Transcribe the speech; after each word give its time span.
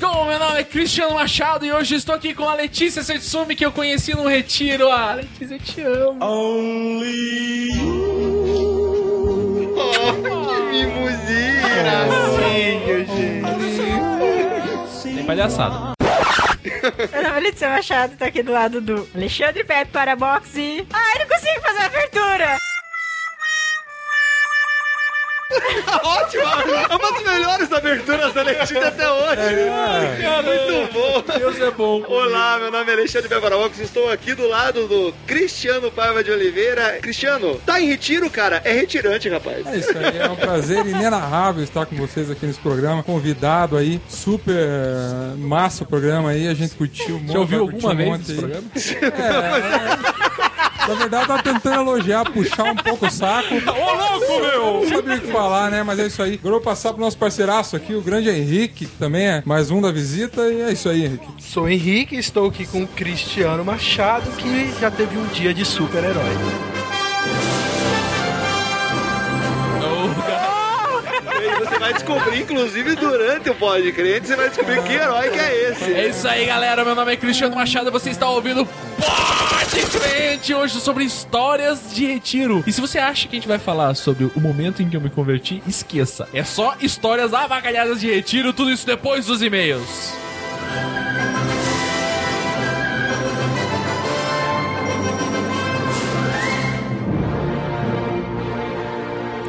Como 0.00 0.24
meu 0.24 0.38
nome 0.38 0.60
é 0.60 0.64
Cristiano 0.64 1.12
Machado 1.14 1.66
e 1.66 1.70
hoje 1.70 1.94
estou 1.94 2.14
aqui 2.14 2.32
com 2.34 2.48
a 2.48 2.54
Letícia 2.54 3.02
Setsumi 3.02 3.54
que 3.54 3.64
eu 3.66 3.70
conheci 3.70 4.14
no 4.14 4.26
retiro. 4.26 4.90
Ah, 4.90 5.12
Letícia, 5.14 5.54
eu 5.54 5.58
te 5.58 5.82
amo. 5.82 6.24
Only 6.24 7.72
you. 7.74 9.74
Oh, 9.76 10.12
que 10.12 10.62
mimosinha. 10.70 11.68
Gracinha, 11.82 13.04
gente. 13.04 13.42
Tem 15.16 15.24
palhaçada. 15.24 15.92
Meu 17.12 17.22
nome 17.22 17.36
é 17.36 17.40
Letícia 17.40 17.68
Machado, 17.68 18.16
tô 18.16 18.24
aqui 18.24 18.42
do 18.42 18.52
lado 18.52 18.80
do 18.80 19.06
Alexandre 19.14 19.62
Pepe 19.64 19.90
para 19.92 20.16
boxe. 20.16 20.86
Ah, 20.92 21.12
eu 21.14 21.20
não 21.20 21.26
consigo 21.28 21.60
fazer 21.60 21.78
a 21.78 21.86
abertura! 21.86 22.56
Ótimo! 26.02 26.42
É 26.44 26.96
uma 26.96 27.12
das 27.12 27.22
melhores 27.24 27.72
aberturas 27.72 28.32
da 28.32 28.42
Letícia 28.42 28.88
até 28.88 29.10
hoje. 29.10 29.40
É, 29.40 30.18
cara, 30.22 30.42
Muito 30.42 30.92
bom. 30.92 31.38
Deus 31.38 31.60
é 31.60 31.70
bom. 31.70 32.02
Olá, 32.06 32.58
meu 32.58 32.70
nome 32.70 32.90
é 32.90 32.94
Alexandre 32.94 33.28
Bevarabox. 33.28 33.78
Estou 33.80 34.10
aqui 34.10 34.34
do 34.34 34.46
lado 34.46 34.86
do 34.86 35.12
Cristiano 35.26 35.90
Paiva 35.90 36.22
de 36.22 36.30
Oliveira. 36.30 36.98
Cristiano, 37.02 37.60
tá 37.66 37.80
em 37.80 37.88
retiro, 37.88 38.30
cara? 38.30 38.62
É 38.64 38.72
retirante, 38.72 39.28
rapaz. 39.28 39.66
É 39.66 39.76
isso 39.76 39.90
aí. 39.96 40.18
É 40.18 40.30
um 40.30 40.36
prazer 40.36 40.86
inenarrável 40.86 41.64
estar 41.64 41.84
com 41.86 41.96
vocês 41.96 42.30
aqui 42.30 42.46
nesse 42.46 42.60
programa. 42.60 43.02
Convidado 43.02 43.76
aí. 43.76 44.00
Super 44.08 44.68
massa 45.36 45.82
o 45.82 45.86
programa 45.86 46.30
aí. 46.30 46.46
A 46.46 46.54
gente 46.54 46.74
curtiu 46.74 47.18
muito. 47.18 47.32
Já 47.32 47.38
ouviu 47.40 47.60
alguma 47.62 47.94
vez 47.94 48.20
esse 48.20 48.34
programa? 48.34 48.64
É, 48.76 50.16
é. 50.16 50.19
Na 50.90 50.96
verdade, 50.96 51.28
tava 51.28 51.40
tentando 51.40 51.82
elogiar, 51.82 52.24
puxar 52.24 52.64
um 52.64 52.74
pouco 52.74 53.06
o 53.06 53.10
saco. 53.10 53.54
Ô, 53.54 54.18
louco, 54.18 54.40
meu! 54.40 54.80
Não 54.82 54.88
sabia 54.88 55.14
o 55.14 55.20
que 55.20 55.26
falar, 55.28 55.70
né? 55.70 55.84
Mas 55.84 56.00
é 56.00 56.06
isso 56.08 56.20
aí. 56.20 56.34
Agora 56.34 56.48
eu 56.48 56.52
vou 56.52 56.60
passar 56.60 56.92
pro 56.92 57.00
nosso 57.00 57.16
parceiraço 57.16 57.76
aqui, 57.76 57.94
o 57.94 58.00
grande 58.02 58.28
Henrique, 58.28 58.86
que 58.86 58.98
também 58.98 59.24
é 59.24 59.42
mais 59.46 59.70
um 59.70 59.80
da 59.80 59.92
visita. 59.92 60.50
E 60.50 60.62
é 60.62 60.72
isso 60.72 60.88
aí, 60.88 61.04
Henrique. 61.04 61.28
Sou 61.38 61.68
Henrique, 61.68 62.16
estou 62.16 62.48
aqui 62.48 62.66
com 62.66 62.82
o 62.82 62.88
Cristiano 62.88 63.64
Machado, 63.64 64.28
que 64.32 64.72
já 64.80 64.90
teve 64.90 65.16
um 65.16 65.26
dia 65.28 65.54
de 65.54 65.64
super-herói. 65.64 66.89
Vai 71.80 71.94
descobrir, 71.94 72.42
inclusive 72.42 72.94
durante 72.94 73.48
o 73.48 73.54
Pod 73.54 73.92
Crente, 73.92 74.26
você 74.26 74.36
vai 74.36 74.48
descobrir 74.50 74.82
que 74.82 74.92
herói 74.92 75.30
que 75.30 75.38
é 75.38 75.70
esse. 75.70 75.92
É 75.94 76.08
isso 76.08 76.28
aí, 76.28 76.44
galera. 76.44 76.84
Meu 76.84 76.94
nome 76.94 77.14
é 77.14 77.16
Cristiano 77.16 77.56
Machado 77.56 77.90
você 77.90 78.10
está 78.10 78.28
ouvindo 78.28 78.66
Pod 78.66 79.98
Crente 79.98 80.52
hoje 80.52 80.78
sobre 80.78 81.04
histórias 81.04 81.80
de 81.94 82.04
retiro. 82.04 82.62
E 82.66 82.72
se 82.72 82.82
você 82.82 82.98
acha 82.98 83.26
que 83.26 83.34
a 83.34 83.38
gente 83.38 83.48
vai 83.48 83.58
falar 83.58 83.94
sobre 83.94 84.30
o 84.36 84.40
momento 84.40 84.82
em 84.82 84.90
que 84.90 84.96
eu 84.96 85.00
me 85.00 85.08
converti, 85.08 85.62
esqueça. 85.66 86.28
É 86.34 86.44
só 86.44 86.76
histórias 86.80 87.32
avacalhadas 87.32 87.98
de 87.98 88.12
retiro, 88.12 88.52
tudo 88.52 88.70
isso 88.70 88.86
depois 88.86 89.24
dos 89.24 89.40
e-mails. 89.40 90.12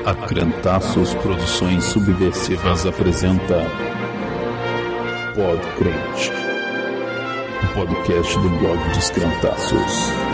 A 0.04 0.16
Crentaços 0.16 1.14
Produções 1.14 1.84
Subversivas 1.84 2.88
apresenta 2.88 3.68
Pod 5.36 5.62
o 7.64 7.74
podcast 7.76 8.40
do 8.40 8.50
blog 8.50 8.90
dos 8.96 9.10
Crentaços. 9.12 10.31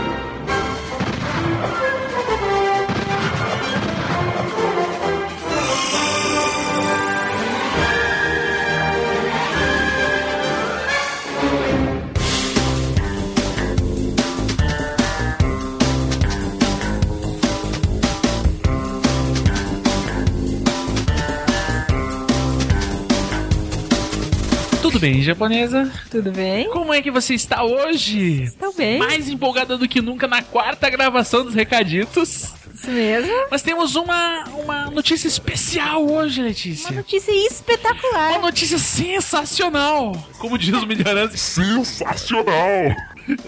Tudo 24.98 25.12
bem, 25.12 25.22
japonesa? 25.22 25.92
Tudo 26.10 26.32
bem? 26.32 26.68
Como 26.70 26.92
é 26.92 27.00
que 27.00 27.08
você 27.08 27.32
está 27.32 27.62
hoje? 27.62 28.42
Estou 28.42 28.74
bem. 28.74 28.98
Mais 28.98 29.28
empolgada 29.28 29.78
do 29.78 29.86
que 29.86 30.00
nunca 30.02 30.26
na 30.26 30.42
quarta 30.42 30.90
gravação 30.90 31.44
dos 31.44 31.54
Recaditos. 31.54 32.52
Isso 32.74 32.90
mesmo. 32.90 33.32
Mas 33.48 33.62
temos 33.62 33.94
uma, 33.94 34.42
uma 34.48 34.90
notícia 34.90 35.28
especial 35.28 36.04
hoje, 36.04 36.42
Letícia. 36.42 36.90
Uma 36.90 36.96
notícia 36.96 37.30
espetacular. 37.30 38.32
Uma 38.32 38.40
notícia 38.40 38.76
sensacional. 38.76 40.16
Como 40.38 40.58
diz 40.58 40.74
o 40.74 40.84
Milharance, 40.84 41.38
sensacional. 41.38 42.96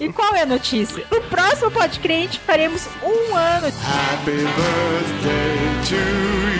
E 0.00 0.08
qual 0.12 0.36
é 0.36 0.42
a 0.42 0.46
notícia? 0.46 1.04
No 1.10 1.20
próximo 1.22 1.72
Podcrente 1.72 2.38
faremos 2.38 2.86
um 3.02 3.34
ano. 3.34 3.66
Happy 3.66 4.30
birthday 4.30 5.88
to 5.88 5.96
you. 5.96 6.59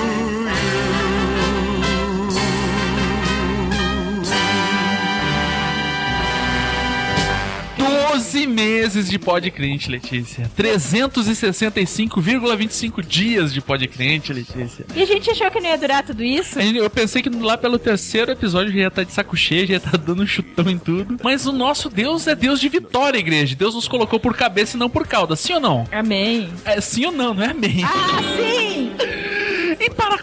12 8.11 8.45
meses 8.45 9.09
de 9.09 9.17
podcrente, 9.17 9.89
Letícia. 9.89 10.51
365,25 10.57 13.01
dias 13.01 13.53
de 13.53 13.61
podcrente, 13.61 14.33
Letícia. 14.33 14.85
E 14.93 15.01
a 15.01 15.05
gente 15.05 15.31
achou 15.31 15.49
que 15.49 15.61
não 15.61 15.69
ia 15.69 15.77
durar 15.77 16.03
tudo 16.03 16.21
isso? 16.21 16.59
Eu 16.59 16.89
pensei 16.89 17.21
que 17.21 17.29
lá 17.29 17.57
pelo 17.57 17.79
terceiro 17.79 18.29
episódio 18.29 18.73
já 18.73 18.79
ia 18.79 18.89
estar 18.89 19.05
de 19.05 19.13
saco 19.13 19.37
cheio, 19.37 19.65
já 19.65 19.75
ia 19.75 19.77
estar 19.77 19.97
dando 19.97 20.23
um 20.23 20.27
chutão 20.27 20.69
em 20.69 20.77
tudo. 20.77 21.15
Mas 21.23 21.45
o 21.45 21.53
nosso 21.53 21.89
Deus 21.89 22.27
é 22.27 22.35
Deus 22.35 22.59
de 22.59 22.67
vitória, 22.67 23.17
igreja. 23.17 23.55
Deus 23.55 23.75
nos 23.75 23.87
colocou 23.87 24.19
por 24.19 24.35
cabeça 24.35 24.75
e 24.75 24.79
não 24.79 24.89
por 24.89 25.07
cauda. 25.07 25.37
Sim 25.37 25.53
ou 25.53 25.61
não? 25.61 25.87
Amém. 25.89 26.49
É, 26.65 26.81
sim 26.81 27.05
ou 27.05 27.13
não? 27.13 27.33
Não 27.33 27.43
é 27.43 27.51
amém. 27.51 27.81
Ah, 27.85 28.19
sim! 28.35 28.91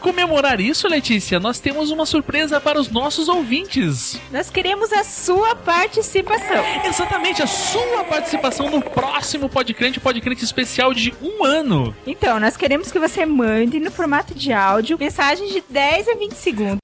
Comemorar 0.01 0.61
isso, 0.61 0.89
Letícia, 0.89 1.41
nós 1.41 1.61
temos 1.61 1.91
uma 1.91 2.07
surpresa 2.07 2.61
para 2.61 2.81
os 2.81 2.89
nossos 2.89 3.29
ouvintes. 3.29 4.19
Nós 4.31 4.51
queremos 4.51 4.93
a 4.93 5.05
sua 5.05 5.55
participação. 5.55 6.65
Exatamente, 6.85 7.43
a 7.43 7.47
sua 7.47 8.05
participação 8.05 8.71
no 8.71 8.81
próximo 8.81 9.49
Podcrente, 9.49 10.01
Podcrente 10.01 10.45
especial 10.45 10.95
de 10.95 11.13
um 11.21 11.45
ano. 11.45 11.95
Então, 12.07 12.39
nós 12.39 12.57
queremos 12.57 12.91
que 12.93 12.99
você 12.99 13.27
mande 13.27 13.81
no 13.81 13.91
formato 13.91 14.35
de 14.35 14.53
áudio 14.53 14.99
mensagens 14.99 15.51
de 15.51 15.63
10 15.69 16.09
a 16.09 16.15
20 16.15 16.33
segundos. 16.33 16.79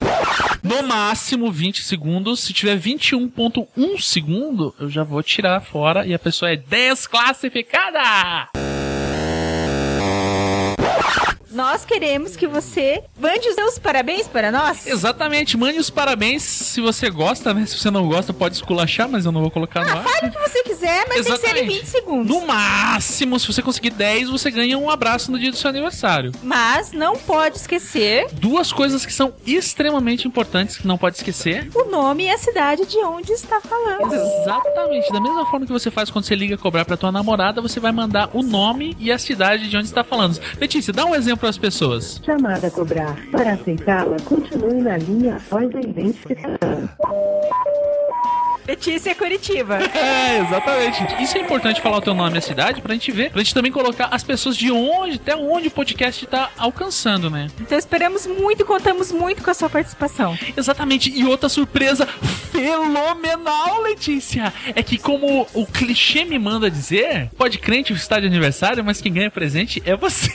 No 0.63 0.83
máximo 0.83 1.53
20 1.53 1.83
segundos. 1.83 2.41
Se 2.41 2.53
tiver 2.53 2.79
21.1 2.79 4.01
segundo, 4.01 4.75
eu 4.81 4.89
já 4.89 5.05
vou 5.05 5.23
tirar 5.23 5.61
fora 5.61 6.07
e 6.07 6.15
a 6.15 6.19
pessoa 6.19 6.51
é 6.51 6.57
desclassificada. 6.57 8.49
Nós 11.55 11.85
queremos 11.85 12.37
que 12.37 12.49
você 12.49 13.05
mande 13.19 13.49
os 13.49 13.55
seus 13.55 13.79
parabéns 13.79 14.27
para 14.27 14.51
nós. 14.51 14.87
Exatamente, 14.89 15.57
mande 15.57 15.79
os 15.79 15.89
parabéns 15.89 16.43
se 16.43 16.81
você 16.81 17.09
gosta, 17.09 17.55
né? 17.55 17.65
Se 17.65 17.79
você 17.79 17.93
não 17.93 18.09
gosta, 18.09 18.33
pode 18.33 18.57
esculachar, 18.57 19.09
mas 19.09 19.25
eu 19.25 19.31
não 19.31 19.41
vou 19.41 19.53
colocar 19.53 19.83
ah, 19.83 19.85
no 19.85 19.91
ar. 19.99 20.05
fale 20.05 20.29
o 20.29 20.33
que 20.33 20.49
você 20.51 20.63
quiser, 20.65 21.07
mas 21.09 21.19
Exatamente. 21.19 21.55
tem 21.55 21.55
que 21.55 21.69
ser 21.69 21.75
em 21.75 21.79
20 21.81 21.87
segundos. 21.87 22.27
No 22.27 22.45
máximo, 22.45 23.39
se 23.39 23.47
você 23.47 23.63
conseguir 23.63 23.91
10, 23.91 24.31
você 24.31 24.51
ganha 24.51 24.77
um 24.77 24.91
abraço 24.91 25.31
no 25.31 25.39
dia 25.39 25.53
do 25.53 25.57
seu 25.57 25.71
aniversário. 25.71 26.33
Mas 26.43 26.91
não 26.91 27.17
pode 27.17 27.57
esquecer 27.57 28.27
Duas 28.33 28.73
coisas 28.73 29.07
que 29.07 29.13
são 29.13 29.33
extremamente 29.47 30.27
importantes 30.27 30.77
que 30.77 30.87
não 30.87 30.99
pode 30.99 31.17
esquecer. 31.17 31.69
o 31.75 31.85
nome 31.85 32.25
e 32.25 32.31
a 32.31 32.39
cidade 32.39 32.85
de 32.85 32.99
onde 32.99 33.33
está 33.33 33.61
falando. 33.61 34.13
Exatamente, 34.13 35.13
da 35.13 35.21
mesma 35.21 35.47
forma 35.47 35.67
que 35.67 35.73
você 35.73 35.91
faz 35.91 36.11
quando 36.11 36.25
você 36.25 36.35
liga 36.35 36.59
cobrar 36.59 36.85
pra 36.85 36.97
tua 36.97 37.13
namorada, 37.13 37.61
você 37.61 37.79
vai 37.79 37.93
mandar 37.93 38.31
o 38.33 38.43
nome 38.43 38.97
e 38.99 39.13
a 39.13 39.19
cidade 39.19 39.69
de 39.69 39.77
onde 39.77 39.87
está 39.87 40.03
falando. 40.03 40.41
Letícia, 40.61 40.93
dá 40.93 41.05
um 41.05 41.15
exemplo 41.15 41.44
às 41.47 41.59
pessoas. 41.59 42.21
Chamada 42.25 42.67
a 42.67 42.71
cobrar. 42.71 43.17
Para 43.31 43.53
aceitá-la, 43.53 44.17
continue 44.25 44.83
na 44.83 44.97
linha 44.97 45.37
após 45.37 45.75
a 45.75 45.81
identificação. 45.81 46.89
Letícia 48.67 49.15
Curitiba. 49.15 49.79
É, 50.05 50.39
exatamente. 50.41 51.23
Isso 51.23 51.37
é 51.39 51.41
importante 51.41 51.81
falar 51.81 51.99
o 51.99 52.01
teu 52.01 52.15
nome 52.15 52.35
e 52.35 52.39
a 52.39 52.41
cidade 52.41 52.81
pra 52.81 52.95
gente 52.95 53.11
ver, 53.13 53.31
pra 53.31 53.43
gente 53.43 53.55
também 53.55 53.71
colocar 53.71 54.09
as 54.11 54.23
pessoas 54.23 54.57
de 54.57 54.71
onde, 54.71 55.17
até 55.17 55.35
onde 55.37 55.69
o 55.69 55.71
podcast 55.71 56.27
tá 56.27 56.51
alcançando, 56.57 57.31
né? 57.31 57.49
Então 57.61 57.79
esperamos 57.79 58.27
muito 58.27 58.63
e 58.63 58.65
contamos 58.65 59.13
muito 59.13 59.43
com 59.43 59.51
a 59.51 59.55
sua 59.55 59.71
participação. 59.71 60.37
Exatamente. 60.57 61.11
E 61.11 61.25
outra 61.25 61.49
surpresa 61.49 62.07
fenomenal, 62.07 63.83
Letícia, 63.83 64.53
é 64.75 64.83
que 64.83 64.99
como 64.99 65.47
o 65.55 65.67
clichê 65.67 66.25
me 66.25 66.39
manda 66.39 66.71
dizer, 66.71 67.31
pode 67.37 67.59
crente 67.59 67.93
está 67.93 68.19
de 68.19 68.27
aniversário, 68.27 68.85
mas 68.85 69.01
quem 69.01 69.13
ganha 69.13 69.31
presente 69.31 69.83
é 69.87 69.97
você. 69.97 70.33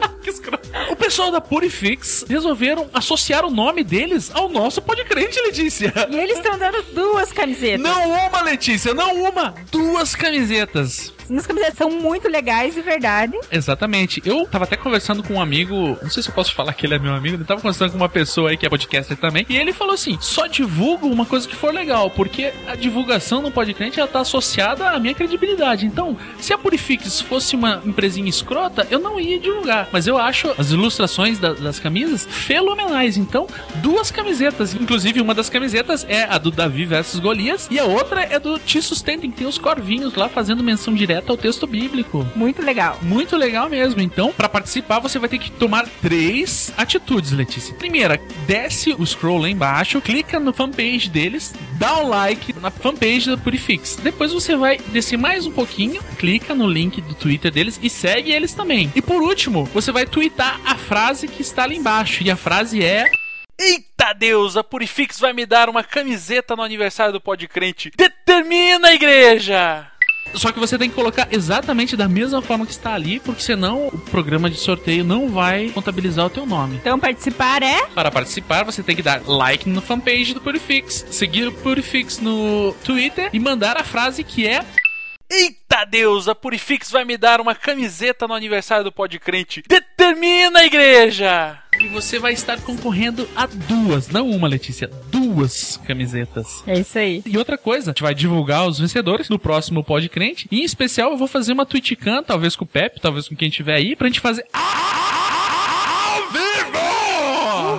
Que 0.20 0.28
escroto. 0.28 0.68
o 0.90 0.96
pessoal 0.96 1.30
da 1.30 1.40
Purifix 1.40 2.26
resolveram 2.28 2.90
associar 2.92 3.42
o 3.44 3.50
nome 3.50 3.82
deles 3.82 4.30
ao 4.34 4.50
nosso 4.50 4.82
podcrente, 4.82 5.40
Letícia. 5.40 5.92
E 6.10 6.16
eles 6.16 6.36
estão 6.36 6.58
dando 6.58 6.82
duas 6.92 7.32
camisetas. 7.32 7.80
Não 7.80 8.10
uma, 8.10 8.42
Letícia, 8.42 8.92
não 8.92 9.14
uma, 9.14 9.54
duas 9.72 10.14
camisetas. 10.14 11.12
As 11.34 11.46
camisetas 11.46 11.78
são 11.78 11.90
muito 11.90 12.28
legais 12.28 12.74
de 12.74 12.80
verdade. 12.80 13.38
Exatamente. 13.52 14.20
Eu 14.24 14.46
tava 14.46 14.64
até 14.64 14.76
conversando 14.76 15.22
com 15.22 15.34
um 15.34 15.40
amigo, 15.40 15.96
não 16.02 16.10
sei 16.10 16.22
se 16.22 16.28
eu 16.28 16.34
posso 16.34 16.52
falar 16.52 16.72
que 16.72 16.84
ele 16.84 16.94
é 16.96 16.98
meu 16.98 17.14
amigo, 17.14 17.36
ele 17.36 17.44
tava 17.44 17.60
conversando 17.60 17.92
com 17.92 17.96
uma 17.96 18.08
pessoa 18.08 18.50
aí 18.50 18.56
que 18.56 18.66
é 18.66 18.68
podcaster 18.68 19.16
também, 19.16 19.46
e 19.48 19.56
ele 19.56 19.72
falou 19.72 19.94
assim: 19.94 20.18
só 20.20 20.48
divulgo 20.48 21.06
uma 21.06 21.24
coisa 21.24 21.46
que 21.46 21.54
for 21.54 21.72
legal, 21.72 22.10
porque 22.10 22.52
a 22.66 22.74
divulgação 22.74 23.40
no 23.40 23.50
podcast 23.52 23.98
ela 23.98 24.08
tá 24.08 24.20
associada 24.20 24.90
à 24.90 24.98
minha 24.98 25.14
credibilidade. 25.14 25.86
Então, 25.86 26.16
se 26.40 26.52
a 26.52 26.58
Purifix 26.58 27.20
fosse 27.20 27.54
uma 27.54 27.80
empresinha 27.86 28.28
escrota, 28.28 28.86
eu 28.90 28.98
não 28.98 29.20
ia 29.20 29.38
divulgar. 29.38 29.88
Mas 29.92 30.06
eu 30.06 30.18
acho 30.18 30.52
as 30.58 30.70
ilustrações 30.70 31.38
da- 31.38 31.52
das 31.52 31.78
camisas 31.78 32.26
fenomenais. 32.28 33.16
Então, 33.16 33.46
duas 33.76 34.10
camisetas. 34.10 34.74
Inclusive, 34.74 35.20
uma 35.20 35.34
das 35.34 35.48
camisetas 35.48 36.04
é 36.08 36.24
a 36.24 36.38
do 36.38 36.50
Davi 36.50 36.84
versus 36.84 37.20
Golias, 37.20 37.68
e 37.70 37.78
a 37.78 37.84
outra 37.84 38.22
é 38.22 38.38
do 38.38 38.58
Te 38.58 38.80
Sustentem, 38.82 39.30
que 39.30 39.38
tem 39.38 39.46
os 39.46 39.58
corvinhos 39.58 40.14
lá 40.14 40.28
fazendo 40.28 40.62
menção 40.62 40.94
direta 40.94 41.32
ao 41.32 41.36
texto 41.36 41.66
bíblico. 41.66 42.26
Muito 42.34 42.62
legal. 42.62 42.98
Muito 43.02 43.36
legal 43.36 43.68
mesmo. 43.68 44.00
Então, 44.00 44.32
pra 44.32 44.48
participar, 44.48 44.98
você 44.98 45.18
vai 45.18 45.28
ter 45.28 45.38
que 45.38 45.50
tomar 45.50 45.86
três 46.02 46.72
atitudes, 46.76 47.30
Letícia. 47.32 47.74
Primeira, 47.74 48.20
desce 48.46 48.94
o 48.98 49.04
scroll 49.06 49.38
lá 49.38 49.48
embaixo, 49.48 50.00
clica 50.00 50.38
no 50.40 50.52
fanpage 50.52 51.08
deles, 51.08 51.54
dá 51.80 51.98
o 51.98 52.06
like 52.06 52.52
na 52.60 52.70
fanpage 52.70 53.30
da 53.30 53.38
Purifix. 53.38 53.96
Depois 53.96 54.34
você 54.34 54.54
vai 54.54 54.76
descer 54.88 55.16
mais 55.16 55.46
um 55.46 55.50
pouquinho, 55.50 56.02
clica 56.18 56.54
no 56.54 56.68
link 56.68 57.00
do 57.00 57.14
Twitter 57.14 57.50
deles 57.50 57.80
e 57.82 57.88
segue 57.88 58.30
eles 58.30 58.52
também. 58.52 58.92
E 58.94 59.00
por 59.00 59.22
último, 59.22 59.64
você 59.64 59.90
vai 59.90 60.04
twittar 60.04 60.60
a 60.62 60.76
frase 60.76 61.26
que 61.26 61.40
está 61.40 61.64
ali 61.64 61.78
embaixo. 61.78 62.22
E 62.22 62.30
a 62.30 62.36
frase 62.36 62.84
é. 62.84 63.10
Eita 63.58 64.12
Deus, 64.12 64.58
a 64.58 64.62
Purifix 64.64 65.18
vai 65.18 65.32
me 65.32 65.46
dar 65.46 65.70
uma 65.70 65.82
camiseta 65.82 66.54
no 66.54 66.62
aniversário 66.62 67.14
do 67.14 67.20
Podcrente. 67.20 67.90
Determina, 67.96 68.92
igreja! 68.92 69.90
Só 70.34 70.52
que 70.52 70.60
você 70.60 70.78
tem 70.78 70.88
que 70.88 70.94
colocar 70.94 71.28
exatamente 71.30 71.96
da 71.96 72.08
mesma 72.08 72.40
forma 72.40 72.64
que 72.64 72.72
está 72.72 72.94
ali, 72.94 73.18
porque 73.20 73.42
senão 73.42 73.88
o 73.88 73.98
programa 73.98 74.48
de 74.48 74.56
sorteio 74.56 75.04
não 75.04 75.28
vai 75.28 75.70
contabilizar 75.70 76.26
o 76.26 76.30
teu 76.30 76.46
nome. 76.46 76.76
Então 76.76 76.98
participar 76.98 77.62
é. 77.62 77.86
Para 77.94 78.10
participar, 78.10 78.64
você 78.64 78.82
tem 78.82 78.94
que 78.94 79.02
dar 79.02 79.26
like 79.26 79.68
no 79.68 79.82
fanpage 79.82 80.32
do 80.34 80.40
Purifix, 80.40 81.04
seguir 81.10 81.48
o 81.48 81.52
Purifix 81.52 82.18
no 82.18 82.74
Twitter 82.84 83.30
e 83.32 83.40
mandar 83.40 83.76
a 83.76 83.84
frase 83.84 84.22
que 84.22 84.46
é 84.46 84.64
Eita 85.32 85.84
Deus, 85.84 86.26
a 86.26 86.34
Purifix 86.34 86.90
vai 86.90 87.04
me 87.04 87.16
dar 87.16 87.40
uma 87.40 87.54
camiseta 87.54 88.26
no 88.26 88.34
aniversário 88.34 88.82
do 88.82 88.90
Podcrente. 88.90 89.62
Determina, 89.68 90.64
igreja! 90.64 91.62
E 91.80 91.88
você 91.88 92.18
vai 92.18 92.34
estar 92.34 92.60
concorrendo 92.60 93.26
a 93.34 93.46
duas, 93.46 94.08
não 94.08 94.28
uma, 94.28 94.46
Letícia, 94.46 94.90
duas 95.10 95.78
camisetas. 95.86 96.62
É 96.66 96.78
isso 96.78 96.98
aí. 96.98 97.22
E 97.24 97.38
outra 97.38 97.56
coisa, 97.56 97.90
a 97.90 97.92
gente 97.92 98.02
vai 98.02 98.14
divulgar 98.14 98.68
os 98.68 98.78
vencedores 98.78 99.30
no 99.30 99.38
próximo 99.38 99.82
Podcrente. 99.82 100.46
E 100.50 100.60
em 100.60 100.64
especial 100.64 101.12
eu 101.12 101.16
vou 101.16 101.26
fazer 101.26 101.54
uma 101.54 101.64
Twitchcam, 101.64 102.22
talvez 102.22 102.54
com 102.54 102.64
o 102.64 102.68
Pepe, 102.68 103.00
talvez 103.00 103.26
com 103.28 103.34
quem 103.34 103.48
tiver 103.48 103.76
aí, 103.76 103.96
pra 103.96 104.08
gente 104.08 104.20
fazer 104.20 104.44
ao 104.52 106.30
vivo! 106.30 106.59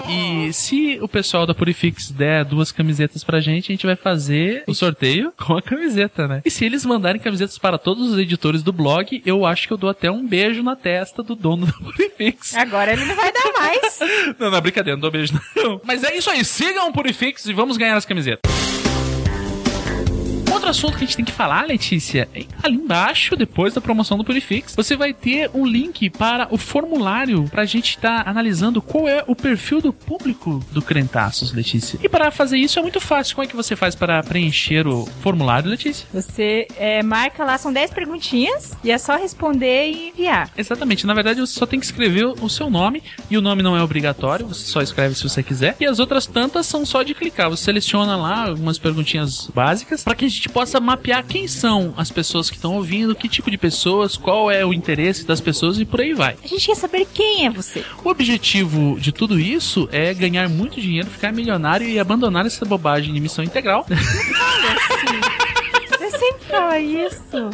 E 0.10 0.52
se 0.54 1.00
o 1.02 1.08
pessoal 1.08 1.46
da 1.46 1.54
Purifix 1.54 2.12
der 2.12 2.44
duas 2.46 2.72
camisetas 2.72 3.24
pra 3.24 3.40
gente, 3.40 3.72
a 3.72 3.74
gente 3.74 3.86
vai 3.86 3.96
fazer 3.96 4.64
o 4.68 4.74
sorteio 4.74 5.34
com 5.38 5.58
a 5.58 5.62
camiseta, 5.62 6.28
né? 6.28 6.42
E 6.46 6.52
se 6.52 6.66
eles 6.66 6.86
mandarem 6.86 7.22
camisetas 7.22 7.58
para 7.58 7.78
todos 7.78 8.12
os 8.12 8.20
editores 8.20 8.64
do 8.64 8.74
blog, 8.74 9.22
eu 9.26 9.46
acho 9.46 9.68
que 9.68 9.74
eu 9.74 9.78
dou 9.78 9.90
até 9.90 10.10
um 10.12 10.26
beijo 10.26 10.64
na 10.64 10.76
testa 10.76 11.24
do 11.24 11.36
dono 11.36 11.66
da 11.66 11.74
Purifix. 11.74 12.56
Agora 12.56 12.94
ele 12.94 13.06
não 13.06 13.16
vai 13.16 13.32
dar 13.32 13.52
mais. 13.54 14.00
Não, 14.40 14.50
não, 14.50 14.62
brincadeira, 14.62 14.96
não 14.96 15.02
dou 15.02 15.12
beijo 15.12 15.34
não. 15.56 15.80
Mas 15.84 16.04
é 16.04 16.16
isso 16.16 16.30
aí, 16.30 16.44
sigam 16.44 16.90
o 16.90 16.94
Purifix 16.94 17.46
e 17.46 17.54
vamos 17.54 17.78
ganhar 17.78 17.96
as 17.96 18.06
camisetas. 18.06 18.42
Outro 20.52 20.70
assunto 20.70 20.98
que 20.98 21.04
a 21.04 21.08
gente 21.08 21.16
tem 21.16 21.26
que 21.26 21.32
falar, 21.32 21.66
Letícia, 21.66 22.28
é 22.36 22.44
ali 22.62 22.76
embaixo, 22.76 23.38
depois 23.38 23.74
da 23.74 23.80
promoção 23.80 24.18
do 24.18 24.24
Purifix, 24.24 24.76
você 24.76 24.98
vai 24.98 25.14
ter 25.14 25.50
um 25.54 25.66
link 25.66 26.10
para 26.10 26.48
o 26.52 26.58
formulário 26.58 27.46
pra 27.50 27.64
gente 27.64 27.92
estar 27.92 28.28
analisando 28.28 28.82
qual 28.82 29.08
é 29.08 29.24
o 29.26 29.36
perfil 29.36 29.82
do 29.82 29.94
público 29.94 30.64
do 30.72 30.82
Crentaços, 30.82 31.54
Letícia. 31.54 31.98
E 32.04 32.10
para 32.10 32.30
fazer 32.32 32.58
isso 32.58 32.78
é 32.78 32.82
muito 32.82 33.00
fácil. 33.00 33.36
Como 33.36 33.46
é 33.46 33.48
que 33.48 33.56
você 33.56 33.76
faz 33.78 33.96
para 33.96 34.22
preencher 34.24 34.86
o 34.88 35.06
formulário, 35.22 35.70
Letícia? 35.70 36.06
Você 36.14 36.68
é, 36.76 37.02
marca 37.02 37.46
lá, 37.46 37.58
são 37.58 37.72
10 37.72 37.92
perguntinhas 37.92 38.74
e 38.84 38.92
é 38.92 38.98
só 38.98 39.16
responder 39.16 39.90
e 39.90 40.10
enviar. 40.10 40.52
Exatamente, 40.58 41.08
na 41.08 41.14
verdade 41.14 41.40
você 41.40 41.58
só 41.58 41.66
tem 41.66 41.80
que 41.80 41.86
escrever 41.86 42.26
o 42.26 42.50
seu 42.50 42.70
nome 42.70 43.02
e 43.30 43.38
o 43.38 43.42
nome 43.42 43.64
não 43.64 43.78
é 43.78 43.82
obrigatório, 43.82 44.46
você 44.46 44.66
só 44.66 44.82
escreve 44.82 45.16
se 45.16 45.24
você 45.24 45.42
quiser. 45.42 45.78
E 45.80 45.86
as 45.86 45.98
outras 46.00 46.26
tantas 46.26 46.66
são 46.66 46.86
só 46.86 47.04
de 47.04 47.14
clicar, 47.14 47.50
você 47.50 47.64
seleciona 47.64 48.18
lá 48.18 48.48
algumas 48.48 48.78
perguntinhas 48.78 49.48
básicas 49.54 50.04
para 50.04 50.14
que 50.14 50.26
a 50.26 50.28
gente 50.28 50.41
possa 50.50 50.80
mapear 50.80 51.26
quem 51.26 51.48
são 51.48 51.94
as 51.98 52.12
pessoas 52.12 52.50
que 52.50 52.56
estão 52.56 52.76
ouvindo, 52.76 53.16
que 53.16 53.28
tipo 53.28 53.50
de 53.50 53.58
pessoas, 53.58 54.18
qual 54.18 54.50
é 54.52 54.66
o 54.66 54.74
interesse 54.74 55.26
das 55.26 55.42
pessoas 55.42 55.80
e 55.80 55.86
por 55.86 56.02
aí 56.02 56.14
vai. 56.14 56.36
A 56.44 56.48
gente 56.48 56.66
quer 56.66 56.76
saber 56.76 57.08
quem 57.14 57.46
é 57.46 57.50
você. 57.50 57.84
O 58.04 58.10
objetivo 58.10 59.00
de 59.00 59.12
tudo 59.12 59.40
isso 59.40 59.88
é 59.92 60.14
ganhar 60.14 60.50
muito 60.50 60.80
dinheiro, 60.82 61.10
ficar 61.10 61.32
milionário 61.32 61.88
e 61.88 62.00
abandonar 62.00 62.46
essa 62.46 62.66
bobagem 62.66 63.14
de 63.14 63.20
missão 63.20 63.44
integral. 63.44 63.86
Você 65.90 66.18
sempre 66.18 66.41
fala 66.52 66.80
isso. 66.80 67.50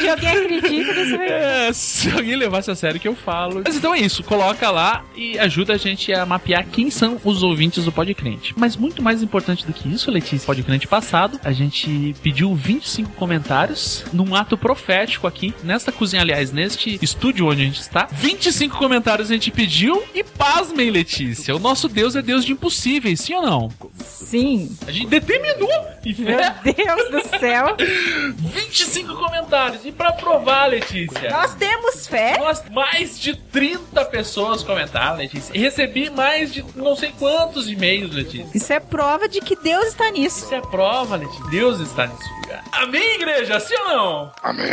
Dia 0.00 0.12
alguém 0.12 0.28
acredita 0.28 0.94
você 0.94 1.16
vai. 1.16 1.28
É, 1.28 1.72
se 1.72 2.10
alguém 2.10 2.36
levasse 2.36 2.70
a 2.70 2.74
sério 2.74 3.00
que 3.00 3.08
eu 3.08 3.14
falo. 3.14 3.62
Mas 3.64 3.76
então 3.76 3.94
é 3.94 4.00
isso, 4.00 4.22
coloca 4.22 4.70
lá 4.70 5.04
e 5.16 5.38
ajuda 5.38 5.74
a 5.74 5.76
gente 5.76 6.12
a 6.12 6.24
mapear 6.24 6.66
quem 6.66 6.90
são 6.90 7.20
os 7.24 7.42
ouvintes 7.42 7.84
do 7.84 7.92
Podcrente. 7.92 8.54
Mas 8.56 8.76
muito 8.76 9.02
mais 9.02 9.22
importante 9.22 9.66
do 9.66 9.72
que 9.72 9.88
isso, 9.88 10.10
Letícia, 10.10 10.46
Podcrente 10.46 10.86
passado, 10.86 11.38
a 11.44 11.52
gente 11.52 12.14
pediu 12.22 12.54
25 12.54 13.12
comentários 13.12 14.04
num 14.12 14.34
ato 14.34 14.56
profético 14.56 15.26
aqui, 15.26 15.54
nesta 15.62 15.92
cozinha, 15.92 16.22
aliás, 16.22 16.52
neste 16.52 16.98
estúdio 17.02 17.46
onde 17.46 17.62
a 17.62 17.64
gente 17.64 17.80
está. 17.80 18.08
25 18.12 18.76
comentários 18.76 19.30
a 19.30 19.34
gente 19.34 19.50
pediu 19.50 20.02
e 20.14 20.22
pasmem, 20.22 20.90
Letícia, 20.90 21.54
o 21.54 21.58
nosso 21.58 21.88
Deus 21.88 22.16
é 22.16 22.22
Deus 22.22 22.44
de 22.44 22.52
impossíveis, 22.52 23.20
sim 23.20 23.34
ou 23.34 23.42
não? 23.42 23.70
Sim. 23.98 24.76
A 24.86 24.90
gente 24.90 25.06
determinou 25.08 25.68
e 26.04 26.14
Meu. 26.20 26.38
Deus 26.62 27.10
do 27.10 27.38
céu. 27.38 27.73
25 27.78 29.14
comentários. 29.16 29.84
E 29.84 29.92
pra 29.92 30.12
provar, 30.12 30.66
Letícia? 30.66 31.30
Nós 31.30 31.54
temos 31.54 32.06
fé. 32.06 32.38
Nós, 32.38 32.62
mais 32.70 33.18
de 33.18 33.36
30 33.36 34.04
pessoas 34.06 34.62
comentaram, 34.62 35.16
Letícia. 35.18 35.56
E 35.56 35.60
recebi 35.60 36.10
mais 36.10 36.52
de 36.52 36.64
não 36.74 36.96
sei 36.96 37.12
quantos 37.18 37.68
e-mails, 37.68 38.14
Letícia. 38.14 38.46
Isso 38.54 38.72
é 38.72 38.80
prova 38.80 39.28
de 39.28 39.40
que 39.40 39.56
Deus 39.56 39.86
está 39.86 40.10
nisso. 40.10 40.44
Isso 40.44 40.54
é 40.54 40.60
prova, 40.60 41.16
Letícia. 41.16 41.44
Deus 41.50 41.80
está 41.80 42.06
nesse 42.06 42.28
lugar. 42.40 42.64
Amém, 42.72 43.14
igreja? 43.14 43.58
Sim 43.60 43.74
ou 43.76 43.88
não? 43.88 44.32
Amém. 44.42 44.66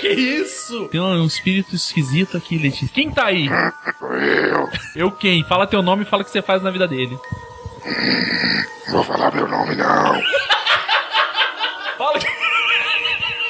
Que 0.00 0.08
isso? 0.08 0.88
Tem 0.88 1.00
um 1.00 1.26
espírito 1.26 1.74
esquisito 1.74 2.36
aqui, 2.36 2.58
Letícia. 2.58 2.88
Quem 2.92 3.10
tá 3.10 3.26
aí? 3.26 3.48
Eu 4.54 4.68
Eu 4.94 5.10
quem? 5.10 5.44
Fala 5.44 5.66
teu 5.66 5.82
nome 5.82 6.02
e 6.02 6.06
fala 6.06 6.22
o 6.22 6.24
que 6.24 6.30
você 6.30 6.42
faz 6.42 6.62
na 6.62 6.70
vida 6.70 6.86
dele. 6.86 7.18
não 8.88 8.92
vou 8.94 9.04
falar 9.04 9.34
meu 9.34 9.48
nome, 9.48 9.74
não. 9.74 10.22
Fala 11.98 12.18
que... 12.18 12.26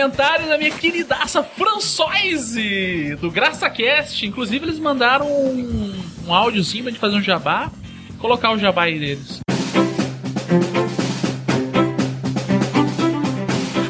Comentário 0.00 0.48
da 0.48 0.56
minha 0.56 0.70
queridaça 0.70 1.42
Françoise, 1.44 3.16
do 3.16 3.30
GraçaCast. 3.30 4.24
Inclusive, 4.24 4.64
eles 4.64 4.78
mandaram 4.78 5.26
um, 5.26 5.92
um 6.26 6.34
áudiozinho 6.34 6.84
pra 6.84 6.90
gente 6.90 7.00
fazer 7.00 7.16
um 7.16 7.22
jabá. 7.22 7.70
Colocar 8.18 8.52
o 8.52 8.58
jabá 8.58 8.84
aí 8.84 8.98
deles. 8.98 9.40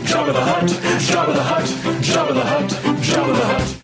Jabba 0.04 0.32
the 0.32 0.40
Hutt, 0.40 1.00
Jabba 1.00 1.32
the 1.32 1.40
Hutt, 1.40 2.04
Jabba 2.04 2.32
the 2.34 2.40
Hutt, 2.40 3.04
Jabba 3.04 3.32
the 3.32 3.74
Hutt. 3.74 3.79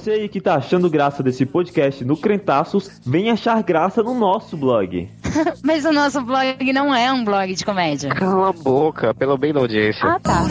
Você 0.00 0.12
aí 0.12 0.28
que 0.30 0.40
tá 0.40 0.54
achando 0.54 0.88
graça 0.88 1.22
desse 1.22 1.44
podcast 1.44 2.02
no 2.06 2.16
Crentaços, 2.16 3.02
vem 3.04 3.30
achar 3.30 3.62
graça 3.62 4.02
no 4.02 4.14
nosso 4.14 4.56
blog. 4.56 5.06
Mas 5.62 5.84
o 5.84 5.92
nosso 5.92 6.22
blog 6.22 6.72
não 6.72 6.94
é 6.94 7.12
um 7.12 7.22
blog 7.22 7.54
de 7.54 7.62
comédia. 7.62 8.08
Cala 8.14 8.48
a 8.48 8.52
boca, 8.52 9.12
pelo 9.12 9.36
bem 9.36 9.52
da 9.52 9.60
audiência. 9.60 10.08
Ah, 10.08 10.18
tá. 10.18 10.46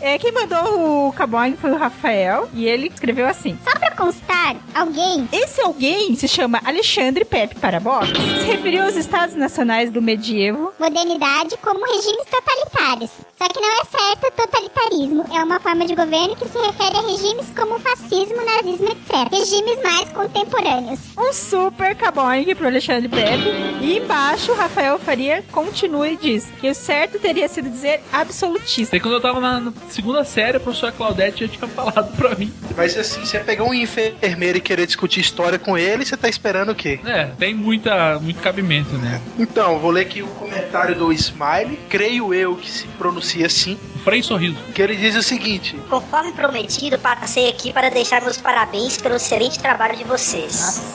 É, 0.00 0.18
quem 0.18 0.32
mandou 0.32 1.08
o 1.08 1.12
caboing 1.12 1.54
foi 1.56 1.70
o 1.70 1.76
Rafael 1.76 2.48
e 2.54 2.66
ele 2.66 2.86
escreveu 2.92 3.26
assim: 3.26 3.58
Só 3.62 3.78
pra 3.78 3.90
constar, 3.90 4.56
alguém. 4.74 5.28
Esse 5.32 5.60
alguém 5.60 6.14
se 6.14 6.26
chama 6.28 6.60
Alexandre 6.64 7.24
Pepe 7.26 7.56
para 7.56 7.76
a 7.76 7.80
Vox. 7.80 8.08
Se 8.08 8.46
referiu 8.46 8.84
aos 8.84 8.96
estados 8.96 9.34
nacionais 9.34 9.90
do 9.90 10.00
medievo. 10.00 10.72
Modernidade 10.78 11.56
como 11.58 11.84
regimes 11.84 12.24
totalitários. 12.30 13.10
Só 13.36 13.46
que 13.48 13.60
não 13.60 13.70
é 13.70 13.84
certo 13.84 14.32
totalitarismo. 14.34 15.26
É 15.36 15.44
uma 15.44 15.60
forma 15.60 15.84
de 15.86 15.94
governo 15.94 16.34
que 16.36 16.48
se 16.48 16.58
refere 16.58 16.96
a 16.96 17.00
regimes 17.02 17.52
como 17.54 17.78
fascismo, 17.80 18.36
nazismo, 18.46 18.65
etc. 18.74 19.30
Regimes 19.30 19.82
mais 19.82 20.08
contemporâneos. 20.10 21.00
Um 21.16 21.32
super 21.32 21.94
caboing 21.94 22.54
pro 22.54 22.66
Alexandre 22.66 23.08
Pepe. 23.08 23.48
E 23.80 23.98
embaixo, 23.98 24.52
o 24.52 24.54
Rafael 24.54 24.98
Faria 24.98 25.44
continua 25.52 26.08
e 26.08 26.16
diz 26.16 26.46
que 26.60 26.68
o 26.68 26.74
certo 26.74 27.18
teria 27.18 27.48
sido 27.48 27.70
dizer 27.70 28.00
absolutista. 28.12 28.90
Sei 28.90 29.00
quando 29.00 29.14
eu 29.14 29.20
tava 29.20 29.40
na, 29.40 29.60
na 29.60 29.72
segunda 29.88 30.24
série, 30.24 30.56
a 30.56 30.60
professora 30.60 30.92
Claudete 30.92 31.46
já 31.46 31.52
tinha 31.52 31.68
falado 31.68 32.16
pra 32.16 32.34
mim. 32.34 32.52
Mas 32.76 32.96
assim, 32.96 33.20
você 33.20 33.38
pegar 33.40 33.64
um 33.64 33.74
enfermeiro 33.74 34.58
e 34.58 34.60
querer 34.60 34.86
discutir 34.86 35.20
história 35.20 35.58
com 35.58 35.76
ele, 35.76 36.04
você 36.04 36.16
tá 36.16 36.28
esperando 36.28 36.72
o 36.72 36.74
quê? 36.74 37.00
É, 37.04 37.24
tem 37.38 37.54
muita, 37.54 38.18
muito 38.18 38.40
cabimento, 38.40 38.96
né? 38.98 39.20
Então, 39.38 39.78
vou 39.78 39.90
ler 39.90 40.02
aqui 40.02 40.22
o 40.22 40.26
comentário 40.28 40.94
do 40.94 41.12
Smile, 41.12 41.78
creio 41.88 42.34
eu 42.34 42.56
que 42.56 42.70
se 42.70 42.86
pronuncia 42.98 43.46
assim. 43.46 43.78
Frei 44.06 44.22
Sorriso. 44.22 44.56
Que 44.72 44.82
ele 44.82 44.94
diz 44.94 45.16
o 45.16 45.22
seguinte: 45.22 45.76
Conforme 45.90 46.30
prometido, 46.30 46.96
passei 46.96 47.48
aqui 47.48 47.72
para 47.72 47.90
deixar 47.90 48.22
meus 48.22 48.36
parabéns 48.36 48.96
pelo 48.98 49.16
excelente 49.16 49.58
trabalho 49.58 49.96
de 49.96 50.04
vocês. 50.04 50.94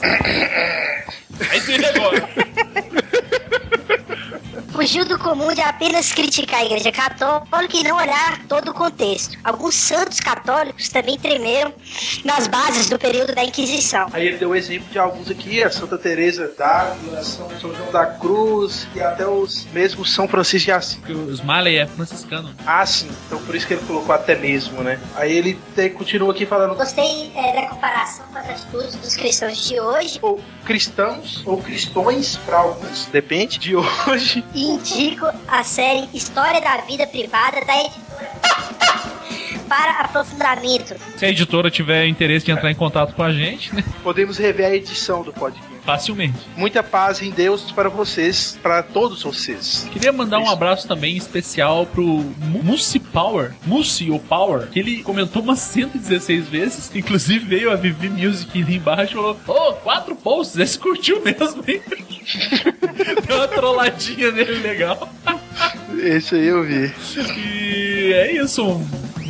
Aí 1.50 1.60
tem 1.60 1.84
agora. 1.84 2.26
Fugiu 4.82 5.04
do 5.04 5.16
comum 5.16 5.54
de 5.54 5.60
apenas 5.60 6.10
criticar 6.12 6.58
a 6.58 6.64
igreja 6.64 6.90
católica 6.90 7.76
e 7.76 7.84
não 7.84 7.96
olhar 7.96 8.40
todo 8.48 8.72
o 8.72 8.74
contexto. 8.74 9.38
Alguns 9.44 9.76
santos 9.76 10.18
católicos 10.18 10.88
também 10.88 11.16
tremeram 11.16 11.72
nas 12.24 12.48
bases 12.48 12.90
do 12.90 12.98
período 12.98 13.32
da 13.32 13.44
Inquisição. 13.44 14.08
Aí 14.12 14.26
ele 14.26 14.38
deu 14.38 14.50
o 14.50 14.56
exemplo 14.56 14.88
de 14.90 14.98
alguns 14.98 15.30
aqui, 15.30 15.62
a 15.62 15.70
Santa 15.70 15.96
Teresa 15.96 16.52
d'Ávila, 16.58 17.22
São 17.22 17.48
São 17.60 17.72
João 17.72 17.92
da 17.92 18.06
Cruz 18.06 18.88
e 18.96 19.00
até 19.00 19.24
os 19.24 19.66
mesmos 19.66 20.12
São 20.12 20.26
Francisco 20.26 20.64
de 20.64 20.72
Assis. 20.72 20.96
Porque 20.96 21.12
o 21.12 21.30
Smiley 21.30 21.78
é 21.78 21.86
franciscano. 21.86 22.52
Ah, 22.66 22.84
sim. 22.84 23.08
Então 23.28 23.40
por 23.42 23.54
isso 23.54 23.68
que 23.68 23.74
ele 23.74 23.82
colocou 23.86 24.12
até 24.12 24.34
mesmo, 24.34 24.82
né? 24.82 24.98
Aí 25.14 25.30
ele 25.32 25.56
te- 25.76 25.90
continua 25.90 26.32
aqui 26.32 26.44
falando 26.44 26.74
Gostei 26.74 27.30
é, 27.36 27.52
da 27.54 27.68
comparação 27.68 28.24
com 28.32 28.36
as 28.38 28.50
atitudes 28.50 28.96
dos 28.96 29.14
cristãos 29.14 29.64
de 29.64 29.78
hoje 29.78 30.18
ou 30.20 30.40
cristãos 30.64 31.40
ou 31.46 31.58
cristões 31.62 32.34
para 32.44 32.56
alguns, 32.58 33.06
depende 33.06 33.58
de 33.58 33.76
hoje. 33.76 34.44
e 34.52 34.71
indico 34.72 35.26
a 35.48 35.62
série 35.62 36.08
História 36.14 36.60
da 36.60 36.78
Vida 36.78 37.06
Privada 37.06 37.64
da 37.64 37.76
editora 37.84 38.32
para 39.68 40.00
aprofundamento. 40.00 40.94
Se 41.16 41.24
a 41.24 41.30
editora 41.30 41.70
tiver 41.70 42.06
interesse 42.06 42.44
de 42.44 42.52
entrar 42.52 42.70
em 42.70 42.74
contato 42.74 43.14
com 43.14 43.22
a 43.22 43.32
gente, 43.32 43.74
né? 43.74 43.82
Podemos 44.02 44.36
rever 44.36 44.66
a 44.66 44.74
edição 44.74 45.22
do 45.22 45.32
podcast. 45.32 45.71
Facilmente. 45.84 46.38
Muita 46.56 46.80
paz 46.82 47.20
em 47.20 47.30
Deus 47.30 47.72
para 47.72 47.88
vocês, 47.88 48.56
para 48.62 48.82
todos 48.84 49.22
vocês. 49.22 49.88
Queria 49.92 50.12
mandar 50.12 50.38
um 50.38 50.48
abraço 50.48 50.86
também 50.86 51.16
especial 51.16 51.86
pro 51.86 52.04
Mu- 52.04 52.62
Mussi 52.62 53.00
Power, 53.00 53.52
Mussi 53.66 54.08
ou 54.10 54.20
Power, 54.20 54.68
que 54.68 54.78
ele 54.78 55.02
comentou 55.02 55.42
umas 55.42 55.58
116 55.58 56.48
vezes. 56.48 56.90
Inclusive 56.94 57.44
veio 57.44 57.70
a 57.70 57.74
Vivi 57.74 58.08
Music 58.08 58.62
ali 58.62 58.76
embaixo 58.76 59.12
e 59.12 59.16
falou: 59.16 59.36
Ô, 59.48 59.72
quatro 59.74 60.14
posts, 60.14 60.56
esse 60.58 60.78
curtiu 60.78 61.20
mesmo, 61.24 61.64
hein? 61.66 61.82
Deu 63.26 63.36
uma 63.36 63.48
trolladinha 63.48 64.30
nele 64.30 64.58
legal. 64.60 65.08
Esse 65.98 66.36
aí 66.36 66.46
eu 66.46 66.62
vi. 66.62 66.92
E 67.36 68.12
é 68.14 68.32
isso, 68.42 68.80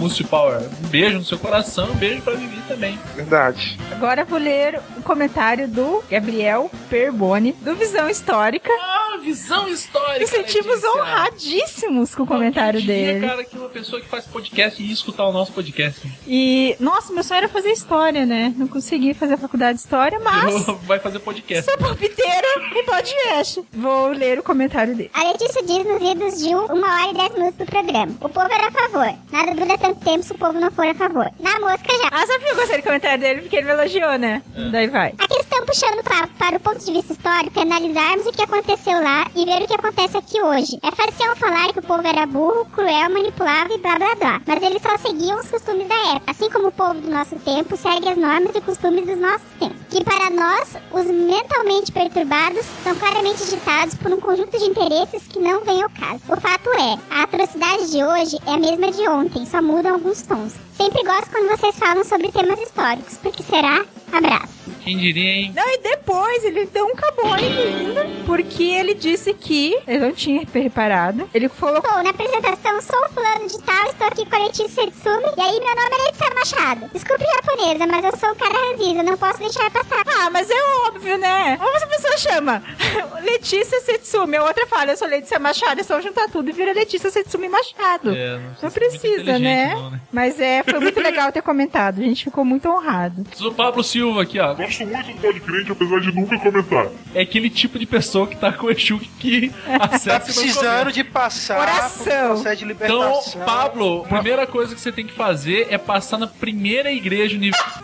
Mussi 0.03 0.25
Power. 0.25 0.61
Um 0.85 0.89
beijo 0.89 1.19
no 1.19 1.25
seu 1.25 1.39
coração, 1.39 1.89
um 1.91 1.95
beijo 1.95 2.23
pra 2.23 2.35
Vivi 2.35 2.61
também. 2.67 2.99
Verdade. 3.15 3.79
Agora 3.93 4.25
vou 4.25 4.39
ler 4.39 4.81
o 4.99 5.03
comentário 5.03 5.69
do 5.69 6.03
Gabriel 6.11 6.69
Perboni, 6.91 7.53
do 7.61 7.77
Visão 7.77 8.09
Histórica. 8.09 8.69
Ah, 8.81 9.19
Visão 9.23 9.69
Histórica! 9.69 10.21
Nos 10.21 10.31
sentimos 10.31 10.67
Letícia. 10.83 10.91
honradíssimos 10.91 12.15
com 12.15 12.25
o 12.25 12.27
comentário 12.27 12.81
diria, 12.81 13.15
dele. 13.15 13.27
cara, 13.29 13.45
que 13.45 13.57
uma 13.57 13.69
pessoa 13.69 14.01
que 14.03 14.09
faz 14.09 14.27
podcast 14.27 14.83
ia 14.83 14.93
escutar 14.93 15.25
o 15.27 15.33
nosso 15.33 15.53
podcast. 15.53 16.01
E, 16.27 16.77
nossa, 16.81 17.13
meu 17.13 17.23
sonho 17.23 17.39
era 17.39 17.49
fazer 17.49 17.71
história, 17.71 18.27
né? 18.27 18.53
Não 18.57 18.67
consegui 18.67 19.15
fazer 19.15 19.35
a 19.35 19.39
faculdade 19.39 19.75
de 19.79 19.85
história, 19.85 20.19
mas 20.19 20.67
Vai 20.85 20.99
fazer 20.99 21.21
podcast. 21.21 21.65
sou 21.65 21.79
palpiteira 21.79 22.47
e 22.75 22.83
podcast. 22.83 23.63
Vou 23.73 24.09
ler 24.09 24.39
o 24.39 24.43
comentário 24.43 24.97
dele. 24.97 25.11
A 25.15 25.23
Letícia 25.25 25.63
diz 25.63 25.85
nos 25.87 26.03
idos 26.03 26.39
de 26.43 26.55
um, 26.55 26.65
uma 26.67 26.93
hora 27.03 27.11
e 27.11 27.15
dez 27.15 27.33
minutos 27.35 27.57
do 27.59 27.67
programa. 27.67 28.13
O 28.21 28.29
povo 28.29 28.49
era 28.53 28.69
a 28.69 28.71
favor. 28.73 29.15
Nada 29.31 29.55
dura 29.55 29.79
tanto 29.79 29.92
tempo 29.95 30.23
se 30.23 30.33
o 30.33 30.39
povo 30.39 30.59
não 30.59 30.71
for 30.71 30.87
a 30.87 30.95
favor. 30.95 31.31
Na 31.41 31.59
mosca 31.61 31.93
já. 31.93 32.09
Ah, 32.11 32.27
sabe 32.27 32.45
que 32.45 32.51
eu 32.51 32.57
gostei 32.57 32.77
do 32.79 32.83
comentário 32.85 33.21
dele? 33.21 33.43
Porque 33.43 33.57
ele 33.57 33.67
me 33.67 33.73
elogiou, 33.73 34.19
né? 34.19 34.43
Daí 34.71 34.87
vai. 34.89 35.15
Aqui 35.19 35.42
estão 35.53 35.67
puxando 35.67 36.03
papo 36.03 36.33
para 36.39 36.57
o 36.57 36.61
ponto 36.61 36.79
de 36.79 36.93
vista 36.93 37.13
histórico 37.13 37.59
e 37.59 37.63
analisarmos 37.63 38.27
o 38.27 38.33
que 38.33 38.43
aconteceu 38.43 39.03
lá 39.03 39.27
e 39.37 39.45
ver 39.45 39.63
o 39.63 39.67
que 39.67 39.75
acontece 39.75 40.17
aqui 40.17 40.41
hoje. 40.41 40.79
É 40.83 40.91
fácil 40.91 41.37
falar 41.37 41.73
que 41.75 41.79
o 41.79 41.83
povo 41.83 42.07
era 42.07 42.25
burro, 42.25 42.65
cruel, 42.73 43.11
manipulável 43.11 43.77
e 43.77 43.79
blá 43.79 43.99
blá 43.99 44.15
blá. 44.15 44.41
Mas 44.47 44.63
eles 44.63 44.81
só 44.81 44.97
seguiam 44.97 45.39
os 45.39 45.51
costumes 45.51 45.87
da 45.87 45.95
época. 46.15 46.31
Assim 46.31 46.49
como 46.49 46.69
o 46.69 46.73
povo 46.73 46.95
do 46.95 47.11
nosso 47.11 47.37
tempo 47.37 47.77
segue 47.77 48.09
as 48.09 48.17
normas 48.17 48.55
e 48.55 48.61
costumes 48.63 49.05
dos 49.05 49.19
nossos 49.19 49.47
tempos. 49.59 49.77
Que 49.91 50.03
para 50.03 50.31
nós, 50.31 50.75
os 50.91 51.07
mentalmente 51.07 51.93
perturbados, 51.93 52.65
são 52.83 52.95
claramente 52.95 53.45
ditados 53.45 53.95
por 53.97 54.11
um 54.11 54.21
conjunto 54.21 54.59
de 54.59 54.65
interesses 54.65 55.29
que 55.29 55.39
não 55.39 55.61
vem 55.65 55.83
ao 55.83 55.91
caso. 55.91 56.23
O 56.31 56.41
fato 56.41 56.71
é, 56.71 56.99
a 57.11 57.25
atrocidade 57.25 57.91
de 57.91 58.03
hoje 58.03 58.39
é 58.47 58.53
a 58.53 58.59
mesma 58.59 58.91
de 58.91 59.07
ontem, 59.07 59.45
só 59.45 59.61
mudam 59.61 59.95
alguns 59.95 60.23
tons. 60.23 60.55
Sempre 60.79 61.03
gosto 61.05 61.31
quando 61.31 61.51
vocês 61.51 61.79
falam 61.79 62.05
sobre 62.05 62.33
temas 62.33 62.59
históricos, 62.59 63.19
porque 63.19 63.43
será? 63.43 63.85
Abraço. 64.11 64.63
Quem 64.85 64.97
diria, 64.99 65.31
hein? 65.31 65.53
Não, 65.55 65.69
e 65.69 65.79
depois 65.79 66.45
ele 66.45 66.67
deu 66.67 66.87
um 66.87 66.95
cabone 66.95 67.47
ainda, 67.47 68.07
porque 68.27 68.65
ele 68.65 68.95
disse 68.95 69.33
que, 69.33 69.79
eu 69.87 70.01
não 70.01 70.13
tinha 70.13 70.47
reparado, 70.53 71.29
ele 71.33 71.49
falou... 71.49 71.81
Bom, 71.81 72.03
na 72.03 72.11
apresentação, 72.11 72.81
sou 72.83 73.09
fulano 73.11 73.47
de 73.47 73.59
tal, 73.63 73.87
estou 73.87 74.07
aqui 74.09 74.27
com 74.29 74.37
a 74.37 74.39
Letícia 74.41 74.69
Setsumi, 74.69 75.25
e 75.37 75.41
aí 75.41 75.61
meu 75.61 75.75
nome 75.75 75.91
é 75.93 76.05
Letícia 76.07 76.35
Machado. 76.35 76.91
Desculpe 76.93 77.25
japonesa, 77.25 77.87
mas 77.87 78.05
eu 78.05 78.17
sou 78.17 78.31
o 78.31 78.35
cara 78.35 78.55
ranziza, 78.55 79.03
não 79.03 79.17
posso 79.17 79.39
deixar 79.39 79.71
passar. 79.71 80.03
Ah, 80.07 80.31
mas 80.31 80.51
é 80.51 80.65
óbvio, 80.89 81.17
né? 81.19 81.57
Como 81.59 81.77
essa 81.77 81.87
pessoa 81.87 82.17
chama? 82.19 82.63
Letícia 83.23 83.81
Setsumi, 83.81 84.37
a 84.37 84.45
outra 84.45 84.67
fala, 84.67 84.93
eu 84.93 84.97
sou 84.97 85.07
Letícia 85.07 85.39
Machado, 85.39 85.81
é 85.81 85.85
só 85.85 86.01
juntar 86.01 86.29
tudo 86.29 86.49
e 86.51 86.53
vira 86.53 86.73
Letícia 86.73 87.11
Setsumi 87.11 87.49
Machado. 87.49 88.11
É, 88.15 88.39
não, 88.39 88.57
sei 88.57 88.71
se 88.71 88.77
é 88.77 88.81
precisa, 88.81 89.39
né? 89.39 89.75
não, 89.75 89.91
né? 89.91 90.01
Mas 90.11 90.41
é, 90.41 90.63
foi 90.65 90.81
muito 90.81 90.99
legal 91.01 91.31
ter 91.31 91.43
comentado, 91.43 92.01
a 92.01 92.05
gente 92.05 92.25
ficou 92.25 92.45
muito 92.45 92.69
honrado. 92.69 93.25
O 93.41 93.55
Pablo 93.55 93.85
Silva 93.85 94.23
aqui, 94.23 94.41
ó. 94.41 94.55
Gosto 94.79 94.87
muito 94.87 95.13
do 95.13 95.21
Pode 95.21 95.41
Crente, 95.41 95.73
apesar 95.73 96.01
de 96.01 96.13
nunca 96.15 96.39
comentar. 96.39 96.87
É 97.15 97.23
aquele 97.23 97.51
tipo 97.51 97.79
de 97.79 97.87
pessoa 97.87 98.27
que 98.27 98.37
tá 98.37 98.53
com 98.53 98.67
o 98.67 98.71
Exu 98.71 98.99
que 99.19 99.53
acessa 99.81 100.11
Tá 100.11 100.15
e 100.17 100.19
não 100.19 100.21
precisando 100.25 100.93
de 100.93 101.05
passar 101.05 101.61
Oração. 101.61 102.05
por 102.35 102.43
processo 102.43 102.57
de 102.57 102.73
Então, 102.73 102.89
libertação. 102.89 103.43
Pablo, 103.45 104.05
a 104.05 104.09
primeira 104.09 104.47
coisa 104.47 104.75
que 104.75 104.81
você 104.81 104.93
tem 104.93 105.07
que 105.07 105.13
fazer 105.13 105.67
é 105.71 105.79
passar 105.79 106.19
na 106.19 106.27
primeira 106.27 106.91
igreja 106.93 107.37
universal, 107.37 107.83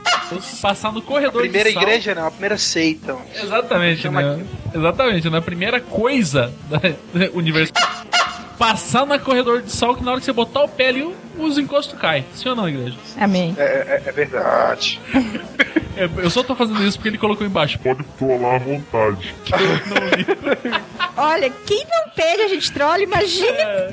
passar 0.62 0.92
no 0.92 1.02
corredor 1.02 1.42
primeira 1.42 1.68
de 1.68 1.74
sal. 1.74 1.82
igreja, 1.82 2.14
não, 2.14 2.26
a 2.26 2.30
primeira 2.30 2.58
seita. 2.58 3.16
Exatamente, 3.34 4.08
né? 4.08 4.44
Exatamente, 4.74 5.28
na 5.30 5.40
primeira 5.42 5.80
coisa 5.80 6.52
da 6.68 6.80
universal. 7.34 7.76
Passar 8.58 9.06
no 9.06 9.16
corredor 9.20 9.62
de 9.62 9.70
sal 9.70 9.94
que 9.94 10.02
na 10.02 10.10
hora 10.10 10.20
que 10.20 10.26
você 10.26 10.32
botar 10.32 10.64
o 10.64 10.68
pé 10.68 10.88
ali, 10.88 11.14
os 11.38 11.56
encostos 11.58 11.96
caem. 11.96 12.24
Sim 12.34 12.48
ou 12.48 12.56
não, 12.56 12.68
igreja? 12.68 12.96
Amém. 13.16 13.54
É, 13.56 13.62
é- 13.62 14.02
é 14.08 14.12
verdade. 14.12 15.00
É, 15.98 16.08
Eu 16.24 16.30
só 16.30 16.42
tô 16.42 16.54
fazendo 16.54 16.82
isso 16.84 16.96
porque 16.98 17.08
ele 17.08 17.18
colocou 17.18 17.46
embaixo. 17.46 17.78
Pode 17.78 18.02
trollar 18.18 18.56
à 18.56 18.58
vontade. 18.58 19.34
Olha, 21.16 21.50
quem 21.66 21.84
não 21.84 22.10
pede 22.14 22.42
a 22.42 22.48
gente 22.48 22.70
trola, 22.72 23.00
imagine 23.00 23.46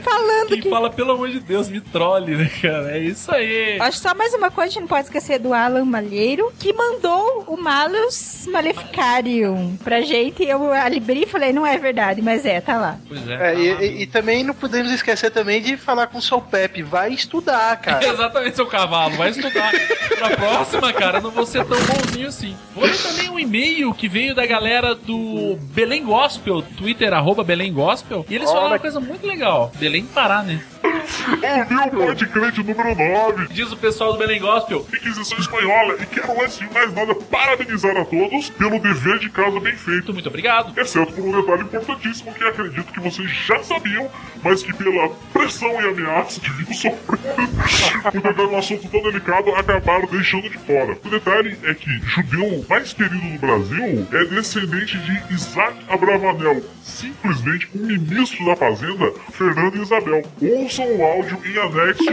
falando 0.04 0.50
Quem 0.50 0.62
que... 0.62 0.70
fala, 0.70 0.90
pelo 0.92 1.12
amor 1.14 1.30
de 1.30 1.40
Deus, 1.40 1.68
me 1.70 1.82
trole, 1.82 2.36
né, 2.36 2.50
cara? 2.62 2.92
É 2.96 3.00
isso 3.00 3.34
aí. 3.34 3.80
Acho 3.80 3.98
só 3.98 4.14
mais 4.14 4.34
uma 4.36 4.52
coisa, 4.52 4.70
a 4.70 4.72
gente 4.74 4.82
não 4.82 4.88
pode 4.88 5.06
esquecer 5.06 5.40
do 5.40 5.52
Alan 5.54 5.86
Malheiro, 5.86 6.54
que 6.60 6.72
mandou 6.72 7.46
o 7.48 7.58
Malus 7.58 8.46
Maleficarium 8.52 9.76
pra 9.84 10.02
gente. 10.02 10.44
Eu 10.44 10.72
abri 10.72 11.24
e 11.24 11.26
falei, 11.26 11.52
não 11.52 11.66
é 11.66 11.78
verdade, 11.80 12.22
mas 12.22 12.46
é, 12.46 12.62
tá 12.62 12.78
lá. 12.78 12.98
Pois 13.08 13.28
É, 13.28 13.56
e, 13.56 13.72
e- 13.72 14.02
e 14.04 14.08
também 14.08 14.44
não 14.44 14.54
podemos 14.54 14.92
esquecer 14.92 15.32
também 15.32 15.62
de 15.62 15.78
falar 15.78 16.08
com 16.08 16.20
o 16.20 16.22
seu 16.22 16.40
Pepe. 16.40 16.84
Vai 16.84 17.12
estudar, 17.12 17.76
cara. 17.78 18.06
Exatamente, 18.08 18.56
seu 18.56 18.68
cavalo. 18.68 19.16
Vai 19.18 19.32
estudar. 19.32 19.72
pra 20.18 20.30
próxima, 20.30 20.94
cara, 20.94 21.18
eu 21.18 21.22
não 21.24 21.32
vou 21.32 21.46
ser 21.46 21.66
tão 21.66 21.78
bonzinho 21.98 22.28
assim. 22.28 22.56
Vou 22.74 22.86
ler 22.86 22.98
também 22.98 23.30
um 23.30 23.40
e-mail 23.40 23.94
que 23.94 24.08
veio 24.08 24.36
da 24.36 24.46
galera 24.46 24.96
do 24.96 25.58
Belém 25.74 26.04
Gospel, 26.04 26.62
Twitter, 26.62 27.14
arroba 27.14 27.44
Belém 27.44 27.72
Gospel. 27.74 28.26
E 28.30 28.36
eles 28.36 28.50
falaram 28.50 28.74
uma 28.74 28.80
coisa 28.80 29.00
muito 29.00 29.26
legal. 29.26 29.72
Belém 29.80 30.06
Pará, 30.06 30.44
né? 30.44 30.62
Ouviu 30.84 32.02
o 32.02 32.06
Pode 32.08 32.26
Crente 32.28 32.64
número 32.64 32.96
9. 32.96 33.48
Diz 33.54 33.72
o 33.72 33.78
pessoal 33.78 34.14
do 34.14 34.20
Belém 34.20 34.40
Gospel. 34.40 34.86
Inquisição 34.94 35.38
Espanhola. 35.38 35.96
E 36.02 36.06
quero, 36.06 36.42
antes 36.42 36.60
de 36.60 36.72
mais 36.74 36.94
nada, 36.94 37.16
parabenizar 37.16 37.96
a 37.98 38.06
todos 38.06 38.50
pelo 38.52 38.80
dever 38.80 39.20
de 39.20 39.30
casa 39.30 39.60
bem 39.60 39.76
feito. 39.76 40.14
Muito 40.14 40.28
obrigado. 40.30 40.80
Exceto 40.80 41.14
por 41.14 41.24
um 41.24 41.42
detalhe 41.42 41.64
importantíssimo 41.64 42.34
que 42.34 42.44
acredito 42.44 42.92
que 42.92 43.00
vocês 43.00 43.30
já 43.46 43.62
sabiam, 43.64 44.10
mas 44.44 44.64
que 44.64 44.74
pela 44.74 45.10
pressão 45.34 45.82
e 45.82 45.88
ameaça 45.90 46.40
que 46.40 46.50
viu 46.52 46.74
sofrendo 46.74 47.02
por 48.12 48.22
tratar 48.22 48.44
um 48.44 48.58
assunto 48.58 48.88
tão 48.88 49.02
delicado, 49.02 49.50
acabaram 49.52 50.08
deixando 50.08 50.50
de 50.50 50.58
fora. 50.60 50.98
O 51.04 51.10
detalhe 51.10 51.58
é 51.64 51.74
que 51.74 51.85
judeu 51.86 52.66
mais 52.68 52.94
querido 52.94 53.16
do 53.16 53.40
Brasil 53.40 54.08
é 54.12 54.26
descendente 54.26 54.98
de 54.98 55.34
Isaac 55.34 55.78
Abravanel, 55.88 56.62
simplesmente 56.82 57.70
um 57.76 57.86
ministro 57.86 58.44
da 58.46 58.56
Fazenda, 58.56 59.12
Fernando 59.32 59.76
Isabel. 59.76 60.24
Ouçam 60.42 60.98
o 60.98 61.04
áudio 61.04 61.40
em 61.46 61.58
anexo. 61.58 62.04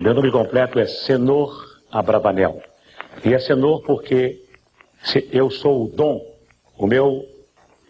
Meu 0.00 0.14
nome 0.14 0.30
completo 0.30 0.78
é 0.78 0.86
Senor 0.86 1.52
Abravanel. 1.92 2.62
E 3.24 3.34
é 3.34 3.38
Senor 3.38 3.82
porque 3.82 4.42
eu 5.30 5.50
sou 5.50 5.84
o 5.84 5.88
dom, 5.88 6.20
o 6.78 6.86
meu, 6.86 7.26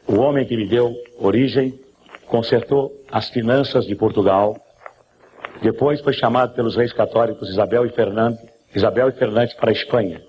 o 0.07 0.17
homem 0.17 0.45
que 0.45 0.57
me 0.57 0.69
deu 0.69 0.95
origem, 1.17 1.79
consertou 2.27 2.93
as 3.11 3.29
finanças 3.31 3.87
de 3.87 3.95
Portugal. 3.95 4.57
Depois 5.63 6.01
foi 6.01 6.13
chamado 6.13 6.55
pelos 6.55 6.75
reis 6.77 6.93
católicos 6.93 7.49
Isabel 7.49 7.87
e 7.87 7.91
Fernando, 7.91 8.39
Isabel 8.75 9.09
e 9.09 9.13
Fernandes 9.13 9.55
para 9.55 9.71
a 9.71 9.73
Espanha. 9.73 10.21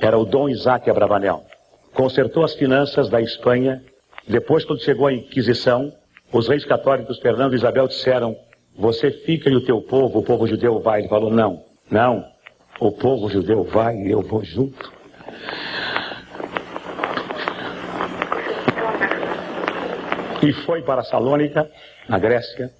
Era 0.00 0.18
o 0.18 0.24
Dom 0.24 0.48
Isaac 0.48 0.90
Abravanel. 0.90 1.44
Consertou 1.92 2.44
as 2.44 2.54
finanças 2.54 3.08
da 3.08 3.20
Espanha. 3.20 3.82
Depois, 4.26 4.64
quando 4.64 4.82
chegou 4.82 5.06
a 5.06 5.12
Inquisição, 5.12 5.92
os 6.32 6.48
reis 6.48 6.64
católicos 6.64 7.18
Fernando 7.20 7.52
e 7.52 7.56
Isabel 7.56 7.86
disseram: 7.86 8.36
Você 8.76 9.10
fica 9.10 9.48
e 9.48 9.54
o 9.54 9.64
teu 9.64 9.80
povo, 9.80 10.18
o 10.18 10.22
povo 10.24 10.46
judeu 10.46 10.80
vai. 10.80 11.00
Ele 11.00 11.08
falou: 11.08 11.30
Não, 11.30 11.64
não. 11.90 12.24
O 12.80 12.90
povo 12.90 13.30
judeu 13.30 13.62
vai 13.62 13.96
e 13.96 14.10
eu 14.10 14.20
vou 14.20 14.42
junto. 14.42 14.92
E 20.42 20.52
foi 20.64 20.82
para 20.82 21.04
Salônica, 21.04 21.70
na 22.08 22.18
Grécia. 22.18 22.70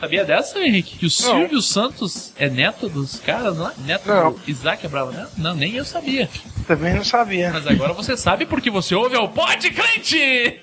Sabia 0.00 0.24
dessa, 0.24 0.60
Henrique? 0.60 0.96
Que 0.96 1.06
o 1.06 1.10
Silvio 1.10 1.60
Santos 1.60 2.32
é 2.36 2.48
neto 2.48 2.88
dos 2.88 3.18
caras 3.18 3.58
lá? 3.58 3.72
Neto 3.84 4.06
Não. 4.06 4.32
do 4.32 4.40
Isaac 4.46 4.86
Abraão, 4.86 5.10
né? 5.10 5.26
Não, 5.36 5.54
nem 5.54 5.74
eu 5.74 5.84
sabia. 5.84 6.28
Também 6.68 6.94
não 6.94 7.04
sabia. 7.04 7.50
Mas 7.52 7.66
agora 7.66 7.92
você 7.92 8.16
sabe 8.16 8.46
porque 8.46 8.70
você 8.70 8.94
ouve 8.94 9.16
ao 9.16 9.28
Pode 9.28 9.70
Crente! 9.72 10.60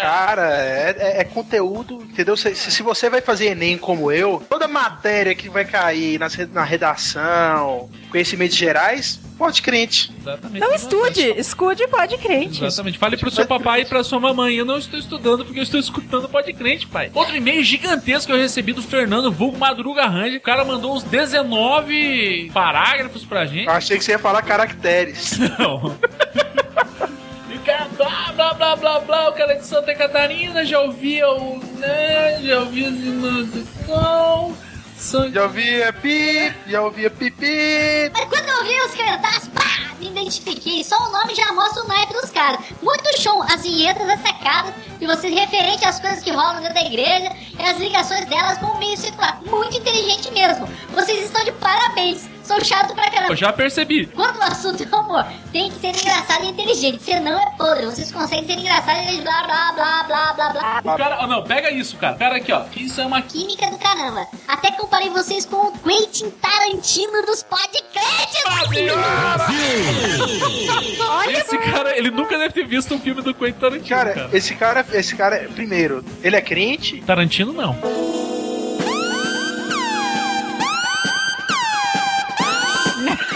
Cara, 0.00 0.54
é, 0.56 0.94
é- 0.98 1.20
é 1.20 1.24
conteúdo, 1.24 2.02
entendeu? 2.02 2.36
Se, 2.36 2.54
se- 2.54 2.70
se 2.70 2.82
você 2.82 3.08
vai 3.10 3.20
fazer 3.20 3.46
Enem 3.46 3.76
como 3.78 4.10
eu, 4.12 4.42
toda 4.48 4.66
matéria 4.68 5.34
que 5.34 5.48
vai 5.48 5.64
cair 5.64 6.18
nas 6.18 6.36
na 6.52 6.64
redação, 6.64 7.88
conhecimentos 8.10 8.56
gerais, 8.56 9.20
pode 9.38 9.60
crente. 9.62 10.12
Exatamente. 10.20 10.60
Não 10.60 10.74
estude, 10.74 11.20
escude 11.38 11.86
pode 11.88 12.16
crente. 12.18 12.64
Exatamente. 12.64 12.98
Fale 12.98 13.16
pro 13.16 13.30
seu 13.30 13.46
papai 13.46 13.82
e 13.82 13.84
pra 13.84 14.02
sua 14.04 14.18
mamãe. 14.20 14.54
Eu 14.56 14.64
não 14.64 14.78
estou 14.78 14.98
estudando 14.98 15.44
porque 15.44 15.58
eu 15.58 15.62
estou 15.64 15.78
escutando 15.80 16.28
Pode 16.28 16.52
Crente, 16.52 16.86
pai. 16.86 17.10
Outro 17.14 17.36
e-mail 17.36 17.62
gigantesco 17.62 18.26
que 18.26 18.32
eu 18.32 18.36
recebi 18.40 18.72
do 18.72 18.82
Fernando 18.82 19.30
Vulgo 19.32 19.58
Madruga 19.58 20.06
Range. 20.06 20.36
O 20.36 20.40
cara 20.40 20.64
mandou 20.64 20.94
uns 20.94 21.02
19 21.02 22.50
parágrafos 22.52 23.24
pra 23.24 23.44
gente. 23.46 23.66
Eu 23.66 23.72
achei 23.72 23.98
que 23.98 24.04
você 24.04 24.12
ia 24.12 24.18
falar 24.18 24.42
caracteres. 24.42 25.38
Não. 25.58 25.96
Blá, 28.06 28.32
blá, 28.32 28.54
blá, 28.54 28.76
blá, 28.76 29.00
blá, 29.00 29.28
o 29.30 29.32
cara 29.32 29.54
é 29.54 29.56
de 29.56 29.66
Santa 29.66 29.92
Catarina, 29.92 30.64
já 30.64 30.78
ouvia 30.78 31.28
o, 31.28 31.58
né, 31.78 32.40
já 32.40 32.60
ouvia 32.60 32.88
o 32.88 34.54
São... 34.96 35.32
Já 35.32 35.42
ouvia 35.42 35.92
pi, 35.92 36.54
já 36.68 36.82
ouvia 36.82 37.10
pipi. 37.10 38.08
Mas 38.12 38.24
quando 38.26 38.48
eu 38.48 38.64
vi 38.64 38.80
os 38.80 38.94
cantados, 38.94 39.48
pá, 39.48 39.92
me 39.98 40.06
identifiquei. 40.06 40.84
Só 40.84 40.96
o 40.96 41.10
nome 41.10 41.34
já 41.34 41.52
mostra 41.52 41.82
o 41.82 41.88
naipe 41.88 42.12
dos 42.12 42.30
caras. 42.30 42.60
Muito 42.80 43.20
show, 43.20 43.42
as 43.42 43.64
vinhetas, 43.64 44.08
as 44.08 44.20
sacadas 44.20 44.72
de 45.00 45.06
vocês 45.06 45.34
referente 45.34 45.84
às 45.84 45.98
coisas 45.98 46.22
que 46.22 46.30
rolam 46.30 46.60
dentro 46.60 46.74
da 46.74 46.82
igreja 46.82 47.32
e 47.58 47.62
as 47.62 47.76
ligações 47.78 48.24
delas 48.26 48.58
com 48.58 48.66
o 48.66 48.78
meio 48.78 48.96
secular. 48.96 49.40
Muito 49.44 49.76
inteligente 49.76 50.30
mesmo. 50.30 50.68
Vocês 50.94 51.24
estão 51.24 51.44
de 51.44 51.50
parabéns. 51.52 52.35
Sou 52.46 52.64
chato 52.64 52.94
pra 52.94 53.10
caramba. 53.10 53.32
Eu 53.32 53.36
já 53.36 53.52
percebi. 53.52 54.06
Quando 54.06 54.36
o 54.38 54.42
assunto 54.42 54.82
é 54.82 54.86
amor, 54.96 55.26
tem 55.52 55.70
que 55.70 55.78
ser 55.80 55.88
engraçado 55.88 56.44
e 56.44 56.48
inteligente. 56.48 57.02
Senão 57.02 57.38
é 57.38 57.50
podre. 57.56 57.86
Vocês 57.86 58.10
conseguem 58.12 58.46
ser 58.46 58.54
engraçados 58.58 59.12
e 59.12 59.20
blá 59.20 59.42
blá 59.44 59.72
blá 59.72 60.02
blá 60.04 60.32
blá 60.32 60.48
blá. 60.50 60.94
O 60.94 60.96
cara, 60.98 61.16
ah, 61.20 61.26
não, 61.26 61.42
pega 61.42 61.70
isso, 61.70 61.96
cara. 61.96 62.16
Cara 62.16 62.36
aqui, 62.36 62.52
ó. 62.52 62.62
Isso 62.76 63.00
é 63.00 63.06
uma 63.06 63.20
Química 63.22 63.66
do 63.70 63.78
caramba. 63.78 64.26
Até 64.46 64.70
comparei 64.72 65.10
vocês 65.10 65.44
com 65.44 65.56
o 65.56 65.72
Quentin 65.78 66.30
Tarantino 66.30 67.22
dos 67.26 67.42
podcasts. 67.42 68.42
Olha, 71.08 71.38
Esse 71.38 71.58
cara, 71.58 71.96
ele 71.96 72.10
nunca 72.10 72.38
deve 72.38 72.54
ter 72.54 72.66
visto 72.66 72.94
um 72.94 73.00
filme 73.00 73.22
do 73.22 73.34
Quentin 73.34 73.58
Tarantino, 73.58 73.88
Cara, 73.88 74.12
cara. 74.14 74.30
esse 74.32 74.54
cara, 74.54 74.86
esse 74.92 75.16
cara, 75.16 75.48
primeiro, 75.54 76.04
ele 76.22 76.36
é 76.36 76.40
crente? 76.40 77.00
Tarantino 77.02 77.52
não. 77.52 78.35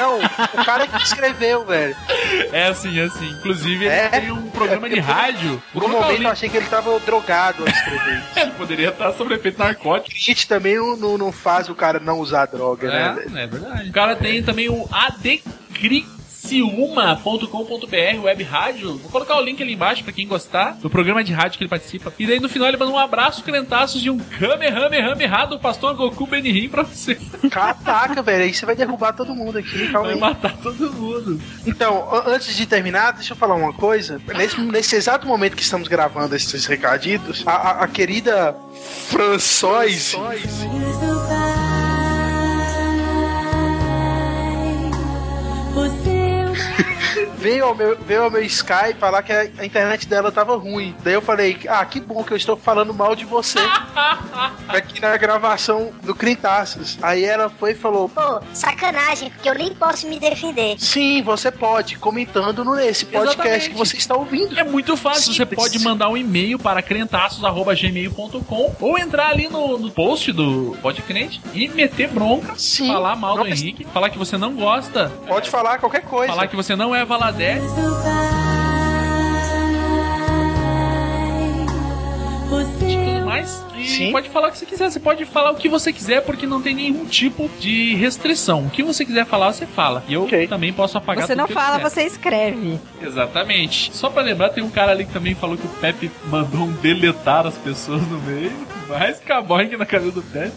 Não, 0.00 0.18
o 0.18 0.64
cara 0.64 0.86
que 0.86 0.96
escreveu, 1.02 1.64
velho. 1.64 1.96
É 2.52 2.68
assim, 2.68 2.98
é 2.98 3.04
assim. 3.04 3.28
Inclusive, 3.30 3.84
ele 3.84 3.94
É? 3.94 4.08
tem 4.08 4.30
um 4.32 4.50
programa 4.50 4.88
de 4.88 4.98
rádio. 5.00 5.62
Por 5.72 5.84
um 5.84 5.88
momento 5.88 6.22
eu 6.22 6.30
achei 6.30 6.48
que 6.48 6.56
ele 6.56 6.66
tava 6.66 6.98
drogado 7.00 7.62
ao 7.62 7.68
escrever. 7.68 8.22
Ele 8.36 8.50
poderia 8.52 8.88
estar 8.88 9.12
sob 9.12 9.34
efeito 9.34 9.58
narcótico. 9.58 10.10
Crente 10.10 10.48
também 10.48 10.76
não, 10.76 11.18
não, 11.18 11.32
faz 11.32 11.68
o 11.68 11.74
cara 11.74 11.98
não 12.00 12.18
usar 12.20 12.46
droga, 12.46 12.88
né? 12.88 13.14
velho? 13.14 13.38
É, 13.38 13.42
é 13.42 13.46
verdade. 13.46 13.88
O 13.90 13.92
cara 13.92 14.16
tem 14.16 14.42
também 14.42 14.68
o 14.68 14.88
adcriciuma.com.br, 16.50 18.22
web 18.24 18.42
rádio. 18.42 18.96
Vou 18.98 19.10
colocar 19.10 19.36
o 19.36 19.42
link 19.42 19.62
ali 19.62 19.74
embaixo 19.74 20.02
pra 20.02 20.12
quem 20.12 20.26
gostar 20.26 20.72
do 20.80 20.90
programa 20.90 21.22
de 21.22 21.32
rádio 21.32 21.58
que 21.58 21.64
ele 21.64 21.68
participa. 21.70 22.12
E 22.18 22.26
daí 22.26 22.40
no 22.40 22.48
final 22.48 22.68
ele 22.68 22.76
manda 22.76 22.90
um 22.90 22.98
abraço 22.98 23.42
crentaços 23.44 24.00
de 24.00 24.10
um 24.10 24.18
Kamehameha 24.18 25.46
do 25.46 25.58
pastor 25.58 25.94
Goku 25.94 26.26
Benihim 26.26 26.68
pra 26.68 26.82
você. 26.82 27.14
Caraca, 27.50 28.22
velho, 28.22 28.44
aí 28.44 28.52
você 28.54 28.66
vai 28.66 28.74
derrubar 28.74 29.12
todo 29.12 29.34
mundo 29.34 29.58
aqui, 29.58 29.86
calma 29.88 30.08
Vai 30.08 30.14
aí. 30.14 30.20
matar 30.20 30.56
todo 30.58 30.92
mundo. 30.92 31.40
Então, 31.66 32.08
an- 32.12 32.24
antes 32.34 32.54
de 32.56 32.66
terminar, 32.66 33.12
deixa 33.12 33.32
eu 33.32 33.36
falar 33.36 33.54
uma 33.54 33.72
coisa. 33.72 34.20
Nesse, 34.36 34.60
nesse 34.60 34.96
exato 34.96 35.26
momento 35.26 35.56
que 35.56 35.62
estamos 35.62 35.88
gravando 35.88 36.34
esses 36.34 36.66
recaditos, 36.66 37.42
a, 37.46 37.52
a- 37.52 37.84
a 37.84 37.88
querida 37.88 38.54
François 39.08 40.14
veio 47.40 47.64
ao, 47.64 47.74
meu, 47.74 47.96
veio 47.98 48.24
ao 48.24 48.31
meu 48.31 48.42
Skype 48.42 48.94
falar 48.98 49.22
que 49.22 49.33
a, 49.33 49.44
internet 49.64 50.07
dela 50.07 50.31
tava 50.31 50.57
ruim. 50.57 50.94
Daí 51.03 51.14
eu 51.14 51.22
falei, 51.22 51.59
ah, 51.68 51.85
que 51.85 51.98
bom 52.00 52.22
que 52.22 52.33
eu 52.33 52.37
estou 52.37 52.57
falando 52.57 52.92
mal 52.92 53.16
de 53.16 53.24
você 53.24 53.59
aqui 54.68 55.00
na 55.00 55.16
gravação 55.16 55.90
do 56.03 56.14
Crintaços. 56.14 56.98
Aí 57.03 57.24
ela 57.24 57.48
foi 57.48 57.72
e 57.72 57.74
falou, 57.74 58.09
Pô, 58.09 58.40
sacanagem, 58.53 59.31
porque 59.31 59.48
eu 59.48 59.55
nem 59.55 59.74
posso 59.74 60.07
me 60.09 60.18
defender. 60.20 60.76
sim, 60.79 61.22
você 61.22 61.50
pode, 61.50 61.96
comentando 61.96 62.64
no- 62.64 62.74
nesse 62.74 63.07
podcast 63.07 63.37
Exatamente. 63.38 63.70
que 63.70 63.76
você 63.76 63.96
está 63.96 64.14
ouvindo. 64.16 64.59
É 64.59 64.64
muito 64.64 64.96
fácil, 64.96 65.33
você 65.33 65.46
pode 65.46 65.79
mandar 65.81 66.09
um 66.09 66.16
e-mail 66.16 66.59
para 66.59 66.83
crentaços.gmail.com 66.83 68.74
ou 68.81 68.98
entrar 68.98 69.29
ali 69.29 69.48
no, 69.48 69.79
no 69.79 69.90
post 69.90 70.33
do 70.33 70.76
Podcrente 70.83 71.40
e 71.55 71.68
meter 71.68 72.09
bronca, 72.09 72.55
falar 72.87 73.16
mal 73.16 73.38
do 73.38 73.46
Henrique, 73.46 73.85
falar 73.92 74.11
que 74.11 74.18
você 74.18 74.37
não 74.37 74.55
gosta, 74.55 75.11
Pode 75.26 75.48
falar 75.48 75.79
qualquer 75.79 76.03
coisa. 76.03 76.33
falar 76.33 76.46
que 76.46 76.57
você 76.57 76.74
não 76.76 76.94
é 76.94 77.05
Valadez. 77.31 77.62
tudo 82.81 83.25
mais. 83.25 83.64
E 83.77 84.11
pode 84.11 84.29
falar 84.29 84.49
o 84.49 84.53
que 84.53 84.59
você 84.59 84.66
quiser. 84.66 84.90
Você 84.90 85.01
pode 85.01 85.25
falar 85.25 85.51
o 85.51 85.55
que 85.55 85.69
você 85.69 85.93
quiser, 85.93 86.23
porque 86.23 86.47
não 86.47 86.61
tem 86.61 86.75
nenhum 86.75 87.05
tipo 87.05 87.49
de 87.61 87.95
restrição. 87.95 88.66
O 88.66 88.71
que 88.71 88.83
você 88.83 89.05
quiser 89.05 89.25
falar, 89.27 89.53
você 89.53 89.66
fala. 89.66 90.03
E 90.09 90.14
eu 90.14 90.29
também 90.49 90.73
posso 90.73 90.99
apagar 90.99 91.27
Você 91.27 91.35
tudo 91.35 91.47
não 91.47 91.49
fala, 91.49 91.79
você 91.79 92.03
escreve. 92.03 92.79
Exatamente. 93.01 93.95
Só 93.95 94.11
pra 94.11 94.23
lembrar, 94.23 94.51
tem 94.51 94.62
um 94.64 94.71
cara 94.71 94.93
ali 94.93 95.05
que 95.05 95.12
também 95.12 95.35
falou 95.35 95.57
que 95.57 95.66
o 95.66 95.71
Pepe 95.81 96.11
mandou 96.27 96.62
um 96.62 96.73
deletar 96.73 97.47
as 97.47 97.57
pessoas 97.57 98.03
no 98.09 98.19
meio. 98.21 98.53
Mais 98.88 99.21
caborgue 99.21 99.77
na 99.77 99.87
cabeça 99.87 100.12
do 100.12 100.23
Pepe. 100.23 100.53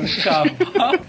Um 0.00 0.22
cavalo. 0.22 1.00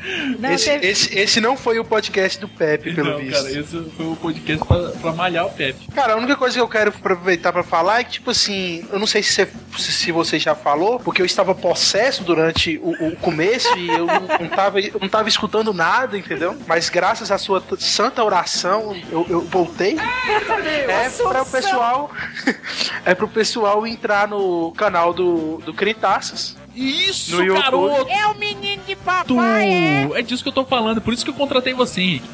esse, 0.54 0.69
esse, 0.71 1.17
esse 1.19 1.41
não 1.41 1.56
foi 1.58 1.80
o 1.80 1.86
podcast 1.86 2.39
do 2.39 2.47
Pepe, 2.47 2.93
pelo 2.93 3.12
Não, 3.12 3.17
visto. 3.19 3.34
cara, 3.43 3.60
esse 3.60 3.89
foi 3.95 4.06
o 4.06 4.15
podcast 4.15 4.65
pra, 4.65 4.89
pra 4.89 5.13
malhar 5.13 5.45
o 5.45 5.51
Pepe. 5.51 5.88
Cara, 5.93 6.13
a 6.13 6.17
única 6.17 6.36
coisa 6.36 6.56
que 6.56 6.62
eu 6.62 6.67
quero 6.67 6.89
aproveitar 6.89 7.51
pra 7.54 7.63
falar 7.63 7.99
é 7.99 8.04
que, 8.04 8.12
tipo 8.13 8.32
assim, 8.32 8.86
eu 8.91 8.99
não 8.99 9.08
sei 9.08 9.23
se 9.23 9.34
você, 9.34 9.91
se- 9.91 10.12
você 10.12 10.39
já 10.39 10.54
falou, 10.56 10.99
porque 10.99 11.21
eu 11.21 11.25
estava 11.25 11.54
possesso 11.56 12.23
durante 12.23 12.77
o, 12.84 12.91
o 13.08 13.15
começo 13.17 13.75
e 13.77 13.88
eu 13.89 14.06
não, 14.06 14.21
não 14.39 14.49
tava, 14.49 14.80
eu 14.80 14.99
não 14.99 15.10
tava 15.10 15.30
escutando 15.30 15.73
nada, 15.73 16.17
entendeu? 16.17 16.58
Mas 16.67 16.89
graças 16.89 17.32
à 17.32 17.38
sua 17.38 17.63
santa 17.80 18.23
oração, 18.23 18.95
eu, 19.12 19.25
eu 19.30 19.41
voltei. 19.41 19.97
É 19.99 21.10
para 21.10 21.41
o 21.41 21.45
pessoal. 21.45 22.12
é 23.06 23.15
pro 23.15 23.27
pessoal 23.27 23.86
entrar 23.88 24.27
no 24.27 24.71
canal 24.73 25.13
do, 25.13 25.58
do 25.65 25.73
Critaças. 25.73 26.56
Isso, 26.75 27.36
no 27.36 27.43
YouTube. 27.43 27.62
garoto! 27.62 28.10
É 28.10 28.27
o 28.27 28.36
menino 28.36 28.81
de 28.86 28.95
Tu... 28.95 29.01
papai, 29.03 29.69
é. 29.69 30.10
É 30.15 30.21
disso 30.21 30.43
que 30.43 30.49
eu 30.49 30.53
tô 30.53 30.65
falando, 30.65 31.01
por 31.01 31.13
isso 31.13 31.23
que 31.23 31.31
eu 31.31 31.36
contratei 31.36 31.73
você, 31.73 32.01
Henrique. 32.01 32.29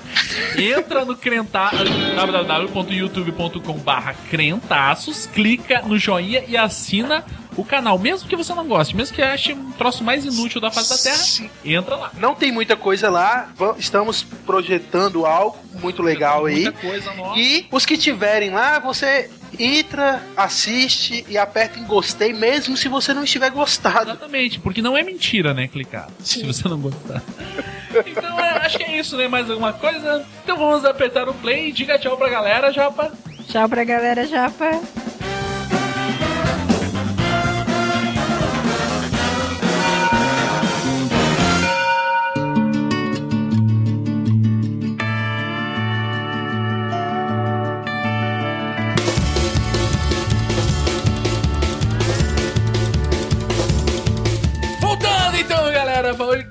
Entra 0.58 1.04
no 1.06 1.15
crenta... 1.15 1.71
www.youtube.com 2.15 3.73
barra 3.80 4.13
crentaços, 4.30 5.26
clica 5.28 5.82
no 5.82 5.97
joinha 5.97 6.43
e 6.47 6.56
assina 6.56 7.23
o 7.58 7.65
canal, 7.65 7.98
mesmo 7.98 8.30
que 8.30 8.36
você 8.36 8.54
não 8.54 8.67
goste, 8.67 8.96
mesmo 8.96 9.15
que 9.15 9.22
ache 9.22 9.54
um 9.54 9.72
troço 9.72 10.04
mais 10.04 10.24
inútil 10.24 10.62
da 10.62 10.70
face 10.70 10.89
da 10.89 10.98
Terra, 11.12 11.52
entra 11.65 11.96
lá. 11.96 12.12
Não 12.20 12.36
tem 12.36 12.52
muita 12.52 12.78
coisa 12.78 13.10
lá, 13.10 13.50
estamos 13.78 14.24
projetando 14.46 15.26
algo 15.26 15.58
muito 15.82 16.02
legal 16.04 16.46
aí. 16.46 16.63
Muita 16.63 16.72
coisa 16.74 17.13
nova. 17.13 17.38
E 17.38 17.67
os 17.72 17.86
que 17.86 17.98
tiverem 17.98 18.52
lá, 18.52 18.80
você 18.80 19.30
entra, 19.60 20.22
assiste 20.36 21.26
e 21.28 21.38
aperta 21.38 21.80
em 21.80 21.84
gostei, 21.84 22.32
mesmo 22.32 22.78
se 22.78 22.88
você 22.88 23.13
não 23.13 23.24
estiver 23.24 23.50
gostado. 23.50 24.12
Exatamente, 24.12 24.60
porque 24.60 24.82
não 24.82 24.96
é 24.96 25.04
mentira, 25.04 25.54
né, 25.54 25.67
clicar, 25.67 26.10
se 26.20 26.43
você 26.43 26.67
não 26.67 26.80
gostar. 26.80 27.22
Então, 28.06 28.39
é, 28.39 28.65
acho 28.65 28.78
que 28.78 28.84
é 28.84 29.00
isso, 29.00 29.15
né? 29.17 29.28
Mais 29.28 29.50
alguma 29.50 29.74
coisa? 29.74 30.24
Então 30.43 30.58
vamos 30.58 30.86
apertar 30.86 31.28
o 31.30 31.34
play 31.34 31.70
e 31.70 31.72
diga 31.72 31.98
tchau 31.98 32.17
pra 32.17 32.30
galera, 32.30 32.72
Japa. 32.72 33.12
Tchau 33.48 33.67
pra 33.67 33.84
galera, 33.86 34.28
Japa. 34.28 34.82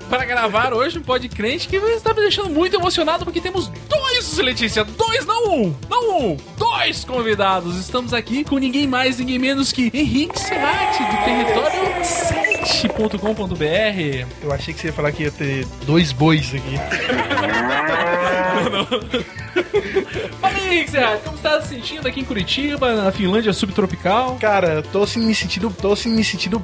Para 0.09 0.25
gravar 0.25 0.73
hoje 0.73 0.99
um 0.99 1.01
podcast 1.01 1.67
que 1.67 1.75
está 1.75 2.13
me 2.13 2.21
deixando 2.21 2.49
muito 2.49 2.75
emocionado 2.75 3.25
porque 3.25 3.41
temos 3.41 3.67
dois, 3.89 4.37
Letícia, 4.37 4.83
dois, 4.83 5.25
não 5.25 5.51
um, 5.51 5.75
não 5.89 6.19
um, 6.19 6.37
dois 6.57 7.03
convidados. 7.03 7.77
Estamos 7.77 8.13
aqui 8.13 8.43
com 8.43 8.57
ninguém 8.57 8.87
mais, 8.87 9.19
ninguém 9.19 9.39
menos 9.39 9.71
que 9.71 9.89
Henrique 9.93 10.39
Serrati, 10.39 11.03
do 11.03 11.17
território 11.23 11.77
7.com.br. 12.03 14.27
Eu 14.43 14.51
achei 14.51 14.73
que 14.73 14.79
você 14.79 14.87
ia 14.87 14.93
falar 14.93 15.11
que 15.11 15.23
ia 15.23 15.31
ter 15.31 15.65
dois 15.85 16.11
bois 16.11 16.53
aqui. 16.53 16.77
Fala 20.39 20.53
aí, 20.55 20.67
Henrique 20.67 20.91
Serrati, 20.91 21.23
como 21.23 21.35
está 21.37 21.61
se 21.61 21.69
sentindo 21.69 22.07
aqui 22.07 22.19
em 22.19 22.23
Curitiba, 22.25 22.93
na 22.95 23.11
Finlândia 23.11 23.51
subtropical? 23.53 24.37
Cara, 24.39 24.83
tô 24.91 25.03
assim 25.03 25.19
me 25.19 25.33
sentindo. 25.33 25.69
Tô 25.81 25.93
assim 25.93 26.09
me 26.09 26.23
sentindo. 26.23 26.61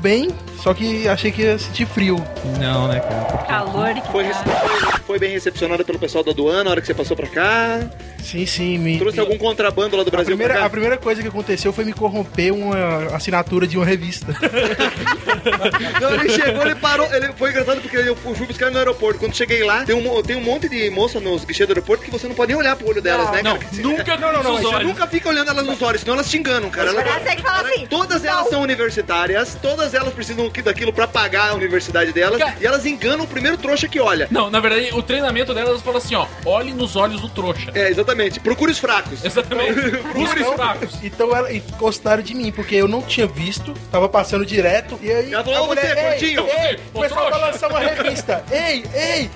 Bem, 0.00 0.28
só 0.62 0.72
que 0.74 1.08
achei 1.08 1.30
que 1.30 1.42
ia 1.42 1.58
sentir 1.58 1.86
frio. 1.86 2.22
Não, 2.58 2.88
né, 2.88 3.00
cara? 3.00 3.38
Calor 3.46 3.94
que 3.94 4.12
Foi, 4.12 4.24
tá. 4.24 5.00
foi 5.06 5.18
bem 5.18 5.32
recepcionada 5.32 5.84
pelo 5.84 5.98
pessoal 5.98 6.22
da 6.24 6.30
aduana 6.30 6.64
na 6.64 6.70
hora 6.70 6.80
que 6.80 6.86
você 6.86 6.94
passou 6.94 7.16
pra 7.16 7.26
cá. 7.26 7.80
Sim, 8.22 8.46
sim, 8.46 8.78
me. 8.78 8.98
Trouxe 8.98 9.18
algum 9.18 9.36
contrabando 9.36 9.96
lá 9.96 10.04
do 10.04 10.08
A 10.08 10.10
Brasil 10.10 10.36
pra 10.36 10.36
primeira, 10.36 10.54
cá? 10.60 10.64
a 10.66 10.70
primeira 10.70 10.96
coisa 10.96 11.20
que 11.20 11.28
aconteceu 11.28 11.72
foi 11.72 11.84
me 11.84 11.92
corromper 11.92 12.52
uma 12.54 13.06
assinatura 13.16 13.66
de 13.66 13.76
uma 13.76 13.84
revista. 13.84 14.26
Não, 16.00 16.14
ele 16.14 16.28
chegou, 16.28 16.62
ele 16.62 16.74
parou. 16.76 17.12
Ele 17.12 17.32
foi 17.36 17.50
engraçado 17.50 17.80
porque 17.80 17.96
eu 17.96 18.14
fui 18.14 18.46
buscar 18.46 18.70
no 18.70 18.78
aeroporto. 18.78 19.18
Quando 19.18 19.34
cheguei 19.34 19.64
lá, 19.64 19.84
tem 19.84 19.96
um, 19.96 20.21
tem 20.22 20.36
um 20.36 20.40
monte 20.42 20.68
de 20.68 20.88
moça 20.90 21.20
nos 21.20 21.44
guichês 21.44 21.66
do 21.66 21.72
aeroporto 21.72 22.04
que 22.04 22.10
você 22.10 22.26
não 22.28 22.34
pode 22.34 22.52
nem 22.52 22.56
olhar 22.60 22.76
pro 22.76 22.88
olho 22.88 23.00
delas, 23.02 23.30
né, 23.30 23.42
não, 23.42 23.58
cara? 23.58 23.70
Nunca 23.74 24.16
não, 24.16 24.32
não, 24.32 24.42
não, 24.42 24.52
nos 24.52 24.60
Você 24.62 24.74
olhos. 24.74 24.88
nunca 24.88 25.06
fica 25.06 25.28
olhando 25.28 25.50
elas 25.50 25.66
nos 25.66 25.82
olhos, 25.82 26.00
senão 26.02 26.14
elas 26.14 26.30
te 26.30 26.38
enganam, 26.38 26.70
cara. 26.70 26.90
Elas- 26.90 27.04
Mas 27.04 27.22
você 27.22 27.36
que 27.36 27.42
fala 27.42 27.68
assim. 27.68 27.86
Todas 27.86 28.24
elas 28.24 28.48
são 28.48 28.62
universitárias, 28.62 29.56
todas 29.60 29.94
elas 29.94 30.12
precisam 30.14 30.50
daquilo 30.64 30.92
pra 30.92 31.06
pagar 31.08 31.50
a 31.50 31.54
universidade 31.54 32.12
delas, 32.12 32.38
Cara- 32.38 32.56
e 32.60 32.66
elas 32.66 32.84
enganam 32.86 33.24
o 33.24 33.28
primeiro 33.28 33.56
trouxa 33.56 33.88
que 33.88 34.00
olha. 34.00 34.28
Não, 34.30 34.50
na 34.50 34.60
verdade, 34.60 34.90
o 34.94 35.02
treinamento 35.02 35.52
delas 35.54 35.80
fala 35.82 35.98
assim, 35.98 36.14
ó, 36.14 36.26
olhe 36.44 36.72
nos 36.72 36.96
olhos 36.96 37.20
do 37.20 37.28
trouxa. 37.28 37.70
É, 37.74 37.88
exatamente. 37.88 38.40
Procure 38.40 38.70
os 38.72 38.78
fracos. 38.78 39.24
Exatamente. 39.24 39.80
Busca 40.14 40.40
os 40.48 40.54
fracos. 40.54 40.94
Então 41.02 41.34
ela 41.34 41.52
e 41.52 41.60
gostaram 41.78 42.22
de 42.22 42.34
mim, 42.34 42.50
porque 42.52 42.74
eu 42.76 42.86
não 42.88 43.02
tinha 43.02 43.26
visto, 43.26 43.74
tava 43.90 44.08
passando 44.08 44.44
direto, 44.46 44.98
e 45.02 45.10
aí 45.10 45.32
Ela 45.32 45.44
falou, 45.44 45.58
a 45.58 45.62
"Ô, 45.62 45.66
você, 45.66 45.80
mulher, 45.80 45.96
ei, 45.98 46.04
gordinho, 46.10 46.46
ei, 46.46 46.76
você, 46.76 46.80
o 46.94 47.00
pessoal 47.00 47.30
vai 47.30 47.40
lançar 47.40 47.68
uma 47.68 47.80
revista. 47.80 48.44
Ei, 48.50 48.84
ei. 48.94 49.30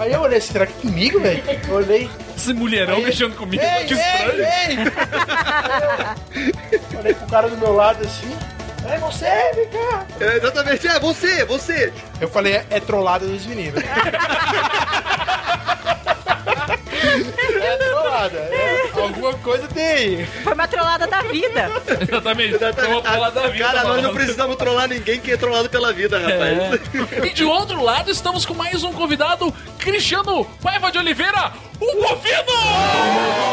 Aí 0.00 0.12
eu 0.12 0.20
olhei, 0.20 0.40
será 0.40 0.66
que 0.66 0.72
é 0.72 0.80
comigo, 0.82 1.20
velho? 1.20 1.42
Eu 1.68 1.74
olhei. 1.76 2.10
Esse 2.36 2.52
mulherão 2.54 2.96
Aí- 2.96 3.04
mexendo 3.04 3.34
comigo, 3.36 3.62
Ei, 3.62 3.84
que 3.84 3.94
estranho. 3.94 4.32
ei, 4.42 4.76
ei. 4.76 4.78
Olhei 6.98 7.14
pro 7.14 7.26
cara 7.28 7.48
do 7.48 7.56
meu 7.56 7.72
lado 7.74 8.04
assim. 8.04 8.36
É 8.88 8.96
você, 8.98 9.26
vem 9.54 9.66
cá. 9.68 10.06
É, 10.20 10.36
exatamente, 10.36 10.86
é 10.86 10.98
você, 11.00 11.44
você. 11.44 11.92
Eu 12.20 12.28
falei, 12.28 12.54
é, 12.54 12.64
é 12.70 12.80
trollada 12.80 13.26
dos 13.26 13.44
meninos. 13.46 13.82
é 17.60 17.76
trollada. 17.76 18.38
É, 18.38 18.77
alguma 19.08 19.34
coisa 19.34 19.66
tem 19.68 19.86
aí. 19.86 20.26
Foi 20.44 20.54
uma 20.54 20.68
trollada 20.68 21.06
da 21.06 21.22
vida. 21.22 21.70
Exatamente. 22.00 22.58
Vamos 22.58 23.02
falar 23.04 23.30
da 23.30 23.48
vida. 23.48 23.64
Cara, 23.64 23.84
nós 23.84 24.02
não 24.02 24.14
precisamos 24.14 24.56
trollar 24.56 24.88
ninguém 24.88 25.20
que 25.20 25.32
é 25.32 25.36
trollado 25.36 25.68
pela 25.68 25.92
vida, 25.92 26.18
rapaz. 26.18 26.58
É. 27.22 27.26
E 27.26 27.32
de 27.32 27.44
outro 27.44 27.82
lado, 27.82 28.10
estamos 28.10 28.44
com 28.46 28.54
mais 28.54 28.82
um 28.84 28.92
convidado, 28.92 29.52
Cristiano 29.78 30.44
Paiva 30.62 30.90
de 30.90 30.98
Oliveira, 30.98 31.52
o 31.80 32.02
Bovino! 32.02 33.48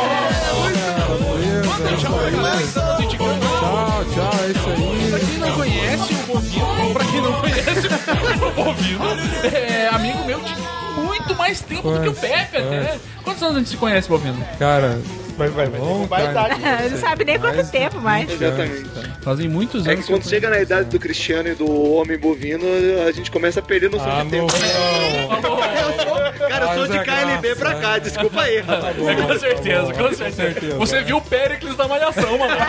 Tchau, 2.86 4.06
tchau, 4.14 4.32
é 4.44 4.52
isso 4.52 4.70
aí. 4.70 5.10
Pra 5.10 5.20
quem 5.20 5.38
não 5.38 5.52
conhece 5.54 6.14
o 6.14 6.18
Bovino, 6.28 6.94
pra 6.94 7.06
quem 7.06 7.22
não 7.22 7.34
conhece 7.34 7.88
o 8.46 8.52
Bovino, 8.52 9.06
é 9.54 9.88
amigo 9.92 10.26
meu 10.26 10.40
de 10.42 10.54
muito 11.26 11.36
mais 11.38 11.62
tempo 11.62 11.92
do 11.92 12.02
que 12.02 12.10
o 12.10 12.14
Pepe 12.14 12.58
até. 12.58 12.98
Quantos 13.24 13.42
anos 13.42 13.56
a 13.56 13.60
gente 13.60 13.70
se 13.70 13.78
conhece, 13.78 14.08
Bovino? 14.08 14.46
Cara, 14.60 15.00
vai, 15.38 15.50
vai, 15.50 15.66
vai. 15.68 15.80
Bom, 15.80 16.06
vai 16.06 16.32
dar. 16.34 16.50
não 16.90 16.98
sabe 17.00 17.26
nem 17.26 17.40
quanto 17.40 17.70
tempo 17.72 18.00
mais. 18.00 18.30
Exatamente. 18.30 18.86
Fazem 19.22 19.50
muitos 19.50 19.88
É 19.88 19.94
anos. 19.94 20.06
que 20.06 20.12
quando 20.12 20.24
chega 20.30 20.50
na 20.50 20.60
idade 20.60 20.90
do 20.90 21.00
Cristiano 21.00 21.50
e 21.50 21.56
do 21.56 21.94
homem 21.94 22.18
bovino, 22.18 22.64
a 23.08 23.12
gente 23.12 23.32
começa 23.32 23.60
a 23.60 23.64
perder 23.64 23.90
noção 23.90 24.20
Ah, 24.20 24.24
de 24.24 24.30
tempo. 24.30 24.54
não. 24.54 24.66
Eu 25.36 25.94
sou, 26.06 26.48
cara, 26.48 26.66
eu 26.66 26.74
sou 26.76 26.88
de 26.88 26.98
é 26.98 27.04
KLB 27.04 27.56
pra 27.56 27.76
cá, 27.76 27.98
desculpa 27.98 28.42
aí, 28.42 28.60
rapaz. 28.60 28.96
É, 29.00 29.16
com 29.16 29.40
certeza, 29.40 29.94
com 29.94 30.14
certeza. 30.14 30.32
certeza. 30.32 30.78
Você 30.78 31.02
viu 31.04 31.18
o 31.18 31.22
Péricles 31.22 31.76
da 31.76 31.88
Malhação, 31.88 32.38
mano. 32.38 32.56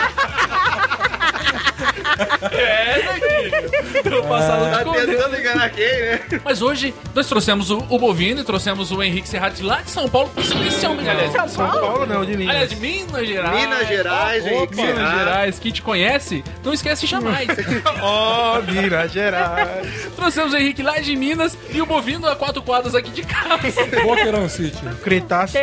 é. 2.51 4.01
Pelo 4.01 4.23
passado 4.23 4.57
Tá 4.71 4.77
escondendo. 4.79 5.07
tentando 5.11 5.39
enganar 5.39 5.69
quem, 5.69 5.85
né? 6.01 6.19
Mas 6.43 6.61
hoje 6.61 6.93
nós 7.13 7.27
trouxemos 7.27 7.69
o, 7.69 7.77
o 7.89 7.99
Bovino 7.99 8.41
e 8.41 8.43
trouxemos 8.43 8.91
o 8.91 9.01
Henrique 9.03 9.27
Serrati 9.27 9.61
lá 9.63 9.81
de 9.81 9.89
São 9.91 10.07
Paulo, 10.09 10.31
especialmente, 10.37 11.09
aliás, 11.09 11.31
São 11.31 11.47
São 11.47 11.65
Paulo? 11.67 11.81
Paulo 11.81 12.05
não, 12.05 12.25
de 12.25 12.35
Minas. 12.37 12.49
aliás, 12.55 12.69
de 12.69 12.75
Minas 12.77 13.27
Gerais. 13.27 13.61
Minas 13.61 13.87
Gerais, 13.87 14.43
Opa, 14.45 14.51
Henrique 14.53 14.75
Minas 14.75 14.95
Serrati. 14.95 15.17
Gerais, 15.19 15.59
quem 15.59 15.71
te 15.71 15.81
conhece, 15.81 16.43
não 16.63 16.73
esquece 16.73 17.05
jamais. 17.07 17.47
Ó, 18.01 18.61
Minas 18.61 19.11
Gerais. 19.11 20.07
trouxemos 20.15 20.53
o 20.53 20.57
Henrique 20.57 20.81
lá 20.83 20.99
de 20.99 21.15
Minas 21.15 21.57
e 21.71 21.81
o 21.81 21.85
Bovino 21.85 22.27
a 22.27 22.35
quatro 22.35 22.61
quadras 22.61 22.95
aqui 22.95 23.09
de 23.11 23.23
casa. 23.23 23.57
Boqueirão 24.03 24.47
City. 24.49 24.77
O 24.85 24.95
Crentaço 24.97 25.53
tá 25.53 25.59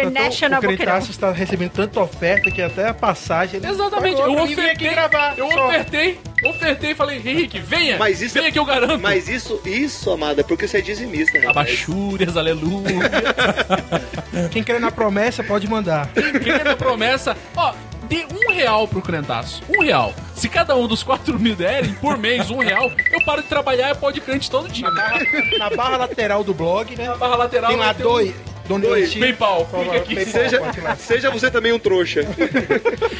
tão- 0.50 0.58
o 0.58 0.76
Crentaço 0.76 1.10
está 1.10 1.30
recebendo 1.32 1.70
tanta 1.72 2.00
oferta 2.00 2.50
que 2.50 2.62
até 2.62 2.88
a 2.88 2.94
passagem. 2.94 3.60
Exatamente, 3.64 4.20
eu 4.20 4.32
ofertei, 4.42 4.70
aqui 4.70 4.88
gravar. 4.88 5.34
eu 5.36 5.50
só. 5.50 5.66
ofertei, 5.68 6.20
ofertei 6.50 6.90
e 6.92 6.94
falei, 6.94 7.18
Henrique, 7.18 7.58
venha, 7.58 7.96
Mas 7.98 8.20
isso 8.20 8.34
venha 8.34 8.48
é- 8.48 8.50
que 8.50 8.58
eu 8.58 8.64
garanto. 8.64 9.00
Mas 9.00 9.28
isso, 9.28 9.60
isso, 9.64 10.10
amada, 10.10 10.40
é 10.40 10.44
porque 10.44 10.66
você 10.68 10.78
é 10.78 10.80
dizimista. 10.80 11.38
Abachúrias, 11.48 12.36
aleluia. 12.36 13.10
Quem 14.50 14.62
quer 14.62 14.80
na 14.80 14.90
promessa 14.90 15.42
pode 15.42 15.68
mandar. 15.68 16.08
Quem 16.42 16.64
na 16.64 16.76
promessa, 16.76 17.36
ó, 17.56 17.72
dê 18.08 18.26
um 18.32 18.52
real 18.52 18.86
pro 18.88 19.00
crentaço. 19.02 19.62
Um 19.68 19.82
real. 19.82 20.14
Se 20.34 20.48
cada 20.48 20.76
um 20.76 20.86
dos 20.86 21.02
quatro 21.02 21.38
mil 21.38 21.54
derem 21.54 21.94
por 21.94 22.18
mês 22.18 22.50
um 22.50 22.58
real, 22.58 22.90
eu 23.12 23.24
paro 23.24 23.42
de 23.42 23.48
trabalhar 23.48 23.90
e 23.92 23.94
pode 23.94 24.20
crente 24.20 24.50
todo 24.50 24.68
dia. 24.68 24.90
Na 24.90 24.94
barra, 24.94 25.20
na 25.58 25.70
barra 25.70 25.96
lateral 25.98 26.44
do 26.44 26.52
blog, 26.52 26.94
né? 26.96 27.06
Na 27.08 27.16
barra 27.16 27.36
lateral 27.36 27.70
Tem 27.70 27.78
lá 27.78 27.86
vai 27.86 27.94
ter 27.94 28.02
dois. 28.68 28.84
Donate. 29.12 29.18
PayPal, 29.18 29.66
favor, 29.70 29.96
aqui. 29.96 30.14
PayPal, 30.14 30.32
Seja, 30.42 30.96
seja 30.98 31.30
você 31.30 31.50
também 31.50 31.72
um 31.72 31.78
trouxa. 31.78 32.20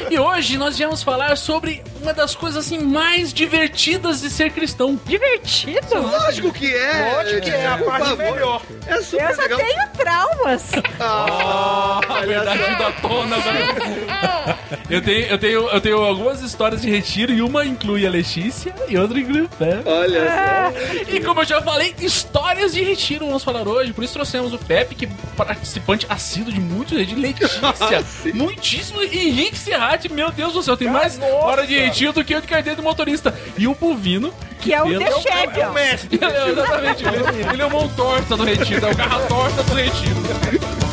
E 0.09 0.19
hoje 0.19 0.57
nós 0.57 0.77
viemos 0.77 1.01
falar 1.01 1.35
sobre 1.35 1.83
uma 2.01 2.13
das 2.13 2.35
coisas 2.35 2.65
assim 2.65 2.77
mais 2.79 3.33
divertidas 3.33 4.21
de 4.21 4.29
ser 4.29 4.51
cristão. 4.51 4.99
Divertido? 5.05 5.79
Lógico 5.99 6.51
que 6.51 6.73
é. 6.73 7.13
Lógico 7.15 7.41
que 7.41 7.49
é 7.49 7.65
a 7.65 7.77
Por 7.77 7.87
parte 7.87 8.09
favor. 8.09 8.17
melhor. 8.33 8.61
É 8.85 9.01
super 9.01 9.29
Eu 9.29 9.35
só 9.35 9.41
legal. 9.41 9.59
tenho 9.59 9.87
traumas. 9.97 10.71
Ah, 10.99 11.99
a 12.07 12.13
olha 12.13 12.27
verdade 12.27 12.59
só. 12.63 12.75
da 12.77 12.91
tona 12.91 13.35
agora. 13.35 14.65
Eu 14.89 15.01
tenho, 15.01 15.25
eu, 15.25 15.37
tenho, 15.39 15.69
eu 15.69 15.81
tenho 15.81 15.97
algumas 16.03 16.41
histórias 16.41 16.81
de 16.81 16.89
retiro 16.89 17.31
e 17.33 17.41
uma 17.41 17.65
inclui 17.65 18.05
a 18.05 18.09
Letícia 18.09 18.73
e 18.87 18.95
outra 18.97 19.19
inclui 19.19 19.41
o 19.41 19.49
Pepe. 19.49 19.81
Olha 19.89 20.73
E 21.07 21.19
como 21.21 21.41
eu 21.41 21.45
já 21.45 21.59
falei, 21.61 21.95
histórias 21.99 22.71
de 22.73 22.83
retiro 22.83 23.25
vamos 23.25 23.43
falar 23.43 23.67
hoje. 23.67 23.93
Por 23.93 24.03
isso 24.03 24.13
trouxemos 24.13 24.53
o 24.53 24.59
Pepe, 24.59 24.93
que 24.93 25.05
é 25.05 25.09
participante 25.35 26.05
assíduo 26.09 26.51
de 26.53 26.59
muitos 26.59 26.97
retiros. 26.97 27.21
Letícia, 27.21 28.01
Sim. 28.23 28.31
muitíssimo. 28.33 29.03
E 29.03 29.29
Henrique 29.29 29.57
Serrati, 29.57 30.11
meu 30.11 30.31
Deus 30.31 30.53
do 30.53 30.63
céu, 30.63 30.77
tem 30.77 30.89
mais 30.89 31.19
hora 31.21 31.65
de 31.67 31.77
retiro 31.77 32.13
do 32.13 32.23
que 32.23 32.33
eu 32.33 32.41
de 32.41 32.47
carteira 32.47 32.75
de 32.75 32.81
motorista. 32.81 33.33
E 33.57 33.67
o 33.67 33.75
Bovino, 33.75 34.33
Que 34.59 34.73
é 34.73 34.81
o 34.81 34.87
The 34.97 35.03
É 35.05 35.15
o 35.15 35.21
Champion. 35.21 35.71
mestre. 35.73 36.09
Ele 36.21 36.25
é, 36.25 36.49
exatamente, 36.49 37.03
ele, 37.03 37.49
ele 37.53 37.61
é 37.61 37.65
o 37.65 37.71
mão 37.71 37.87
torta 37.89 38.35
do 38.37 38.43
retiro, 38.43 38.85
é 38.85 38.91
o 38.91 38.95
garra 38.95 39.19
torta 39.27 39.63
do 39.63 39.73
retiro. 39.73 40.84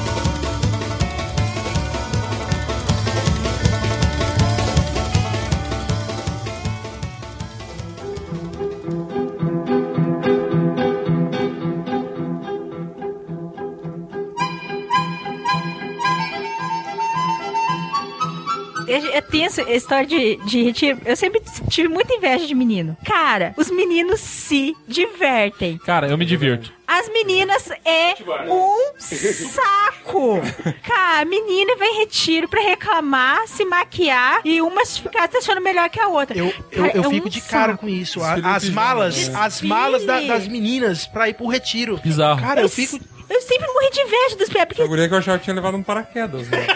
Eu, 18.92 19.06
eu 19.12 19.22
tenho 19.22 19.46
essa 19.46 19.62
história 19.62 20.06
de, 20.06 20.36
de 20.44 20.62
retiro. 20.62 20.98
Eu 21.04 21.16
sempre 21.16 21.40
tive 21.70 21.88
muita 21.88 22.12
inveja 22.14 22.46
de 22.46 22.54
menino. 22.54 22.96
Cara, 23.04 23.54
os 23.56 23.70
meninos 23.70 24.20
se 24.20 24.74
divertem. 24.86 25.78
Cara, 25.78 26.08
eu 26.08 26.18
me 26.18 26.24
divirto. 26.24 26.72
As 26.86 27.08
meninas 27.08 27.70
é 27.86 28.14
um 28.50 29.00
saco. 29.48 30.40
Cara, 30.82 31.22
a 31.22 31.24
menina 31.24 31.76
vai 31.76 31.88
em 31.88 31.98
retiro 32.00 32.48
pra 32.48 32.60
reclamar, 32.60 33.46
se 33.46 33.64
maquiar 33.64 34.40
e 34.44 34.60
uma 34.60 34.84
ficar 34.84 35.28
se 35.30 35.38
achando 35.38 35.60
melhor 35.60 35.88
que 35.88 35.98
a 36.00 36.08
outra. 36.08 36.36
Eu, 36.36 36.52
eu, 36.70 36.82
Cara, 36.84 36.96
eu 36.96 37.02
é 37.02 37.08
fico 37.08 37.26
um 37.26 37.30
de 37.30 37.40
cara 37.40 37.72
saco. 37.72 37.78
com 37.78 37.88
isso. 37.88 38.22
A- 38.22 38.34
Desfile 38.34 38.54
as 38.56 38.68
malas, 38.68 39.34
as 39.34 39.62
malas 39.62 40.04
da- 40.04 40.20
das 40.20 40.46
meninas 40.48 41.06
pra 41.06 41.28
ir 41.28 41.34
pro 41.34 41.46
retiro. 41.46 41.98
Bizarro. 42.02 42.40
Cara, 42.40 42.60
eu 42.60 42.68
fico. 42.68 42.98
Eu 43.30 43.40
sempre 43.40 43.66
morri 43.66 43.90
de 43.90 44.00
inveja 44.02 44.36
dos 44.36 44.48
pés, 44.50 44.64
porque 44.66 44.82
A 44.82 44.86
guria 44.86 45.08
que 45.08 45.14
eu 45.14 45.18
achava 45.18 45.38
que 45.38 45.44
tinha 45.44 45.54
levado 45.56 45.74
um 45.76 45.82
paraquedas. 45.82 46.46
Né? 46.50 46.66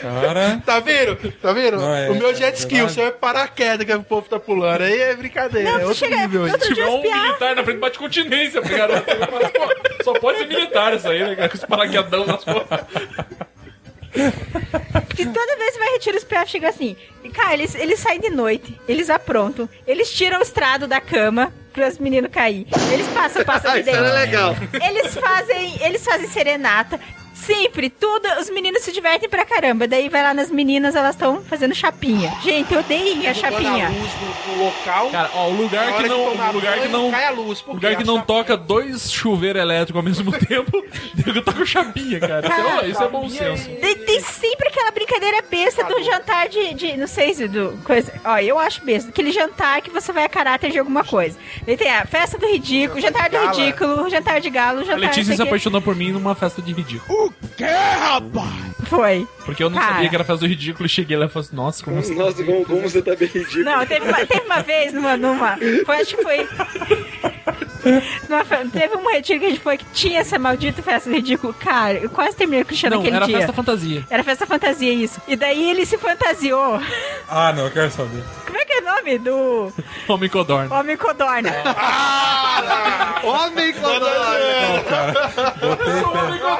Cara. 0.00 0.62
Tá 0.64 0.80
vendo? 0.80 1.32
Tá 1.32 1.52
vendo? 1.52 1.76
Não, 1.78 1.94
é- 1.94 2.10
o 2.10 2.14
meu 2.14 2.34
jet 2.34 2.56
ski, 2.58 2.82
o 2.82 2.88
seu 2.88 3.06
é 3.06 3.10
paraquedas 3.10 3.86
que 3.86 3.92
o 3.92 4.02
povo 4.02 4.28
tá 4.28 4.38
pulando. 4.38 4.82
Aí 4.82 5.00
é 5.00 5.14
brincadeira. 5.14 5.70
Não, 5.70 5.80
é 5.80 5.82
outro 5.84 5.94
chega- 5.98 6.16
nível. 6.16 6.48
Se 6.48 6.58
tiver 6.58 6.86
um 6.86 6.96
espiar. 6.96 7.22
militar 7.24 7.56
na 7.56 7.64
frente, 7.64 7.78
bate 7.78 7.98
continência 7.98 8.60
pro 8.62 8.76
garoto. 8.76 9.04
Mas, 9.06 9.50
pô, 9.50 10.04
só 10.04 10.12
pode 10.14 10.38
ser 10.38 10.46
militar 10.46 10.94
isso 10.94 11.08
aí, 11.08 11.20
né, 11.22 11.36
cara? 11.36 11.48
Com 11.48 11.56
esse 11.56 11.66
paraquedão 11.66 12.26
nas 12.26 12.44
costas. 12.44 12.80
Porque 15.06 15.24
toda 15.26 15.56
vez 15.56 15.72
que 15.74 15.78
vai 15.78 15.88
retirar 15.92 16.16
os 16.16 16.24
pés, 16.24 16.48
chega 16.50 16.68
assim. 16.68 16.96
E, 17.22 17.28
cara, 17.30 17.54
eles, 17.54 17.74
eles 17.74 18.00
saem 18.00 18.20
de 18.20 18.30
noite, 18.30 18.78
eles 18.88 19.08
aprontam, 19.08 19.68
eles 19.86 20.10
tiram 20.12 20.40
o 20.40 20.42
estrado 20.42 20.86
da 20.88 21.00
cama 21.00 21.52
para 21.72 21.86
os 21.86 21.98
meninos 21.98 22.30
cair. 22.32 22.66
Eles 22.92 23.06
passam, 23.08 23.44
passam 23.44 23.72
de 23.74 23.80
Isso 23.86 23.90
era 23.90 24.02
dentro. 24.02 24.18
legal. 24.18 24.56
Eles 24.88 25.14
fazem, 25.14 25.78
eles 25.84 26.04
fazem 26.04 26.28
serenata. 26.28 26.98
Sempre, 27.44 27.90
tudo, 27.90 28.28
os 28.40 28.50
meninos 28.50 28.82
se 28.82 28.92
divertem 28.92 29.28
pra 29.28 29.44
caramba. 29.44 29.86
Daí 29.88 30.08
vai 30.08 30.22
lá 30.22 30.34
nas 30.34 30.50
meninas, 30.50 30.94
elas 30.94 31.14
estão 31.14 31.42
fazendo 31.42 31.74
chapinha. 31.74 32.32
Gente, 32.42 32.72
eu 32.72 32.80
odeio 32.80 33.12
a 33.12 33.14
Botando 33.16 33.28
a 33.30 33.34
chapinha. 33.34 33.88
luz 33.88 34.10
no, 34.46 34.56
no 34.56 34.64
local. 34.64 35.10
Cara, 35.10 35.30
ó, 35.34 35.48
o 35.48 35.56
lugar 35.56 35.96
que 35.96 36.08
não. 36.08 36.20
O 36.24 36.52
lugar 36.52 36.78
que 36.80 36.88
não. 36.88 37.10
Cai 37.10 37.24
a 37.24 37.30
luz. 37.30 37.60
Por 37.60 37.74
Lugar 37.74 37.96
que 37.96 38.02
A 38.02 38.06
não 38.06 38.20
toca 38.20 38.56
dois 38.56 39.10
chuveiros 39.10 39.60
elétricos 39.60 39.96
ao 39.96 40.02
mesmo 40.02 40.32
tempo, 40.38 40.84
nego 41.26 41.42
tá 41.42 41.52
com 41.52 41.64
chapinha, 41.64 42.20
cara. 42.20 42.46
Isso 42.46 42.60
é, 42.84 42.88
isso 42.88 43.02
é 43.02 43.08
bom 43.08 43.28
senso. 43.28 43.68
Tem, 43.70 43.94
tem 43.96 44.20
sempre 44.20 44.68
aquela 44.68 44.90
brincadeira 44.90 45.42
besta 45.50 45.84
do 45.84 46.02
jantar 46.02 46.48
de, 46.48 46.74
de- 46.74 46.96
Não 46.96 47.06
sei 47.06 47.34
se 47.34 47.48
do. 47.48 47.78
Coisa. 47.84 48.12
Ó, 48.24 48.38
eu 48.38 48.58
acho 48.58 48.84
besta. 48.84 49.10
Aquele 49.10 49.32
jantar 49.32 49.80
que 49.82 49.90
você 49.90 50.12
vai 50.12 50.24
a 50.24 50.28
caráter 50.28 50.70
de 50.70 50.78
alguma 50.78 51.04
coisa. 51.04 51.38
Ele 51.66 51.76
tem 51.76 51.90
a 51.90 52.04
festa 52.06 52.36
do 52.38 52.46
ridículo, 52.46 53.00
jantar 53.00 53.30
do 53.30 53.38
ridículo, 53.38 54.08
jantar 54.10 54.40
de 54.40 54.50
galo, 54.50 54.80
A 54.80 54.84
jantar. 54.84 55.00
Letícia 55.00 55.30
não 55.30 55.36
se 55.36 55.42
apaixonou 55.42 55.80
por 55.80 55.94
mim 55.96 56.12
numa 56.12 56.34
festa 56.34 56.60
de 56.60 56.72
ridículo. 56.72 57.29
quero, 57.56 58.00
rapaz! 58.00 58.79
Foi. 58.90 59.26
Porque 59.44 59.62
eu 59.62 59.70
não 59.70 59.78
Cara. 59.78 59.94
sabia 59.94 60.08
que 60.08 60.14
era 60.16 60.24
festa 60.24 60.40
do 60.40 60.48
ridículo 60.48 60.84
e 60.84 60.88
cheguei 60.88 61.16
lá 61.16 61.26
e 61.26 61.28
falei 61.28 61.46
assim, 61.46 61.56
nossa, 61.56 61.84
como 61.84 61.98
assim? 62.00 62.14
Nossa, 62.14 62.42
como, 62.44 62.64
como 62.64 62.82
você 62.82 63.00
tá 63.00 63.14
bem 63.14 63.28
ridículo. 63.28 63.64
Não, 63.64 63.86
teve 63.86 64.04
uma, 64.06 64.26
teve 64.26 64.44
uma 64.44 64.62
vez 64.62 64.92
numa, 64.92 65.16
numa. 65.16 65.56
Foi, 65.86 65.96
acho 66.00 66.16
que 66.16 66.22
foi. 66.22 66.48
numa 68.28 68.44
teve 68.70 68.96
um 68.96 69.08
retiro 69.10 69.38
que 69.40 69.46
a 69.46 69.48
gente 69.50 69.60
foi 69.60 69.78
que 69.78 69.84
tinha 69.92 70.20
essa 70.20 70.38
maldita 70.38 70.82
festa 70.82 71.08
do 71.08 71.14
ridículo. 71.16 71.54
Cara, 71.54 71.94
eu 71.98 72.10
quase 72.10 72.36
terminei 72.36 72.62
com 72.62 72.66
o 72.66 72.68
Cristiano 72.68 72.96
Não, 72.96 73.02
naquele 73.02 73.16
era 73.16 73.26
dia. 73.26 73.36
festa 73.38 73.52
fantasia. 73.52 74.04
Era 74.10 74.24
festa 74.24 74.46
fantasia, 74.46 74.92
isso. 74.92 75.20
E 75.28 75.36
daí 75.36 75.70
ele 75.70 75.86
se 75.86 75.96
fantasiou. 75.96 76.80
Ah, 77.28 77.52
não, 77.52 77.66
eu 77.66 77.70
quero 77.70 77.90
saber. 77.92 78.22
Como 78.44 78.58
é 78.58 78.64
que 78.64 78.72
é 78.72 78.80
o 78.80 78.84
nome 78.84 79.18
do 79.18 79.72
Homem 80.08 80.28
codorna. 80.28 80.74
Homem 80.74 80.96
Codorna? 80.96 81.50
Homem 83.22 83.72
codorna! 83.72 84.10
Botei 85.60 85.92
pé. 85.92 86.10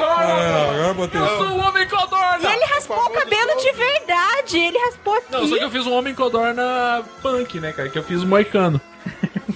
Ah, 0.02 0.70
agora 0.70 0.88
eu 0.88 0.94
botei. 0.94 1.20
Eu 1.20 1.26
sou 1.26 1.48
o 1.48 1.58
Homem 1.58 1.88
codorna! 1.88 2.19
E 2.40 2.46
ele 2.46 2.64
raspou 2.66 2.96
o 2.98 3.10
cabelo 3.10 3.56
de 3.60 3.72
verdade. 3.72 4.58
Ele 4.58 4.78
raspou 4.78 5.14
aqui. 5.14 5.32
Não, 5.32 5.46
só 5.48 5.56
que 5.58 5.64
eu 5.64 5.70
fiz 5.70 5.86
um 5.86 5.92
Homem 5.92 6.14
codorna 6.14 7.02
punk, 7.22 7.58
né, 7.60 7.72
cara? 7.72 7.88
Que 7.88 7.98
eu 7.98 8.02
fiz 8.04 8.22
um 8.22 8.26
moicano. 8.26 8.80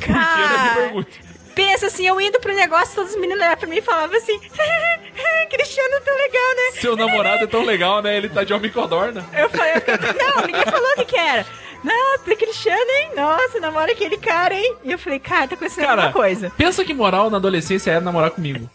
Cara, 0.01 1.07
pensa 1.55 1.87
assim, 1.87 2.07
eu 2.07 2.21
indo 2.21 2.39
pro 2.41 2.55
negócio, 2.55 2.95
todos 2.95 3.13
os 3.13 3.17
meninos 3.17 3.39
olhavam 3.39 3.57
pra 3.59 3.69
mim 3.69 3.77
e 3.77 3.83
falavam 3.83 4.17
assim: 4.17 4.39
Cristiano 5.51 6.01
tão 6.05 6.17
legal, 6.17 6.55
né? 6.57 6.81
Seu 6.81 6.97
namorado 6.97 7.45
é 7.45 7.47
tão 7.47 7.65
legal, 7.65 8.03
né? 8.03 8.17
Ele 8.17 8.29
tá 8.29 8.45
de 8.45 8.53
Homem 8.53 8.71
codorna. 8.71 9.25
Eu 9.33 9.49
falei, 9.51 9.75
eu 9.75 9.81
fiquei, 9.81 10.13
não, 10.27 10.47
ninguém 10.47 10.65
falou 10.65 10.91
o 10.93 10.97
que, 10.97 11.05
que 11.05 11.17
era. 11.17 11.47
Nossa, 11.85 12.35
Cristiano, 12.37 12.91
hein? 12.91 13.11
Nossa, 13.15 13.61
namora 13.61 13.93
aquele 13.93 14.17
cara, 14.17 14.55
hein? 14.55 14.75
E 14.83 14.93
eu 14.93 14.99
falei, 14.99 15.19
cara, 15.19 15.49
tá 15.49 15.55
acontecendo 15.55 15.85
Cara, 15.85 16.05
alguma 16.07 16.13
coisa. 16.25 16.51
pensa 16.57 16.83
que 16.83 16.95
moral 16.95 17.29
na 17.29 17.37
adolescência 17.37 17.91
era 17.91 18.01
namorar 18.01 18.31
comigo. 18.31 18.71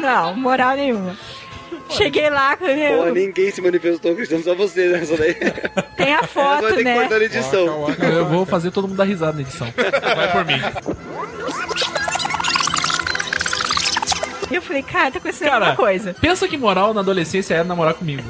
Não, 0.00 0.34
moral 0.36 0.76
nenhuma. 0.76 1.16
Cheguei 1.90 2.30
lá, 2.30 2.56
Pô, 2.56 2.64
meu, 2.64 3.12
ninguém 3.14 3.50
se 3.50 3.60
manifestou, 3.60 4.14
Cristiano, 4.14 4.42
só 4.42 4.54
você 4.54 4.88
nessa 4.88 5.16
daí. 5.16 5.34
tem 5.96 6.14
a 6.14 6.22
foto, 6.22 6.62
vai 6.62 6.72
ter 6.72 6.78
que 6.78 6.84
né? 6.84 6.94
cortar 7.00 7.18
na 7.18 7.24
edição. 7.24 7.86
Eu 8.02 8.26
vou 8.26 8.46
fazer 8.46 8.70
todo 8.70 8.88
mundo 8.88 8.96
dar 8.96 9.04
risada 9.04 9.32
na 9.34 9.40
edição. 9.42 9.66
Vai 10.16 10.32
por 10.32 10.44
mim. 10.46 10.60
E 14.50 14.54
eu 14.56 14.62
falei, 14.62 14.82
cara, 14.82 15.10
tá 15.10 15.18
acontecendo 15.18 15.48
Cara, 15.48 15.66
alguma 15.70 15.76
coisa. 15.76 16.14
pensa 16.20 16.46
que 16.46 16.56
moral 16.56 16.94
na 16.94 17.00
adolescência 17.00 17.54
era 17.54 17.64
namorar 17.64 17.94
comigo. 17.94 18.22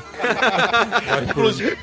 Inclusive. 1.28 1.76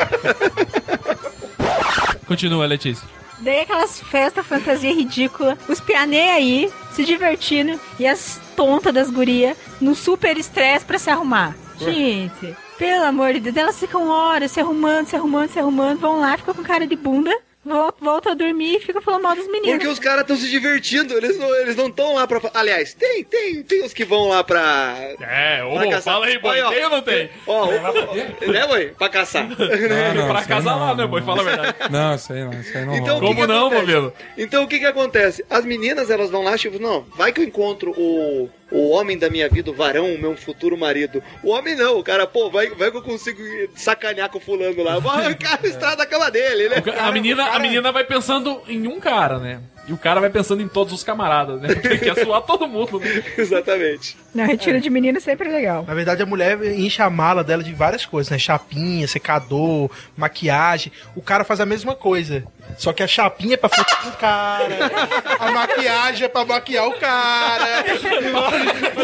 Continua, 2.27 2.65
Letícia. 2.65 3.07
Daí 3.41 3.61
aquelas 3.61 3.99
festas 3.99 4.45
fantasia 4.45 4.93
ridícula, 4.93 5.57
os 5.67 5.79
pianê 5.79 6.29
aí, 6.29 6.71
se 6.93 7.03
divertindo, 7.03 7.79
e 7.99 8.05
as 8.05 8.39
tontas 8.55 8.93
das 8.93 9.09
gurias 9.09 9.57
no 9.79 9.95
super 9.95 10.37
estresse 10.37 10.85
pra 10.85 10.99
se 10.99 11.09
arrumar. 11.09 11.55
Gente, 11.79 12.55
pelo 12.77 13.05
amor 13.05 13.33
de 13.33 13.39
Deus, 13.39 13.57
elas 13.57 13.79
ficam 13.79 14.07
horas 14.07 14.51
se 14.51 14.59
arrumando, 14.59 15.07
se 15.07 15.15
arrumando, 15.15 15.49
se 15.49 15.59
arrumando, 15.59 15.99
vão 15.99 16.19
lá, 16.19 16.37
ficam 16.37 16.53
com 16.53 16.61
cara 16.63 16.85
de 16.85 16.95
bunda, 16.95 17.35
vol- 17.65 17.93
voltam 17.99 18.31
a 18.31 18.35
dormir 18.35 18.75
e 18.75 18.79
ficam 18.79 19.01
falando 19.01 19.23
mal 19.23 19.35
dos 19.35 19.45
meninos. 19.47 19.71
Porque 19.71 19.87
os 19.87 19.99
caras 19.99 20.21
estão 20.21 20.35
se 20.37 20.49
divertindo, 20.49 21.13
eles 21.15 21.37
não 21.37 21.55
eles 21.55 21.75
não 21.75 21.87
estão 21.87 22.15
lá 22.15 22.25
pra. 22.27 22.41
Aliás, 22.53 22.93
tem, 22.93 23.23
tem, 23.23 23.63
tem 23.63 23.83
os 23.83 23.93
que 23.93 24.03
vão 24.05 24.27
lá 24.29 24.43
pra. 24.43 24.95
É, 25.21 25.63
ô, 25.63 25.73
pra 25.75 25.83
caçar. 25.89 26.13
fala 26.13 26.25
aí, 26.25 26.37
boi, 26.39 26.61
ó. 26.61 26.69
tem 26.69 26.83
ou 26.85 26.89
não 26.89 27.01
tem? 27.01 27.29
Ó, 27.47 27.67
ó, 27.67 28.47
né, 28.51 28.67
boi? 28.67 28.85
Pra 28.97 29.09
caçar. 29.09 29.47
Não, 29.47 30.13
não, 30.15 30.27
pra 30.27 30.43
casar 30.43 30.75
lá, 30.75 30.87
não, 30.87 30.95
né, 30.95 31.07
boi? 31.07 31.21
Fala 31.21 31.41
a 31.41 31.43
verdade. 31.45 31.75
Não, 31.89 32.15
isso 32.15 32.33
aí 32.33 32.43
não, 32.43 32.53
isso 32.53 32.77
aí 32.77 32.85
não 32.85 32.95
Então, 32.95 33.19
rola. 33.19 33.29
o 33.31 33.35
que 33.35 33.35
que 33.35 33.51
acontece? 33.51 34.13
Então 34.37 34.63
o 34.63 34.67
que 34.67 34.79
que 34.79 34.85
acontece? 34.85 35.45
As 35.49 35.65
meninas 35.65 36.09
elas 36.09 36.29
vão 36.29 36.43
lá, 36.43 36.57
tipo, 36.57 36.79
não, 36.79 37.01
vai 37.15 37.31
que 37.31 37.41
eu 37.41 37.45
encontro 37.45 37.91
o, 37.91 38.49
o 38.71 38.89
homem 38.89 39.17
da 39.17 39.29
minha 39.29 39.49
vida, 39.49 39.69
o 39.69 39.73
varão, 39.73 40.13
o 40.13 40.19
meu 40.19 40.35
futuro 40.37 40.77
marido. 40.77 41.21
O 41.43 41.49
homem 41.51 41.75
não, 41.75 41.99
o 41.99 42.03
cara, 42.03 42.25
pô, 42.25 42.49
vai, 42.49 42.69
vai 42.69 42.89
que 42.89 42.97
eu 42.97 43.01
consigo 43.01 43.41
sacanear 43.75 44.29
com 44.29 44.37
o 44.37 44.41
fulano 44.41 44.81
lá. 44.83 44.97
Vou 44.99 45.11
arrancar 45.11 45.59
a 45.61 45.67
estrada 45.67 45.97
da 45.97 46.05
cama 46.05 46.31
dele, 46.31 46.69
né? 46.69 46.77
O 46.77 46.81
ca- 46.83 47.07
a, 47.07 47.11
menina, 47.11 47.43
a 47.51 47.59
menina 47.59 47.91
vai 47.91 48.03
pensando 48.03 48.61
em 48.67 48.87
um 48.87 48.99
cara, 48.99 49.37
né? 49.39 49.59
E 49.87 49.93
o 49.93 49.97
cara 49.97 50.21
vai 50.21 50.29
pensando 50.29 50.61
em 50.61 50.67
todos 50.67 50.93
os 50.93 51.03
camaradas, 51.03 51.59
né? 51.59 51.73
Porque 51.73 51.97
quer 51.97 52.15
suar 52.23 52.41
todo 52.43 52.67
mundo. 52.67 52.99
Né? 52.99 53.23
Exatamente. 53.35 54.15
Não, 54.33 54.45
retiro 54.45 54.79
de 54.79 54.89
menino 54.91 55.19
sempre 55.19 55.49
é 55.49 55.51
legal. 55.51 55.83
Na 55.87 55.93
verdade, 55.95 56.21
a 56.21 56.25
mulher 56.25 56.61
enche 56.63 57.01
a 57.01 57.09
mala 57.09 57.43
dela 57.43 57.63
de 57.63 57.73
várias 57.73 58.05
coisas, 58.05 58.29
né? 58.29 58.37
Chapinha, 58.37 59.07
secador, 59.07 59.89
maquiagem. 60.15 60.91
O 61.15 61.21
cara 61.21 61.43
faz 61.43 61.59
a 61.59 61.65
mesma 61.65 61.95
coisa. 61.95 62.43
Só 62.77 62.93
que 62.93 63.03
a 63.03 63.07
chapinha 63.07 63.53
é 63.53 63.57
pra 63.57 63.69
fuder 63.69 64.07
o 64.07 64.11
cara. 64.17 64.91
A 65.39 65.51
maquiagem 65.51 66.25
é 66.25 66.27
pra 66.27 66.45
maquiar 66.45 66.87
o 66.87 66.93
cara. 66.99 67.83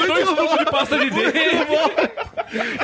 Dois 0.08 0.30
tubos 0.30 0.58
de 0.60 0.66
pasta 0.66 0.98
de 1.00 1.10
dente. 1.10 1.32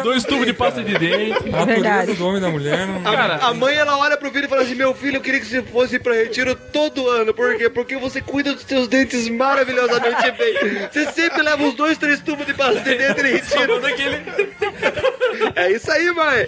Dois 0.03 0.23
tubos 0.23 0.45
de 0.45 0.53
pasta 0.53 0.83
de 0.83 0.97
dente. 0.97 1.49
A 1.53 1.65
natureza 1.65 2.13
do 2.15 2.25
homem 2.25 2.37
e 2.37 2.41
da 2.41 2.49
mulher 2.49 2.87
não. 2.87 3.01
A, 3.05 3.49
a 3.49 3.53
mãe 3.53 3.75
ela 3.75 3.97
olha 3.97 4.17
pro 4.17 4.31
filho 4.31 4.45
e 4.45 4.47
fala 4.47 4.61
assim: 4.61 4.75
Meu 4.75 4.93
filho, 4.93 5.17
eu 5.17 5.21
queria 5.21 5.39
que 5.39 5.45
você 5.45 5.61
fosse 5.61 5.99
pra 5.99 6.13
retiro 6.13 6.55
todo 6.55 7.07
ano. 7.09 7.33
Por 7.33 7.55
quê? 7.57 7.69
Porque 7.69 7.97
você 7.97 8.21
cuida 8.21 8.53
dos 8.53 8.63
seus 8.63 8.87
dentes 8.87 9.27
maravilhosamente 9.29 10.31
bem. 10.31 10.53
Você 10.91 11.11
sempre 11.11 11.41
leva 11.41 11.63
uns 11.63 11.75
dois, 11.75 11.97
três 11.97 12.19
tubos 12.21 12.45
de 12.45 12.53
pasta 12.53 12.81
de 12.81 12.95
dente 12.95 13.21
em 13.21 13.31
retiro. 13.33 13.81
É 15.55 15.71
isso 15.71 15.91
aí, 15.91 16.11
mãe. 16.11 16.47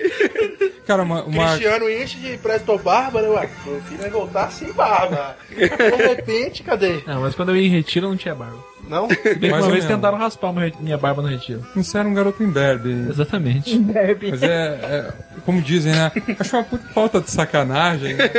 Cara, 0.85 1.03
uma. 1.03 1.23
uma... 1.23 1.49
Cristiano 1.49 1.89
enche 1.89 2.17
de 2.17 2.37
Presto 2.37 2.77
Barba, 2.77 3.21
né? 3.21 3.29
Ué, 3.29 3.49
meu 3.65 3.81
filho 3.81 3.99
vai 3.99 4.09
voltar 4.09 4.51
sem 4.51 4.71
barba. 4.71 5.37
De 5.49 5.65
repente, 6.07 6.63
cadê? 6.63 7.01
Não, 7.05 7.21
mas 7.21 7.35
quando 7.35 7.49
eu 7.49 7.55
ia 7.55 7.67
em 7.67 7.71
retiro, 7.71 8.07
não 8.07 8.17
tinha 8.17 8.35
barba. 8.35 8.74
Não? 8.87 9.09
Se 9.09 9.35
bem 9.35 9.51
que 9.51 9.57
uma 9.57 9.69
vez 9.69 9.85
tentaram 9.85 10.17
raspar 10.17 10.53
minha 10.79 10.97
barba 10.97 11.21
no 11.21 11.27
retiro. 11.27 11.65
Você 11.75 11.97
era 11.97 12.07
um 12.07 12.13
garoto 12.13 12.43
imberbe. 12.43 12.91
Exatamente. 13.09 13.77
Mas 13.77 14.43
é, 14.43 14.47
é, 14.49 15.13
como 15.45 15.61
dizem, 15.61 15.93
né? 15.93 16.11
Acho 16.39 16.57
uma 16.57 16.63
puta 16.63 16.87
falta 16.89 17.21
de 17.21 17.29
sacanagem, 17.29 18.13
né? 18.13 18.29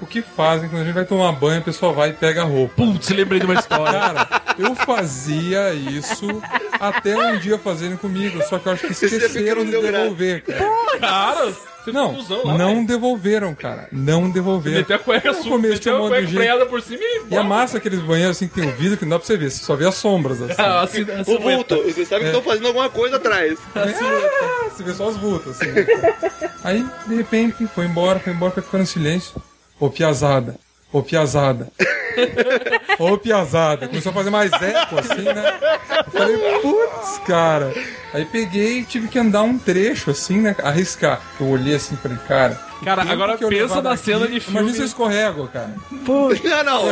O 0.00 0.06
que 0.06 0.22
fazem 0.22 0.68
quando 0.68 0.82
a 0.82 0.84
gente 0.84 0.94
vai 0.94 1.04
tomar 1.04 1.32
banho, 1.32 1.60
a 1.60 1.64
pessoa 1.64 1.92
vai 1.92 2.10
e 2.10 2.12
pega 2.12 2.42
a 2.42 2.44
roupa. 2.44 2.74
Putz, 2.76 3.08
lembrei 3.10 3.40
de 3.40 3.46
uma 3.46 3.54
história. 3.54 3.98
Cara, 3.98 4.28
eu 4.58 4.74
fazia 4.74 5.72
isso 5.72 6.42
até 6.72 7.16
um 7.16 7.38
dia 7.38 7.58
fazerem 7.58 7.96
comigo, 7.96 8.42
só 8.48 8.58
que 8.58 8.68
eu 8.68 8.72
acho 8.72 8.86
que 8.86 8.92
esqueceram 8.92 9.64
de 9.64 9.70
devolver, 9.70 10.42
cara. 10.42 10.64
Cara, 11.00 11.46
você 11.46 11.73
Não, 11.92 12.12
não 12.12 12.74
velho. 12.74 12.86
devolveram, 12.86 13.54
cara. 13.54 13.88
Não 13.92 14.30
devolveram. 14.30 14.78
Meteu 14.78 14.96
a 14.96 14.98
cueca 14.98 15.32
No 15.32 15.44
começo 15.44 15.80
tinha 15.80 15.94
um 15.94 16.06
a 16.06 16.08
monte 16.08 16.26
de 16.26 16.32
gente. 16.32 16.66
por 16.66 16.82
cima 16.82 17.02
e... 17.02 17.22
E 17.30 17.36
a 17.36 17.42
massa 17.42 17.78
aqueles 17.78 18.00
banheiros 18.00 18.36
assim 18.36 18.48
que 18.48 18.54
tem 18.54 18.68
o 18.68 18.72
vidro 18.72 18.96
que 18.96 19.04
não 19.04 19.10
dá 19.10 19.18
pra 19.18 19.26
você 19.26 19.36
ver, 19.36 19.50
você 19.50 19.64
só 19.64 19.74
vê 19.76 19.86
as 19.86 19.94
sombras 19.94 20.40
assim. 20.40 20.54
Ah, 20.64 20.80
assim, 20.82 21.02
assim, 21.10 21.34
O 21.34 21.40
vulto, 21.40 21.76
você 21.82 22.04
sabe 22.06 22.22
que 22.22 22.26
estão 22.28 22.42
fazendo 22.42 22.68
alguma 22.68 22.88
coisa 22.88 23.16
atrás. 23.16 23.58
Ah, 23.74 23.84
você 24.70 24.82
vê 24.82 24.92
só 24.94 25.08
as 25.08 25.16
vultas, 25.16 25.60
assim. 25.60 25.70
Aí, 26.62 26.86
de 27.06 27.14
repente, 27.14 27.66
foi 27.66 27.84
embora, 27.84 28.18
foi 28.18 28.32
embora, 28.32 28.52
foi 28.52 28.62
ficando 28.62 28.82
em 28.82 28.86
silêncio. 28.86 29.34
Ô, 29.78 29.90
piazada. 29.90 30.56
Ô, 30.94 31.02
piazada. 31.02 31.72
Ô, 33.00 33.18
piazada. 33.18 33.88
Começou 33.88 34.10
a 34.10 34.14
fazer 34.14 34.30
mais 34.30 34.52
eco, 34.52 34.96
assim, 34.96 35.24
né? 35.24 35.58
Eu 36.06 36.12
falei, 36.12 36.60
putz, 36.60 37.18
cara. 37.26 37.74
Aí 38.12 38.24
peguei 38.24 38.78
e 38.78 38.84
tive 38.84 39.08
que 39.08 39.18
andar 39.18 39.42
um 39.42 39.58
trecho, 39.58 40.12
assim, 40.12 40.40
né? 40.40 40.54
Arriscar. 40.62 41.20
Eu 41.40 41.48
olhei 41.48 41.74
assim 41.74 41.96
e 41.96 41.98
falei, 41.98 42.16
cara. 42.28 42.60
Cara, 42.84 43.02
tempo 43.02 43.12
agora 43.14 43.36
que 43.36 43.44
eu 43.44 43.48
pensa 43.48 43.76
na 43.76 43.80
daqui, 43.90 44.02
cena 44.04 44.26
de 44.28 44.40
filme. 44.40 44.58
Imagina 44.60 44.74
se 44.74 44.80
eu 44.82 44.86
escorrego, 44.86 45.48
cara. 45.48 45.74
Não, 46.04 46.28
não. 46.64 46.82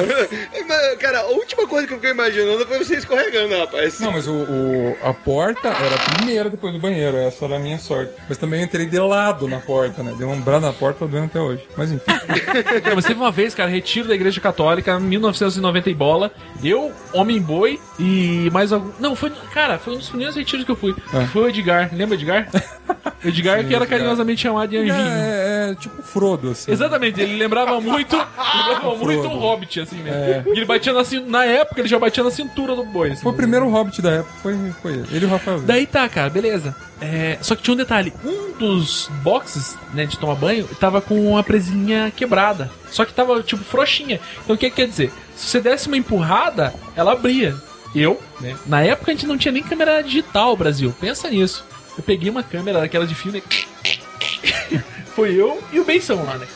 Mas, 0.66 0.98
Cara, 0.98 1.20
a 1.20 1.26
última 1.26 1.66
coisa 1.66 1.86
que 1.86 1.92
eu 1.92 1.98
fiquei 1.98 2.12
imaginando 2.12 2.66
foi 2.66 2.78
você 2.78 2.96
escorregando, 2.96 3.56
rapaz. 3.58 4.00
Não, 4.00 4.10
mas 4.12 4.26
o, 4.26 4.32
o- 4.32 4.96
a 5.02 5.12
porta 5.12 5.68
era 5.68 5.94
a 5.94 5.98
primeira 6.16 6.48
depois 6.48 6.72
do 6.72 6.78
banheiro, 6.80 7.16
essa 7.18 7.44
era 7.44 7.56
a 7.56 7.58
minha 7.58 7.78
sorte. 7.78 8.12
Mas 8.28 8.38
também 8.38 8.60
eu 8.60 8.64
entrei 8.64 8.86
de 8.86 8.98
lado 8.98 9.46
na 9.46 9.58
porta, 9.58 10.02
né? 10.02 10.14
Dei 10.16 10.26
um 10.26 10.40
brado 10.40 10.64
na 10.66 10.72
porta, 10.72 11.00
tô 11.00 11.06
doendo 11.06 11.26
até 11.26 11.40
hoje. 11.40 11.62
Mas 11.76 11.90
enfim. 11.92 12.04
Não, 12.88 12.94
mas 12.96 13.04
teve 13.04 13.20
uma 13.20 13.30
vez, 13.30 13.54
cara, 13.54 13.68
retiro 13.70 14.08
da 14.08 14.14
Igreja 14.14 14.40
Católica, 14.40 14.98
1990 14.98 15.90
e 15.90 15.94
bola. 15.94 16.30
Eu, 16.64 16.92
Homem 17.12 17.40
Boi 17.40 17.78
e 17.98 18.48
mais 18.52 18.72
algum. 18.72 18.90
Não, 18.98 19.14
foi. 19.14 19.30
Cara, 19.52 19.78
foi 19.78 19.94
um 19.94 19.98
dos 19.98 20.08
primeiros 20.08 20.36
retiros 20.36 20.64
que 20.64 20.70
eu 20.70 20.76
fui. 20.76 20.94
Ah. 21.12 21.26
Foi 21.32 21.42
o 21.42 21.48
Edgar. 21.48 21.90
Lembra 21.92 22.14
Edgar? 22.14 22.48
Edgar 23.24 23.60
Sim, 23.60 23.68
que 23.68 23.74
era 23.74 23.84
Edgar. 23.84 23.88
carinhosamente 23.88 24.42
chamado 24.42 24.68
de 24.70 24.76
Anjinho. 24.78 24.94
É, 24.96 25.41
é 25.41 25.41
tipo 25.74 26.02
Frodo, 26.02 26.50
assim. 26.50 26.70
Exatamente, 26.70 27.20
ele 27.20 27.36
lembrava 27.36 27.80
muito. 27.80 28.16
lembrava 28.16 28.96
muito 28.96 29.28
um 29.28 29.38
hobbit, 29.38 29.80
assim 29.80 29.96
mesmo. 29.96 30.18
É. 30.18 30.44
E 30.46 30.50
ele 30.50 30.64
batia 30.64 30.92
na 30.92 31.02
Na 31.26 31.44
época, 31.44 31.80
ele 31.80 31.88
já 31.88 31.98
batia 31.98 32.22
na 32.22 32.30
cintura 32.30 32.74
do 32.74 32.84
boi. 32.84 33.12
Assim, 33.12 33.22
Foi 33.22 33.32
o 33.32 33.36
primeiro 33.36 33.68
Hobbit 33.68 34.00
da 34.02 34.10
época, 34.10 34.32
foi, 34.42 34.72
foi 34.80 34.92
ele. 34.92 35.06
Ele 35.10 35.24
e 35.24 35.28
o 35.28 35.30
Rafael. 35.30 35.60
Daí 35.60 35.86
tá, 35.86 36.08
cara, 36.08 36.30
beleza. 36.30 36.74
É, 37.00 37.38
só 37.40 37.56
que 37.56 37.62
tinha 37.62 37.74
um 37.74 37.76
detalhe: 37.76 38.12
um 38.24 38.52
dos 38.58 39.08
boxes, 39.22 39.76
né, 39.92 40.06
de 40.06 40.18
tomar 40.18 40.36
banho, 40.36 40.66
tava 40.80 41.00
com 41.00 41.36
a 41.36 41.42
presilhinha 41.42 42.12
quebrada. 42.14 42.70
Só 42.90 43.04
que 43.04 43.12
tava, 43.12 43.42
tipo, 43.42 43.64
frouxinha. 43.64 44.20
Então 44.44 44.54
o 44.54 44.58
que 44.58 44.70
que 44.70 44.76
quer 44.76 44.86
dizer? 44.86 45.12
Se 45.34 45.46
você 45.46 45.60
desse 45.60 45.88
uma 45.88 45.96
empurrada, 45.96 46.72
ela 46.94 47.12
abria. 47.12 47.54
Eu, 47.94 48.20
né? 48.40 48.56
Na 48.66 48.82
época 48.82 49.10
a 49.10 49.14
gente 49.14 49.26
não 49.26 49.36
tinha 49.36 49.52
nem 49.52 49.62
câmera 49.62 50.02
digital, 50.02 50.56
Brasil. 50.56 50.94
Pensa 51.00 51.28
nisso. 51.28 51.64
Eu 51.96 52.02
peguei 52.02 52.30
uma 52.30 52.42
câmera 52.42 52.80
daquela 52.80 53.06
de 53.06 53.14
filme. 53.14 53.42
Foi 55.14 55.34
eu 55.34 55.62
e 55.72 55.78
o 55.78 55.84
Benção 55.84 56.24
lá, 56.24 56.38
né? 56.38 56.46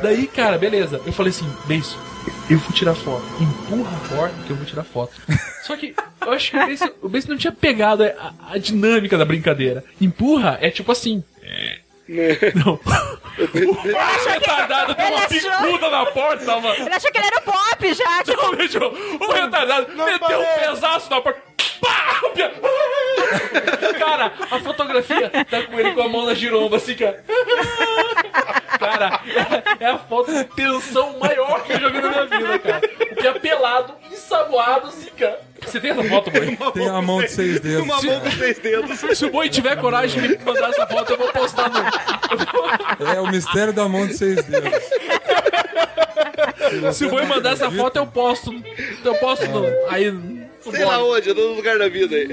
Daí, 0.00 0.26
cara, 0.26 0.58
beleza. 0.58 1.00
Eu 1.04 1.12
falei 1.12 1.30
assim, 1.30 1.50
Benção, 1.66 1.98
eu 2.48 2.58
vou 2.58 2.72
tirar 2.72 2.94
foto. 2.94 3.24
Empurra 3.40 3.96
a 3.96 4.14
porta 4.14 4.34
que 4.46 4.50
eu 4.50 4.56
vou 4.56 4.64
tirar 4.64 4.84
foto. 4.84 5.12
Só 5.62 5.76
que 5.76 5.94
eu 6.24 6.32
acho 6.32 6.50
que 6.50 6.56
o 6.56 6.66
Benção, 6.66 6.90
o 7.02 7.08
Benção 7.08 7.30
não 7.30 7.38
tinha 7.38 7.52
pegado 7.52 8.04
a, 8.04 8.32
a 8.52 8.58
dinâmica 8.58 9.18
da 9.18 9.24
brincadeira. 9.24 9.82
Empurra 10.00 10.58
é 10.60 10.70
tipo 10.70 10.92
assim. 10.92 11.24
Não. 12.54 12.74
O 12.74 14.28
retardado 14.28 14.94
deu 14.94 15.06
uma 15.06 15.26
picuda 15.26 15.90
na 15.90 16.06
porta, 16.06 16.60
mano. 16.60 16.74
Ele 16.74 16.94
achou 16.94 17.10
que 17.10 17.18
ele 17.18 17.26
era 17.26 17.38
o 17.38 17.42
Pop 17.42 17.94
já, 17.94 18.22
tipo... 18.22 18.42
Não, 18.42 18.54
bicho, 18.54 18.78
o 18.78 19.32
retardado 19.32 19.88
meteu 19.96 20.40
um 20.40 20.58
pesaço 20.60 21.10
na 21.10 21.20
porta. 21.20 21.40
Pá! 21.80 22.20
Cara, 23.98 24.32
a 24.50 24.58
fotografia 24.60 25.30
tá 25.30 25.62
com 25.62 25.78
ele 25.78 25.92
com 25.92 26.02
a 26.02 26.08
mão 26.08 26.26
na 26.26 26.34
giromba, 26.34 26.76
assim, 26.76 26.94
cara. 26.94 27.24
Cara, 28.78 29.20
é, 29.80 29.84
é 29.84 29.86
a 29.88 29.98
foto 29.98 30.32
de 30.32 30.44
tensão 30.44 31.18
maior 31.18 31.62
que 31.62 31.72
eu 31.72 31.80
joguei 31.80 32.00
na 32.00 32.10
minha 32.10 32.26
vida, 32.26 32.58
cara. 32.58 32.80
O 33.12 33.14
que 33.14 33.26
é 33.26 33.32
pelado, 33.32 33.94
ensaboado, 34.12 34.88
assim, 34.88 35.10
cara. 35.10 35.40
Você 35.64 35.80
tem 35.80 35.90
essa 35.90 36.04
foto, 36.04 36.30
boi? 36.30 36.56
Tem 36.72 36.88
a 36.88 37.00
mão 37.00 37.22
de 37.22 37.30
seis 37.30 37.60
dedos. 37.60 37.84
Uma 37.84 38.02
mão 38.02 38.20
com 38.20 38.30
seis 38.32 38.58
dedos. 38.58 38.98
Se 39.16 39.24
o 39.24 39.30
boi 39.30 39.48
tiver 39.48 39.76
coragem 39.76 40.20
de 40.20 40.28
me 40.28 40.44
mandar 40.44 40.70
essa 40.70 40.86
foto, 40.86 41.12
eu 41.12 41.18
vou 41.18 41.32
postar 41.32 41.70
no. 41.70 43.06
É 43.06 43.20
o 43.20 43.26
mistério 43.28 43.72
da 43.72 43.88
mão 43.88 44.06
de 44.06 44.14
seis 44.14 44.44
dedos. 44.44 44.72
Se 46.92 47.06
o 47.06 47.10
boi 47.10 47.24
mandar 47.24 47.52
essa 47.52 47.70
foto, 47.70 47.96
eu 47.96 48.06
posto. 48.06 48.52
Eu 49.04 49.14
posto 49.16 49.46
no. 49.48 49.64
Aí. 49.88 50.10
no 50.10 50.44
Sei 50.70 50.84
lá 50.84 51.02
onde, 51.02 51.28
eu 51.28 51.34
tô 51.34 51.48
no 51.48 51.54
lugar 51.54 51.78
da 51.78 51.88
vida 51.88 52.16
aí. 52.16 52.28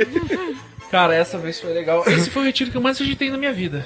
Cara, 0.91 1.15
essa 1.15 1.37
vez 1.37 1.57
foi 1.59 1.71
legal. 1.73 2.03
Esse 2.05 2.29
foi 2.29 2.41
o 2.41 2.45
retiro 2.45 2.69
que 2.69 2.75
eu 2.75 2.81
mais 2.81 2.99
agitei 2.99 3.29
na 3.31 3.37
minha 3.37 3.53
vida. 3.53 3.85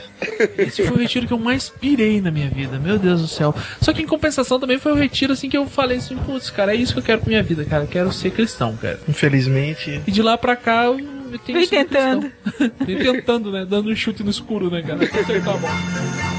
Esse 0.58 0.84
foi 0.88 0.98
o 0.98 1.00
retiro 1.00 1.28
que 1.28 1.34
eu 1.34 1.38
mais 1.40 1.70
pirei 1.70 2.20
na 2.20 2.32
minha 2.32 2.50
vida. 2.50 2.80
Meu 2.80 2.98
Deus 2.98 3.22
do 3.22 3.28
céu. 3.28 3.54
Só 3.80 3.94
que 3.94 4.02
em 4.02 4.08
compensação 4.08 4.60
também 4.60 4.80
foi 4.80 4.92
o 4.92 4.96
retiro 4.96 5.34
assim 5.34 5.48
que 5.48 5.56
eu 5.56 5.68
falei 5.68 5.98
assim, 5.98 6.18
putz, 6.18 6.50
cara, 6.50 6.74
é 6.74 6.76
isso 6.76 6.94
que 6.94 7.00
eu 7.00 7.04
quero 7.04 7.20
pra 7.22 7.30
minha 7.30 7.44
vida, 7.44 7.64
cara. 7.64 7.84
Eu 7.84 7.88
quero 7.88 8.12
ser 8.12 8.32
cristão, 8.32 8.76
cara. 8.76 9.00
Infelizmente. 9.08 10.02
E 10.08 10.12
de 10.12 10.22
lá 10.24 10.36
pra 10.36 10.56
cá 10.56 10.86
eu, 10.86 11.00
eu 11.00 11.40
tenho 11.40 11.60
Vem 11.60 11.68
sido 11.68 11.78
tentando. 11.78 12.32
cristão. 12.32 12.72
Vem 12.88 12.98
tentando, 12.98 13.52
né? 13.52 13.66
Dando 13.70 13.92
um 13.92 13.96
chute 13.96 14.24
no 14.24 14.32
escuro, 14.32 14.72
né, 14.72 14.82
cara? 14.82 15.06
Até 15.06 15.20
acertar 15.20 15.54
a 15.54 15.58
bola. 15.58 16.35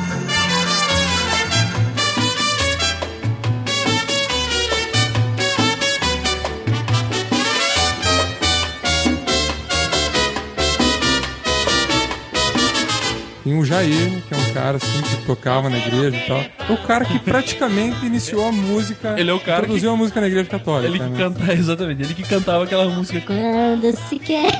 Que 13.84 14.34
é 14.34 14.36
um 14.36 14.52
cara 14.52 14.76
assim 14.76 15.02
que 15.02 15.26
tocava 15.26 15.68
na 15.68 15.78
igreja 15.78 16.16
e 16.16 16.26
tal. 16.26 16.38
É 16.38 16.72
o 16.72 16.76
cara 16.86 17.04
que 17.04 17.18
praticamente 17.18 18.04
iniciou 18.04 18.48
a 18.48 18.52
música. 18.52 19.14
Ele 19.18 19.30
é 19.30 19.34
o 19.34 19.40
cara 19.40 19.62
Introduziu 19.62 19.90
a 19.90 19.96
música 19.96 20.20
na 20.20 20.26
igreja 20.26 20.48
católica. 20.48 20.88
Ele 20.88 20.98
que 20.98 21.04
né? 21.10 21.16
canta, 21.16 21.52
exatamente, 21.54 22.02
ele 22.02 22.14
que 22.14 22.22
cantava 22.22 22.64
aquela 22.64 22.86
música. 22.88 23.20
Quando 23.20 23.96
se 24.08 24.18
quer 24.18 24.50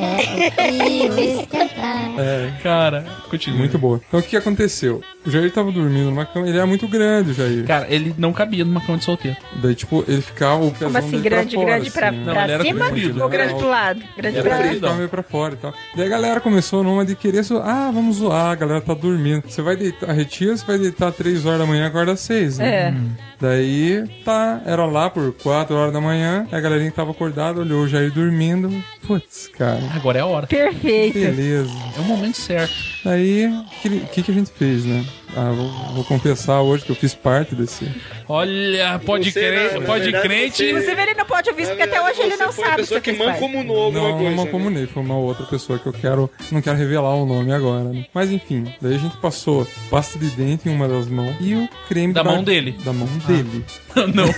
cantar. 1.51 2.21
É, 2.21 2.53
Cara, 2.63 3.05
continua. 3.31 3.59
muito 3.59 3.79
boa. 3.79 4.01
Então 4.07 4.21
o 4.21 4.23
que 4.23 4.31
que 4.31 4.37
aconteceu? 4.37 5.03
O 5.25 5.31
Jair 5.31 5.53
tava 5.53 5.73
dormindo 5.73 6.11
numa 6.11 6.25
cama, 6.25 6.47
ele 6.47 6.57
era 6.57 6.67
muito 6.67 6.87
grande, 6.87 7.33
o 7.33 7.35
Jair. 7.35 7.65
Cara, 7.67 7.87
ele 7.89 8.15
não 8.17 8.33
cabia 8.33 8.65
numa 8.65 8.81
cama 8.81 8.99
de 8.99 9.05
solteiro. 9.05 9.37
Daí, 9.57 9.75
tipo, 9.75 10.05
ele 10.07 10.23
ficava 10.23 10.65
o 10.65 10.71
pezão 10.71 10.89
Como 10.89 10.99
assim, 10.99 11.11
dele 11.11 11.23
grande, 11.23 11.57
pra 11.57 11.61
fora, 11.61 11.71
grande 11.75 11.91
pra, 11.91 12.09
assim, 12.09 12.17
né? 12.19 12.25
Não, 12.25 12.33
pra 12.33 12.43
ele 12.45 12.53
era 12.53 12.63
cima 12.65 12.85
comprido, 12.87 13.21
ou 13.21 13.29
ele 13.29 13.37
grande 13.37 13.55
pro 13.55 13.69
lado? 13.69 14.03
Grande 14.17 14.39
Era 14.39 14.49
pra 14.49 14.59
ele 14.59 14.67
lado. 14.67 14.75
ficava 14.77 14.95
meio 14.95 15.09
pra 15.09 15.23
fora 15.23 15.55
e 15.55 15.57
tal. 15.57 15.75
Daí 15.97 16.07
a 16.07 16.09
galera 16.09 16.41
começou 16.41 16.85
numa 16.85 17.05
de 17.05 17.17
querer. 17.17 17.45
Ah, 17.63 17.91
vamos 17.93 18.17
zoar, 18.17 18.53
a 18.53 18.55
galera 18.55 18.81
tá 18.81 18.95
dormindo. 18.95 19.06
Você 19.51 19.63
vai 19.63 19.77
deitar, 19.77 20.13
retira, 20.13 20.57
você 20.57 20.65
vai 20.65 20.79
deitar 20.79 21.13
3 21.13 21.45
horas 21.47 21.61
da 21.61 21.67
manhã, 21.67 21.87
acorda 21.87 22.17
6, 22.17 22.59
né? 22.59 22.69
É. 22.69 22.95
Daí, 23.41 24.05
tá, 24.25 24.63
era 24.65 24.85
lá 24.87 25.11
por 25.11 25.33
4 25.35 25.75
horas 25.77 25.93
da 25.93 26.01
manhã, 26.01 26.47
a 26.51 26.61
galerinha 26.61 26.91
que 26.91 26.97
tava 26.97 27.11
acordada 27.11 27.61
olhou 27.61 27.83
o 27.85 27.89
Jair 27.89 28.11
dormindo. 28.13 28.71
Putz, 29.07 29.49
cara, 29.49 29.81
Agora 29.95 30.19
é 30.19 30.23
a 30.23 30.27
hora. 30.27 30.47
Perfeito. 30.47 31.15
beleza. 31.19 31.71
É 31.97 32.01
o 32.01 32.05
momento 32.05 32.37
certo. 32.37 32.75
Daí, 33.05 33.47
o 33.47 33.65
que, 33.83 34.01
que, 34.01 34.23
que 34.23 34.31
a 34.31 34.35
gente 34.35 34.51
fez, 34.51 34.85
né? 34.85 35.05
Ah, 35.35 35.51
vou, 35.53 35.69
vou 35.95 36.05
confessar 36.05 36.61
hoje 36.63 36.85
que 36.85 36.91
eu 36.91 36.97
fiz 36.97 37.15
parte 37.15 37.55
desse. 37.55 37.89
Olha, 38.29 38.99
pode 39.05 39.31
Você, 39.31 39.41
crer, 39.41 39.73
né, 39.75 39.79
na 39.81 39.87
pode 39.87 40.05
verdade, 40.05 40.29
crente. 40.29 40.57
você- 40.57 40.71
Inclusive, 40.71 41.03
ele 41.03 41.15
não 41.15 41.25
pode 41.27 41.51
ouvir 41.51 41.63
isso, 41.63 41.71
porque 41.73 41.83
até 41.85 42.01
hoje 42.03 42.21
ele 42.23 42.37
não 42.37 42.53
foi 42.53 42.65
a 42.65 42.69
sabe 42.69 42.77
pessoa 42.83 43.01
você 43.01 43.13
que 43.13 43.19
mancomunou 43.19 43.85
alguma 43.85 44.09
Não, 44.09 44.17
coisa. 44.19 44.37
não 44.37 44.45
né? 44.45 44.51
comunei, 44.51 44.87
foi 44.87 45.03
uma 45.03 45.17
outra 45.19 45.45
pessoa 45.47 45.79
que 45.79 45.87
eu 45.87 45.93
quero. 45.93 46.31
Não 46.51 46.63
quero 46.63 46.77
revelar 46.79 47.15
o 47.15 47.27
nome 47.27 47.53
agora, 47.53 47.85
né? 47.85 48.07
Mas 48.15 48.31
enfim, 48.31 48.73
daí 48.81 48.95
a 48.95 48.99
gente 48.99 49.17
passou 49.19 49.67
pasta 49.91 50.19
de 50.19 50.29
dente 50.31 50.69
em 50.69 50.73
uma 50.73 50.89
das 50.89 51.07
mãos 51.09 51.35
e 51.41 51.55
o 51.55 51.69
creme 51.89 52.13
Da 52.13 52.23
de 52.23 52.29
mão 52.29 52.43
dele. 52.43 52.77
Da 52.85 52.93
mão 52.93 53.09
dele. 53.27 53.65
não. 54.15 54.27
Eu 54.27 54.33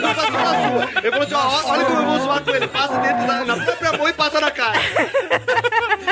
vou 0.00 0.14
fazer 0.14 0.28
uma 0.28 0.44
sua. 0.44 0.88
Eu 1.02 1.12
vou 1.12 1.24
dizer, 1.24 1.36
ó, 1.36 1.62
olha 1.70 1.84
como 1.84 2.00
eu 2.00 2.06
vou 2.06 2.18
zoar 2.20 2.40
com 2.42 2.50
ele. 2.50 2.68
Passa 2.68 2.98
dentro 3.00 3.26
da 3.26 3.44
na 3.44 3.56
própria 3.64 3.92
mão 3.98 4.08
e 4.08 4.12
passa 4.12 4.40
na 4.40 4.50
cara. 4.50 4.80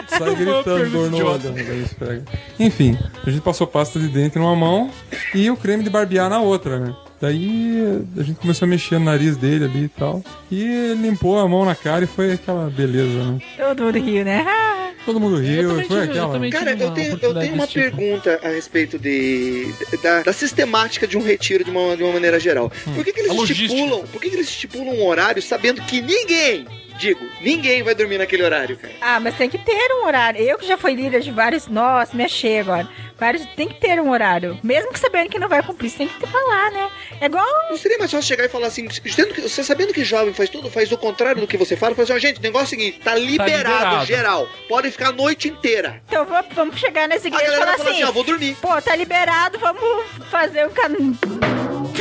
Sai 0.08 0.34
gritando 0.34 0.90
dor 0.90 1.10
no 1.10 1.26
olho. 1.26 1.54
Enfim, 2.60 2.96
a 3.26 3.30
gente 3.30 3.42
passou 3.42 3.66
pasta 3.66 3.98
de 3.98 4.06
dente 4.08 4.38
numa 4.38 4.54
mão 4.54 4.90
e 5.34 5.50
o 5.50 5.56
creme 5.56 5.82
de 5.82 5.88
barbear 5.90 6.28
na 6.28 6.40
outra, 6.40 6.78
né? 6.78 6.94
Daí 7.20 7.82
a 8.18 8.22
gente 8.22 8.38
começou 8.38 8.66
a 8.66 8.68
mexer 8.68 8.98
no 8.98 9.04
nariz 9.06 9.36
dele 9.36 9.64
ali 9.64 9.84
e 9.84 9.88
tal. 9.88 10.22
E 10.50 10.62
ele 10.62 11.02
limpou 11.08 11.38
a 11.38 11.48
mão 11.48 11.64
na 11.64 11.74
cara 11.74 12.04
e 12.04 12.06
foi 12.06 12.32
aquela 12.32 12.70
beleza, 12.70 13.24
né? 13.32 13.38
Todo 13.58 13.82
mundo 13.84 13.98
riu, 13.98 14.24
né? 14.24 14.46
Todo 15.06 15.18
mundo 15.18 15.36
riu, 15.38 15.70
foi 15.70 15.82
tive- 15.84 15.94
eu 15.94 16.02
aquela. 16.02 16.32
também 16.32 16.50
Cara, 16.50 16.72
eu 16.72 16.90
tenho, 16.92 17.18
eu 17.22 17.34
tenho 17.34 17.54
uma 17.54 17.66
tipo. 17.66 17.96
pergunta 17.96 18.38
a 18.42 18.48
respeito 18.48 18.98
de, 18.98 19.72
da, 20.02 20.22
da 20.22 20.32
sistemática 20.32 21.06
de 21.06 21.16
um 21.16 21.22
retiro 21.22 21.64
de 21.64 21.70
uma, 21.70 21.96
de 21.96 22.02
uma 22.02 22.12
maneira 22.12 22.38
geral. 22.38 22.70
Por 22.94 23.02
que, 23.04 23.12
que 23.12 23.20
eles 23.20 23.32
estipulam? 23.50 24.02
Por 24.12 24.20
que, 24.20 24.28
que 24.28 24.36
eles 24.36 24.48
estipulam 24.48 24.94
um 24.94 25.06
horário 25.06 25.40
sabendo 25.42 25.80
que 25.82 26.02
ninguém, 26.02 26.66
digo, 27.00 27.26
ninguém 27.40 27.82
vai 27.82 27.94
dormir 27.94 28.18
naquele 28.18 28.42
horário, 28.42 28.76
cara? 28.76 28.92
Ah, 29.00 29.18
mas 29.18 29.34
tem 29.36 29.48
que 29.48 29.58
ter 29.58 29.90
um 29.94 30.06
horário. 30.06 30.40
Eu 30.40 30.58
que 30.58 30.66
já 30.66 30.76
fui 30.76 30.94
líder 30.94 31.20
de 31.20 31.30
vários. 31.30 31.66
Nossa, 31.66 32.14
me 32.16 32.24
achei 32.24 32.60
agora. 32.60 32.86
Vários, 33.18 33.44
tem 33.56 33.68
que 33.68 33.74
ter 33.74 34.00
um 34.00 34.10
horário. 34.10 34.58
Mesmo 34.62 34.92
que 34.92 34.98
sabendo 34.98 35.28
que 35.30 35.38
não 35.38 35.48
vai 35.48 35.62
cumprir, 35.62 35.90
você 35.90 35.98
tem 35.98 36.08
que 36.08 36.26
falar, 36.26 36.70
né? 36.70 36.90
É 37.20 37.26
igual. 37.26 37.44
Não 37.70 37.76
seria 37.76 37.98
mais 37.98 38.10
fácil 38.10 38.28
chegar 38.28 38.44
e 38.44 38.48
falar 38.48 38.66
assim, 38.68 38.86
que- 38.86 39.00
você 39.40 39.62
sabendo 39.64 39.92
que 39.92 40.04
jovem 40.04 40.32
faz 40.34 40.48
tudo, 40.48 40.70
faz 40.70 40.90
o 40.92 40.96
contrário 40.98 41.40
do 41.40 41.46
que 41.46 41.56
você 41.56 41.76
fala, 41.76 41.94
fala 41.94 42.04
assim, 42.04 42.12
ó, 42.14 42.18
gente, 42.18 42.38
o 42.38 42.42
negócio 42.42 42.74
é 42.74 42.76
o 42.76 42.80
seguinte, 42.80 43.00
tá 43.00 43.14
liberado, 43.14 43.56
liberado. 43.58 44.06
geral. 44.06 44.48
Podem 44.68 44.90
ficar 44.90 45.08
a 45.08 45.12
noite 45.12 45.48
inteira. 45.48 46.02
Então 46.08 46.26
vamos, 46.54 46.78
chegar 46.80 47.08
nessa 47.08 47.26
A 47.26 47.28
igreja 47.28 47.44
e 47.44 47.50
galera 47.58 47.76
falar 47.78 47.90
assim: 47.90 48.02
assim, 48.02 48.04
ó, 48.08 48.12
vou 48.12 48.24
dormir. 48.24 48.56
pô, 48.60 48.80
tá 48.80 48.94
liberado, 48.96 49.58
vamos 49.58 50.06
fazer 50.30 50.66
o 50.66 50.70
caminho. 50.70 51.18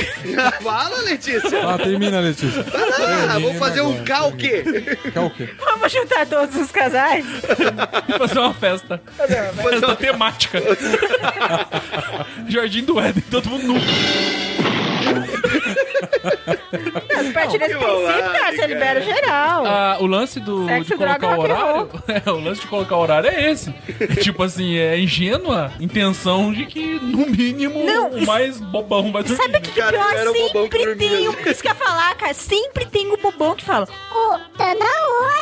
Fala, 0.61 1.01
Letícia. 1.01 1.67
Ah, 1.67 1.77
termina, 1.77 2.19
Letícia. 2.19 2.63
Lá, 2.63 2.95
Termina 2.95 3.39
vamos 3.39 3.57
fazer 3.57 3.81
um 3.81 3.91
agora, 3.91 4.03
calque. 4.03 4.63
Quer 5.11 5.19
o 5.19 5.29
quê? 5.29 5.49
Vamos 5.59 5.91
juntar 5.91 6.25
todos 6.25 6.55
os 6.55 6.71
casais. 6.71 7.25
Fazer 8.17 8.39
uma 8.39 8.53
festa. 8.53 9.01
Festa 9.61 9.95
temática. 9.95 10.61
Jardim 12.47 12.83
do 12.83 12.99
Éden, 12.99 13.23
todo 13.29 13.49
mundo 13.49 13.67
nu. 13.67 13.79
Mas 17.15 17.29
a 17.29 17.31
partir 17.33 17.57
desse 17.59 17.73
que 17.73 17.79
princípio, 17.79 18.05
maldade, 18.05 18.39
cara, 18.39 18.55
você 18.55 18.67
libera 18.67 19.01
geral. 19.01 19.65
Ah, 19.65 19.97
o 19.99 20.05
lance 20.05 20.39
do, 20.39 20.65
Sexo, 20.65 20.85
de 20.91 20.95
colocar 20.95 21.17
droga, 21.17 21.37
o 21.37 21.41
horário. 21.41 21.89
É, 22.25 22.29
o 22.31 22.39
lance 22.39 22.61
de 22.61 22.67
colocar 22.67 22.95
o 22.95 22.99
horário 23.01 23.29
é 23.29 23.51
esse. 23.51 23.71
tipo 24.21 24.43
assim, 24.43 24.75
é 24.77 24.99
ingênua 24.99 25.71
intenção 25.79 26.51
de 26.51 26.65
que, 26.65 26.99
no 27.01 27.25
mínimo, 27.27 27.83
Não, 27.83 28.11
o 28.11 28.17
isso- 28.17 28.25
mais 28.27 28.59
bobão 28.59 29.11
vai 29.11 29.23
dormir. 29.23 29.37
Sabe 29.37 29.57
o 29.57 29.61
que, 29.61 29.71
que 29.71 29.79
Cara, 29.79 29.95
eu 29.95 30.33
pior? 30.33 30.55
o 30.55 30.61
Sempre 30.61 30.95
tem 30.95 31.27
um. 31.29 31.31
Isso 31.31 31.61
que 31.61 31.67
eu 31.67 31.71
ia 31.71 31.75
falar, 31.75 32.15
cara. 32.15 32.33
Sempre 32.33 32.85
tem 32.85 33.11
o 33.11 33.17
bobão 33.17 33.55
que 33.55 33.63
fala. 33.63 33.87
Ô, 34.11 34.37
tá 34.57 34.73
na 34.75 34.85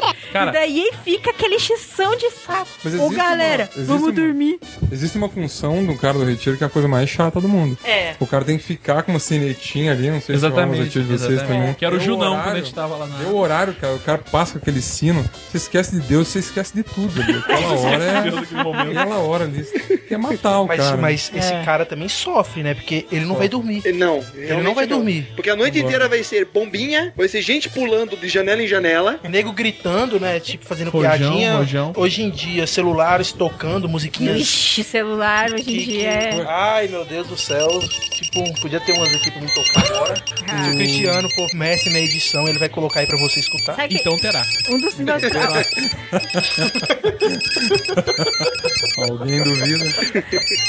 hora. 0.04 0.16
Cara, 0.32 0.50
e 0.52 0.54
daí 0.54 0.92
fica 1.04 1.32
aquela 1.32 1.56
exceção 1.56 2.16
de 2.16 2.30
saco. 2.32 2.68
Ô, 3.00 3.10
galera, 3.10 3.70
uma- 3.76 3.86
vamos 3.86 4.04
uma- 4.04 4.12
dormir. 4.12 4.60
Existe 4.92 5.18
uma 5.18 5.30
função 5.30 5.86
do 5.86 5.96
cara 5.96 6.14
do 6.18 6.26
retiro 6.26 6.58
que 6.58 6.64
é 6.64 6.68
a 6.68 6.70
coisa 6.70 6.88
mais 6.88 7.10
chata 7.10 7.40
do 7.42 7.48
mundo. 7.48 7.78
É. 7.84 8.16
O 8.20 8.28
cara 8.28 8.44
tem 8.46 8.58
que 8.58 8.64
ficar 8.64 9.04
com 9.04 9.12
uma 9.12 9.20
sinetinha 9.20 9.92
ali, 9.92 10.10
não 10.10 10.22
sei 10.22 10.36
nos 10.36 10.44
exatamente. 10.48 10.84
retiros 10.84 11.08
de 11.08 11.18
vocês 11.18 11.32
exatamente. 11.34 11.60
também. 11.62 11.74
Que 11.76 11.86
era 11.86 11.96
o 11.96 12.00
Junão 12.00 12.32
horário, 12.32 12.44
quando 12.44 12.56
a 12.56 12.60
gente 12.60 12.74
tava 12.74 12.96
lá 12.98 13.08
na. 13.08 13.18
Deu 13.18 13.30
o 13.30 13.38
horário, 13.38 13.74
cara. 13.74 13.94
O 13.96 14.00
cara 14.00 14.18
passa 14.32 14.54
com 14.54 14.58
aquele 14.60 14.82
sino. 14.82 15.24
Você 15.50 15.58
esquece 15.58 15.92
de 16.00 16.02
Deus, 16.02 16.28
você 16.28 16.40
esquece 16.40 16.74
de 16.76 16.84
tudo. 16.84 17.22
ali. 17.22 17.38
Aquela 17.48 17.74
hora 17.80 18.04
é. 18.04 19.00
Aquela 19.02 19.18
hora 19.20 19.44
ali. 19.46 19.64
Você 19.64 19.98
quer 19.98 20.18
matar 20.18 20.60
o 20.62 20.68
Mas, 20.68 20.78
cara. 20.82 20.98
mas 20.98 21.32
esse 21.36 21.54
É. 21.54 21.64
cara 21.64 21.86
também 21.86 22.08
sofre, 22.08 22.64
né? 22.64 22.74
Porque 22.74 23.06
ele 23.12 23.26
não 23.26 23.36
vai 23.36 23.48
dormir. 23.50 23.82
Não, 23.94 24.24
Ele 24.36 24.62
não 24.62 24.74
vai 24.74 24.86
dormir. 24.88 25.28
Porque 25.36 25.50
a 25.50 25.56
noite 25.56 25.80
inteira 25.80 26.08
vai 26.08 26.24
ser 26.24 26.46
bombinha, 26.46 27.14
vai 27.16 27.28
ser 27.28 27.42
gente 27.42 27.70
pulando 27.70 28.16
de 28.18 28.28
janela 28.28 28.62
em 28.62 28.68
janela. 28.68 29.20
Nego 29.28 29.52
gritando, 29.52 30.20
né? 30.20 30.40
Tipo, 30.40 30.66
fazendo 30.66 30.90
Rojão, 30.92 31.10
piadinha. 31.18 31.56
rojão. 31.58 31.94
Hoje 31.96 32.24
em 32.24 32.30
dia, 32.30 32.66
celulares 32.68 33.32
tocando 33.32 33.88
musiquinhas. 33.90 34.40
Ixi, 34.40 34.84
celular 34.84 35.52
hoje 35.52 35.70
em 35.72 35.84
dia 35.84 36.10
é. 36.10 36.46
Ai, 36.48 36.88
meu 36.88 37.04
Deus 37.06 37.28
do 37.28 37.38
céu. 37.38 37.68
Tipo, 38.12 38.62
podia 38.62 38.80
ter 38.80 38.94
umas 38.94 39.14
aqui 39.16 39.32
pra 39.32 39.42
me 39.42 39.54
tocar 39.54 39.86
agora. 39.96 40.16
Se 40.38 40.70
o 40.72 40.76
Cristiano 40.78 41.30
for 41.32 41.54
mestre 41.54 41.92
na 41.94 42.00
edição, 42.00 42.48
ele 42.48 42.60
vai 42.60 42.70
colocar 42.70 43.00
aí 43.02 43.08
pra 43.08 43.18
você 43.18 43.40
escutar. 43.40 43.76
Sabe 43.76 43.96
que 43.96 44.02
Então 44.02 44.18
terá. 44.18 44.44
um 44.70 44.80
dos 44.80 44.98
nossos. 45.00 45.32
Alguém 48.98 49.44
duvida. 49.44 49.86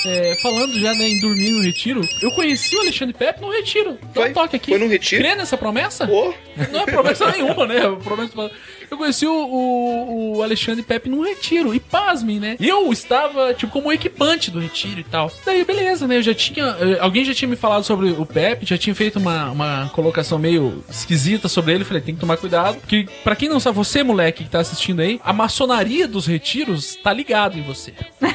É, 0.06 0.34
falando 0.36 0.78
já 0.78 0.94
né, 0.94 1.08
em 1.08 1.20
dormir 1.20 1.50
no 1.50 1.62
retiro, 1.62 2.00
eu 2.22 2.30
conheci 2.32 2.76
o 2.76 2.80
Alexandre 2.80 3.14
Pepe 3.14 3.40
no 3.40 3.50
retiro. 3.50 3.98
Dá 4.14 4.20
um 4.20 4.24
Foi? 4.24 4.32
toque 4.32 4.56
aqui. 4.56 4.70
Foi 4.70 4.78
no 4.78 4.88
retiro? 4.88 5.22
Crê 5.22 5.34
nessa 5.34 5.56
promessa? 5.56 6.04
Ô, 6.10 6.32
Não 6.70 6.80
é 6.80 6.84
promessa 6.86 7.30
nenhuma, 7.30 7.66
né? 7.66 7.80
Promessa... 8.02 8.50
Eu 8.90 8.96
conheci 8.96 9.26
o, 9.26 9.32
o, 9.32 10.36
o 10.38 10.42
Alexandre 10.42 10.82
Pepe 10.82 11.08
num 11.08 11.22
retiro. 11.22 11.74
E 11.74 11.80
pasmem, 11.80 12.38
né? 12.40 12.56
Eu 12.60 12.90
estava, 12.92 13.52
tipo, 13.54 13.72
como 13.72 13.92
equipante 13.92 14.50
do 14.50 14.58
retiro 14.58 15.00
e 15.00 15.04
tal. 15.04 15.30
Daí, 15.44 15.64
beleza, 15.64 16.06
né? 16.06 16.16
Eu 16.18 16.22
já 16.22 16.34
tinha. 16.34 16.64
eh, 16.80 16.98
Alguém 17.00 17.24
já 17.24 17.34
tinha 17.34 17.48
me 17.48 17.56
falado 17.56 17.84
sobre 17.84 18.10
o 18.10 18.24
Pepe, 18.26 18.64
já 18.66 18.78
tinha 18.78 18.94
feito 18.94 19.18
uma, 19.18 19.50
uma 19.50 19.90
colocação 19.94 20.38
meio 20.38 20.82
esquisita 20.88 21.48
sobre 21.48 21.74
ele. 21.74 21.84
Falei, 21.84 22.02
tem 22.02 22.14
que 22.14 22.20
tomar 22.20 22.36
cuidado. 22.36 22.78
Que, 22.86 23.06
pra 23.22 23.36
quem 23.36 23.48
não 23.48 23.60
sabe, 23.60 23.76
você, 23.76 24.02
moleque, 24.02 24.44
que 24.44 24.50
tá 24.50 24.60
assistindo 24.60 25.00
aí, 25.00 25.20
a 25.24 25.32
maçonaria 25.32 26.08
dos 26.08 26.26
retiros 26.26 26.94
tá 26.96 27.12
ligado 27.12 27.58
em 27.58 27.62
você. 27.62 27.92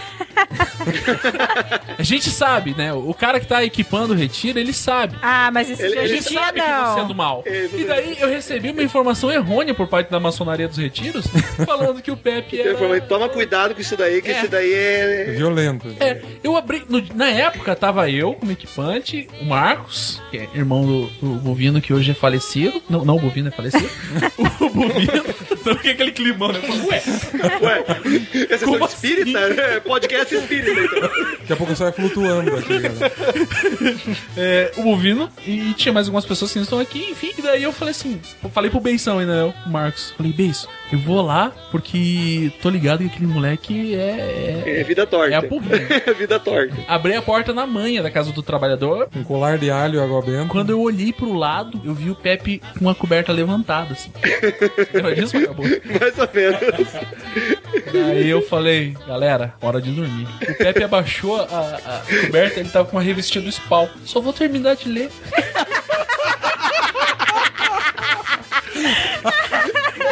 A 1.98 2.04
gente 2.04 2.30
sabe, 2.30 2.74
né? 2.76 2.94
O 2.94 3.14
cara 3.14 3.40
que 3.40 3.48
tá 3.48 3.64
equipando 3.64 4.14
o 4.14 4.16
retiro, 4.16 4.60
ele 4.60 4.74
sabe. 4.74 5.16
Ah, 5.22 5.50
mas 5.52 5.70
esse 5.70 5.82
Ele, 5.82 5.98
ele 5.98 6.16
não 6.16 6.22
tinha, 6.24 6.40
sabe 6.42 6.60
que 6.62 6.68
você 6.68 7.00
é 7.00 7.02
não. 7.02 7.08
do 7.08 7.16
mal. 7.16 7.44
E 7.46 7.84
daí 7.86 8.18
eu 8.20 8.28
recebi 8.28 8.72
uma 8.72 8.84
informação 8.84 9.32
errônea 9.32 9.74
por 9.74 9.88
parte 9.88 10.10
da 10.12 10.20
maçonaria 10.20 10.43
dos 10.44 10.78
retiros, 10.78 11.26
falando 11.66 12.02
que 12.02 12.12
o 12.12 12.18
Pepe 12.18 12.56
Ele 12.58 12.70
era... 12.70 12.78
falou, 12.78 13.00
toma 13.02 13.30
cuidado 13.30 13.74
com 13.74 13.82
isso 13.82 13.96
daí, 13.98 14.22
que 14.22 14.30
É. 14.32 14.38
isso 14.40 14.48
daí 14.50 14.74
é. 14.74 15.34
Violento. 15.38 15.88
É, 16.00 16.22
eu 16.44 16.56
abri. 16.58 16.84
no- 16.90 17.04
na 17.16 17.30
época 17.30 17.76
tava 17.76 18.10
eu 18.10 18.34
como 18.34 18.52
equipante, 18.52 19.28
o 19.42 19.46
Marcos, 19.46 20.22
que 20.32 20.38
é 20.38 20.50
irmão 20.56 20.86
do, 20.86 21.06
do 21.22 21.36
Bovino, 21.40 21.82
que 21.82 21.94
hoje 21.94 22.12
é 22.12 22.14
falecido. 22.14 22.82
Não, 22.90 23.04
não 23.06 23.16
o 23.16 23.20
Bovino 23.20 23.48
é 23.48 23.52
falecido. 23.52 23.90
o 24.60 24.70
Bovino. 24.70 25.24
Então 25.64 25.76
fica 25.78 25.92
aquele 25.92 26.12
climão, 26.12 26.52
né? 26.52 26.60
Eu 26.62 26.68
falo, 26.74 26.88
Ué, 26.90 27.02
Ué, 27.62 27.86
é 28.50 28.58
Como 28.58 28.78
seu 28.80 28.86
espírita? 28.88 29.40
É, 29.40 29.80
podcast 29.80 30.36
espírita, 30.36 30.72
então. 30.72 31.00
Daqui 31.40 31.54
a 31.54 31.56
pouco 31.56 31.74
você 31.74 31.84
vai 31.84 31.92
flutuando 31.94 32.54
aqui, 32.58 32.80
galera. 32.80 33.12
é, 34.36 34.72
o 34.76 34.84
Bovino 34.84 35.30
e 35.48 35.74
tinha 35.76 35.94
mais 35.94 36.08
algumas 36.08 36.26
pessoas 36.26 36.52
que 36.52 36.58
não 36.60 36.64
estão 36.64 36.80
aqui, 36.82 37.10
enfim. 37.12 37.32
E 37.38 37.42
daí 37.42 37.64
eu 37.64 37.72
falei 37.72 37.92
assim, 37.92 38.20
eu 38.44 38.50
falei 38.50 38.70
pro 38.70 38.82
Benção 38.82 39.20
ainda, 39.20 39.48
né, 39.48 39.54
o 39.66 39.70
Marcos. 39.70 40.12
Falei, 40.18 40.33
Benção, 40.34 40.70
eu 40.92 41.00
vou 41.00 41.22
lá 41.22 41.52
porque 41.72 42.52
tô 42.62 42.70
ligado 42.70 43.00
que 43.00 43.06
aquele 43.06 43.28
moleque 43.28 43.96
é. 43.96 44.80
É 44.80 44.84
vida 44.84 45.08
torta. 45.08 45.34
É 45.34 45.38
a 45.38 45.42
porrinha. 45.42 45.88
É 46.06 46.14
vida 46.14 46.40
torta. 46.40 46.76
Abri 46.88 47.16
a 47.16 47.22
porta 47.22 47.54
na 47.54 47.66
manha 47.66 48.04
da 48.04 48.12
casa 48.12 48.32
do 48.32 48.44
trabalhador. 48.44 49.08
Um 49.16 49.24
colar 49.24 49.58
de 49.58 49.72
alho 49.72 50.00
e 50.00 50.04
água 50.04 50.22
benta. 50.22 50.50
Quando 50.50 50.70
eu 50.70 50.82
olhei 50.82 51.12
pro 51.14 51.34
lado, 51.34 51.82
eu 51.86 51.94
vi 51.94 52.10
o 52.10 52.16
Pepe 52.16 52.62
com 52.78 52.82
uma 52.82 52.94
coberta 52.94 53.32
levantada, 53.32 53.94
assim. 53.94 54.12
Lembra 54.94 55.16
disso, 55.16 55.34
vagabundo? 55.34 55.82
Mais 56.00 56.20
ou 56.20 56.30
menos. 56.34 56.60
Aí 58.12 58.30
eu 58.30 58.42
falei, 58.42 58.96
galera, 59.08 59.54
hora 59.62 59.82
de 59.82 59.92
dormir. 59.92 60.28
O 60.42 60.58
Pepe 60.58 60.84
abaixou 60.84 61.40
a, 61.42 61.46
a 61.46 62.02
coberta, 62.26 62.60
ele 62.60 62.70
tava 62.70 62.86
com 62.88 62.98
uma 62.98 63.04
revistinha 63.04 63.44
do 63.44 63.52
Spawn. 63.52 63.88
Só 64.06 64.20
vou 64.20 64.34
terminar 64.34 64.76
de 64.76 64.90
ler. 64.90 65.10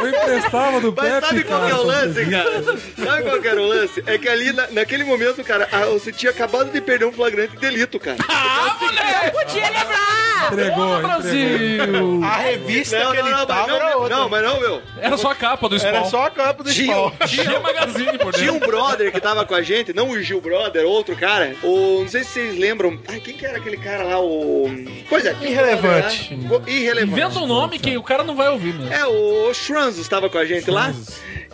Eu 0.02 0.10
emprestava 0.10 0.82
do 0.82 0.94
Mas 0.96 1.10
Pepe, 1.14 1.26
sabe 1.28 1.44
qual 1.44 1.60
cara. 1.60 1.72
que 1.74 1.78
é 1.78 1.82
o 1.82 1.86
lance, 1.86 2.26
cara? 2.26 2.64
Sabe 3.06 3.24
qual 3.24 3.42
que 3.42 3.48
era 3.48 3.62
o 3.62 3.68
lance? 3.68 4.04
É 4.06 4.18
que 4.18 4.28
ali, 4.30 4.52
na- 4.54 4.68
naquele 4.72 5.04
momento, 5.04 5.44
cara, 5.44 5.68
a- 5.72 5.86
você 5.86 6.12
tinha 6.12 6.32
acabado 6.32 6.72
de 6.72 6.82
perder 6.82 7.06
um 7.06 7.12
flagrante 7.12 7.56
delito, 7.58 8.00
cara. 8.00 8.18
Ah, 8.28 8.78
moleque! 8.80 9.32
Podia 9.32 9.64
lembrar! 9.70 10.22
Entregou. 10.52 11.00
Brasil! 11.02 12.24
A 12.24 12.38
revista 12.38 13.00
Não, 13.00 13.12
que 13.12 13.18
não, 13.18 13.28
ele 13.28 13.36
não, 13.38 13.46
tava 13.46 13.62
mas 13.68 13.76
era 13.76 13.90
não, 13.92 14.00
outra. 14.02 14.16
não, 14.18 14.30
mas 14.30 14.44
não, 14.44 14.60
meu. 14.60 14.82
Era 15.00 15.18
só 15.18 15.32
a 15.32 15.36
capa 15.36 15.70
do 15.70 15.78
Spawn. 15.78 15.96
Era 15.96 16.06
só 16.06 16.26
a 16.26 16.30
capa 16.32 16.64
do 16.64 16.72
Tinha, 16.74 16.94
Spawn. 16.94 17.12
Tinha 17.28 17.60
magazine 17.60 18.18
por 18.18 18.34
Tinha 18.34 18.52
um 18.52 18.56
dentro. 18.56 18.68
brother 18.68 19.12
que 19.12 19.20
tava 19.22 19.46
com 19.46 19.54
a 19.56 19.62
gente, 19.62 19.94
não 19.94 20.10
o 20.10 20.22
Gil 20.22 20.42
Brother, 20.42 20.86
outro 20.86 21.16
cara. 21.16 21.56
O, 21.64 22.00
não 22.02 22.08
sei 22.10 22.24
se 22.24 22.32
vocês 22.32 22.58
lembram. 22.58 23.00
Ai, 23.08 23.20
quem 23.20 23.36
que 23.36 23.46
era 23.46 23.58
aquele 23.58 23.78
cara 23.78 24.04
lá? 24.04 24.20
O. 24.20 24.70
Pois 25.08 25.26
é. 25.26 25.36
Irrelevante. 25.42 26.38
O- 26.50 26.70
Irrelevante. 26.70 27.12
Inventa 27.22 27.40
um 27.40 27.48
nome 27.48 27.80
que 27.80 27.96
o 27.98 28.04
cara 28.04 28.24
não 28.24 28.36
vai 28.36 28.50
ouvir 28.50 28.74
mesmo. 28.74 28.92
É, 28.94 29.06
o 29.06 29.54
Estava 29.98 30.30
com 30.30 30.38
a 30.38 30.46
gente 30.46 30.70
lá. 30.70 30.94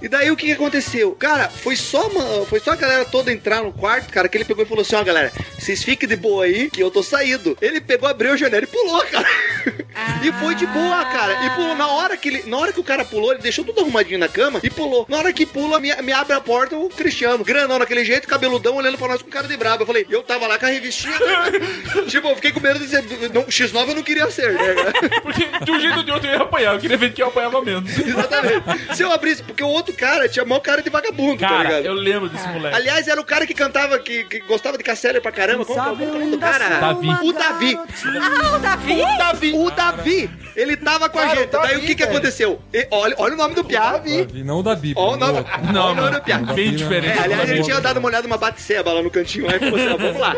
E 0.02 0.08
daí 0.08 0.30
o 0.30 0.36
que, 0.36 0.46
que 0.46 0.52
aconteceu? 0.52 1.12
Cara, 1.14 1.50
foi 1.50 1.76
só, 1.76 2.08
uma, 2.08 2.46
foi 2.46 2.60
só 2.60 2.72
a 2.72 2.76
galera 2.76 3.06
toda 3.06 3.32
entrar 3.32 3.64
no 3.64 3.72
quarto, 3.72 4.12
cara, 4.12 4.30
que 4.30 4.38
ele 4.38 4.46
pegou 4.46 4.64
e 4.64 4.68
falou 4.68 4.82
assim: 4.82 4.96
ó, 4.96 5.04
galera, 5.04 5.32
vocês 5.58 5.84
fiquem 5.84 6.08
de 6.08 6.16
boa 6.16 6.46
aí, 6.46 6.70
que 6.70 6.82
eu 6.82 6.92
tô 6.92 7.02
saído. 7.02 7.58
Ele 7.62 7.82
pegou, 7.82 8.08
abriu 8.08 8.34
a 8.34 8.38
janela 8.38 8.64
e 8.64 8.68
pulou, 8.68 9.04
cara. 9.06 9.28
e 10.24 10.32
foi 10.34 10.56
de 10.56 10.66
boa, 10.68 11.04
cara. 11.06 11.46
E 11.46 11.50
pulou. 11.52 11.76
Na 11.76 11.88
hora, 11.88 12.16
que 12.16 12.30
ele, 12.30 12.44
na 12.46 12.58
hora 12.58 12.72
que 12.72 12.80
o 12.80 12.84
cara 12.84 13.04
pulou, 13.04 13.32
ele 13.32 13.42
deixou 13.42 13.66
tudo 13.66 13.82
arrumadinho 13.82 14.20
na 14.20 14.28
cama 14.28 14.60
e 14.64 14.70
pulou. 14.70 15.06
Na 15.10 15.18
hora 15.18 15.34
que 15.34 15.46
pula, 15.46 15.80
me, 15.80 15.94
me 16.02 16.12
abre 16.12 16.34
a 16.34 16.42
porta 16.42 16.78
o 16.78 16.90
Cristiano. 16.90 17.44
Grandão 17.44 17.80
daquele 17.80 18.06
jeito, 18.06 18.28
cabeludão, 18.28 18.76
olhando 18.76 18.98
pra 18.98 19.08
nós 19.08 19.22
com 19.22 19.30
cara 19.30 19.48
de 19.48 19.58
brabo. 19.58 19.84
Eu 19.84 19.88
falei, 19.88 20.06
eu 20.10 20.22
tava 20.22 20.48
lá 20.48 20.60
com 20.60 20.66
a 20.66 20.70
revistinha. 20.70 21.18
tipo, 22.08 22.28
eu 22.28 22.36
fiquei 22.36 22.52
com 22.52 22.60
medo 22.60 22.80
de 22.80 22.86
dizer, 22.86 23.04
não, 23.34 23.44
X9 23.46 23.90
eu 23.90 23.96
não 23.96 24.04
queria 24.04 24.30
ser, 24.30 24.54
né, 24.54 24.74
cara? 24.74 24.94
Porque 25.22 25.66
de 25.66 25.72
um 25.72 25.80
jeito 25.80 25.98
ou 25.98 26.04
de 26.04 26.12
outro 26.12 26.30
eu 26.30 26.34
ia 26.36 26.42
apanhar. 26.42 26.76
Eu 26.76 26.80
queria 26.80 26.98
ver 26.98 27.14
que 27.14 27.22
eu 27.22 27.28
apanhava 27.28 27.62
menos. 27.62 27.98
Exatamente. 27.98 28.96
Se 28.96 29.04
eu 29.04 29.12
abrisse, 29.12 29.44
porque 29.44 29.64
o 29.64 29.68
outro 29.68 29.87
cara 29.94 30.28
tinha 30.30 30.44
maior 30.46 30.60
cara 30.62 30.82
de 30.82 30.90
vagabundo, 30.90 31.40
tá 31.40 31.48
Cara, 31.50 31.64
ligado? 31.70 31.86
eu 31.86 31.94
lembro 31.94 32.30
desse 32.30 32.48
moleque. 32.48 32.76
Aliás, 32.76 33.08
era 33.08 33.20
o 33.20 33.24
cara 33.26 33.46
que 33.46 33.54
cantava, 33.54 33.98
que, 34.00 34.24
que 34.26 34.40
gostava 34.42 34.78
de 34.78 34.84
Cassélia 34.84 35.22
pra 35.22 35.32
caramba. 35.32 35.66
Como 35.66 35.96
que 35.98 36.04
é 36.04 36.08
o 36.08 36.14
nome 36.14 36.32
do 36.32 36.38
cara? 36.40 36.68
Davi. 36.80 37.08
O 37.24 37.34
Davi. 37.34 37.78
Ah, 37.78 38.56
o 38.56 38.60
Davi? 38.60 39.02
O 39.02 39.18
Davi. 39.18 39.54
O 39.54 39.72
Davi. 39.72 40.30
Ele 40.56 40.76
tava 40.78 41.10
com 41.10 41.20
a 41.20 41.28
gente. 41.36 41.50
o 41.56 41.60
Daí 41.60 41.74
Davi, 41.74 41.76
o 41.78 41.82
que 41.88 41.96
que 41.96 42.04
aconteceu? 42.04 42.60
E- 42.74 42.88
olha, 42.92 43.16
olha 43.18 43.34
o 43.34 43.38
nome 43.38 43.56
do 43.56 43.64
Piá. 43.64 43.92
Davi, 43.94 44.44
Não 44.44 44.60
o 44.60 44.64
da 44.64 44.76
Bíblia. 44.76 44.96
Ó 44.98 45.14
o 45.14 45.18
nome, 45.18 45.38
outro. 45.40 45.54
olha 45.54 45.72
Não, 45.72 45.92
o 45.92 45.96
nome 45.96 46.12
não. 46.12 46.20
do 46.20 46.24
Piá. 46.24 46.38
Bem 46.40 46.76
diferente. 46.76 47.18
É, 47.18 47.22
aliás, 47.24 47.44
ele 47.44 47.52
Davi. 47.60 47.64
tinha 47.64 47.82
dado 47.82 47.98
uma 47.98 48.08
olhada 48.08 48.28
numa 48.28 48.38
bateceba 48.38 48.92
lá 48.94 49.02
no 49.02 49.12
cantinho 49.12 49.46
e 49.48 49.60
falou 49.60 49.76
assim: 49.76 49.88
ó, 49.90 49.98
vamos 49.98 50.20
lá. 50.20 50.36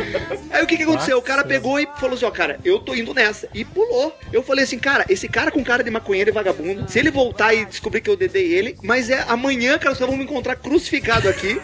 Aí 0.50 0.62
o 0.62 0.66
que 0.66 0.76
que 0.76 0.82
aconteceu? 0.82 1.18
O 1.18 1.22
cara 1.22 1.44
pegou 1.44 1.78
e 1.78 1.86
falou 1.98 2.14
assim: 2.16 2.24
ó, 2.24 2.30
cara, 2.30 2.58
eu 2.64 2.78
tô 2.78 2.94
indo 2.94 3.14
nessa. 3.14 3.48
E 3.54 3.64
pulou. 3.64 4.16
Eu 4.32 4.42
falei 4.42 4.64
assim, 4.64 4.78
cara, 4.78 5.04
esse 5.08 5.28
cara 5.28 5.50
com 5.50 5.62
cara 5.62 5.82
de 5.84 5.90
maconheiro 5.90 6.30
e 6.30 6.32
vagabundo, 6.32 6.84
se 6.90 6.98
ele 6.98 7.10
voltar 7.10 7.54
e 7.54 7.64
descobrir 7.64 8.00
que 8.00 8.10
eu 8.10 8.16
dedei 8.16 8.52
ele, 8.52 8.76
mas 8.90 9.08
é 9.08 9.24
amanhã, 9.28 9.78
cara, 9.78 9.94
vocês 9.94 10.04
vão 10.08 10.16
me 10.18 10.24
encontrar 10.24 10.56
crucificado 10.56 11.28
aqui 11.28 11.54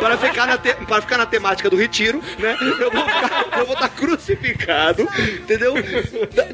para 0.00 0.18
ficar 0.18 0.44
na, 0.44 0.58
te- 0.58 0.74
para 0.86 1.00
ficar 1.02 1.16
na 1.16 1.24
temática 1.24 1.70
do 1.70 1.76
retiro, 1.76 2.20
né? 2.36 2.56
Eu 2.80 2.90
vou 2.90 3.04
ficar, 3.06 3.46
eu 3.58 3.64
vou 3.64 3.74
estar 3.74 3.88
crucificado, 3.90 5.08
entendeu? 5.40 5.74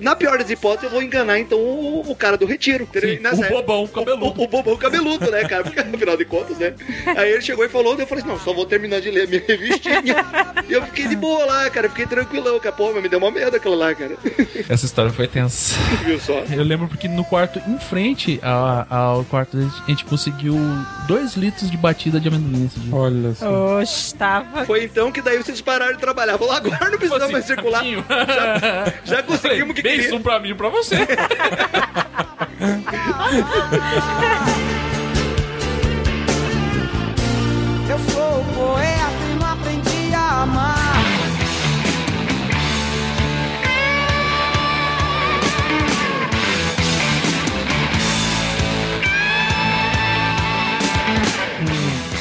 Na 0.02 0.14
pior 0.14 0.36
das 0.38 0.50
hipóteses, 0.50 0.84
eu 0.84 0.90
vou 0.90 1.02
enganar 1.02 1.38
então 1.38 1.59
o, 1.59 2.02
o 2.07 2.14
cara 2.14 2.36
do 2.36 2.44
retiro? 2.44 2.86
Sim, 2.92 3.18
nessa 3.20 3.36
o 3.40 3.44
época- 3.44 3.62
bobão 3.62 3.86
cabeludo. 3.86 4.40
o, 4.40 4.44
o 4.44 4.46
bobão 4.48 4.76
cabeludo, 4.76 5.30
né, 5.30 5.44
cara? 5.48 5.64
Porque 5.64 5.80
afinal 5.80 6.16
de 6.18 6.24
contas, 6.26 6.59
né? 6.59 6.74
Aí 7.16 7.32
ele 7.32 7.40
chegou 7.40 7.64
e 7.64 7.68
falou, 7.70 7.98
eu 7.98 8.07
falei 8.07 8.22
assim, 8.22 8.30
não, 8.32 8.38
só 8.38 8.52
vou 8.52 8.66
terminar 8.66 9.00
de 9.00 9.11
ler 9.11 9.26
minha 9.26 9.42
revistinha. 9.46 10.02
e 10.68 10.72
eu 10.74 10.82
fiquei 10.82 11.09
de 11.09 11.16
boa 11.16 11.46
lá, 11.46 11.70
cara, 11.70 11.88
fiquei 11.88 12.07
tranquilão, 12.07 12.61
cara. 12.61 12.74
Pô, 12.76 12.92
mas 12.92 13.02
me 13.02 13.09
deu 13.09 13.18
uma 13.18 13.30
merda 13.30 13.57
aquilo 13.57 13.74
lá, 13.74 13.94
cara. 13.94 14.16
Essa 14.68 14.84
história 14.84 15.11
foi 15.11 15.26
tensa. 15.26 15.74
Viu 16.05 16.20
só? 16.20 16.44
Eu 16.52 16.62
lembro 16.62 16.88
porque 16.88 17.09
no 17.09 17.24
quarto 17.24 17.59
em 17.66 17.78
frente 17.78 18.38
ao, 18.42 18.86
ao 18.90 19.24
quarto 19.24 19.57
a 19.88 19.93
gente 19.95 20.05
conseguiu 20.05 20.57
2 21.07 21.36
litros 21.36 21.70
de 21.70 21.76
batida 21.76 22.20
de 22.20 22.28
amendoim 22.28 22.66
esse 22.66 22.78
dia. 22.80 22.95
Olha 22.95 23.34
só. 23.34 23.78
Oxe, 23.80 24.14
tava. 24.14 24.64
Foi 24.64 24.84
então 24.84 25.11
que 25.11 25.22
daí 25.22 25.38
vocês 25.42 25.61
pararam 25.61 25.92
de 25.95 25.99
trabalhar. 25.99 26.38
Falou, 26.38 26.53
agora 26.53 26.90
não 26.90 26.99
precisamos 26.99 27.30
mais 27.30 27.45
circular. 27.45 27.78
Rapidinho. 27.78 28.05
Já 29.05 29.22
conseguimos 29.22 29.70
o 29.70 29.74
que 29.74 29.82
Bem, 29.82 30.01
queria. 30.01 30.14
um 30.16 30.22
pra 30.22 30.38
mim 30.40 30.51
e 30.51 30.55
pra 30.55 30.68
você. 30.68 30.97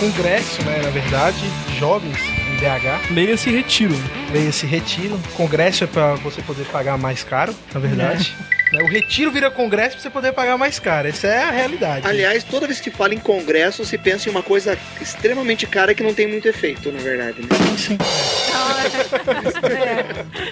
Congresso, 0.04 0.62
né, 0.66 0.82
na 0.84 0.90
verdade, 0.90 1.38
de 1.66 1.80
jovens 1.80 2.18
em 2.20 2.58
BH. 2.58 3.14
Leia 3.14 3.32
esse 3.32 3.50
retiro. 3.50 3.96
Leia 4.34 4.50
esse 4.50 4.66
retiro. 4.66 5.18
Congresso 5.34 5.86
é 5.86 5.88
pra 5.88 6.16
você 6.16 6.42
poder 6.42 6.66
pagar 6.66 6.98
mais 6.98 7.24
caro, 7.24 7.56
na 7.74 7.80
verdade. 7.80 8.36
Né, 8.74 8.84
O 8.84 8.88
retiro 8.88 9.32
vira 9.32 9.50
congresso 9.50 9.92
pra 9.92 10.02
você 10.02 10.10
poder 10.10 10.34
pagar 10.34 10.58
mais 10.58 10.78
caro. 10.78 11.08
Essa 11.08 11.28
é 11.28 11.44
a 11.44 11.52
realidade. 11.52 12.06
Aliás, 12.06 12.44
toda 12.44 12.68
vez 12.68 12.82
que 12.82 12.92
fala 12.92 13.14
em 13.14 13.18
congresso, 13.18 13.86
se 13.86 13.98
pensa 13.98 14.28
em 14.28 14.32
uma 14.34 14.44
coisa 14.44 14.78
extremamente 15.00 15.66
cara 15.66 15.96
que 15.96 16.04
não 16.04 16.14
tem 16.14 16.28
muito 16.28 16.50
efeito, 16.50 16.92
na 16.92 17.00
verdade. 17.00 17.42
Né? 17.42 17.48
Sim. 17.78 17.98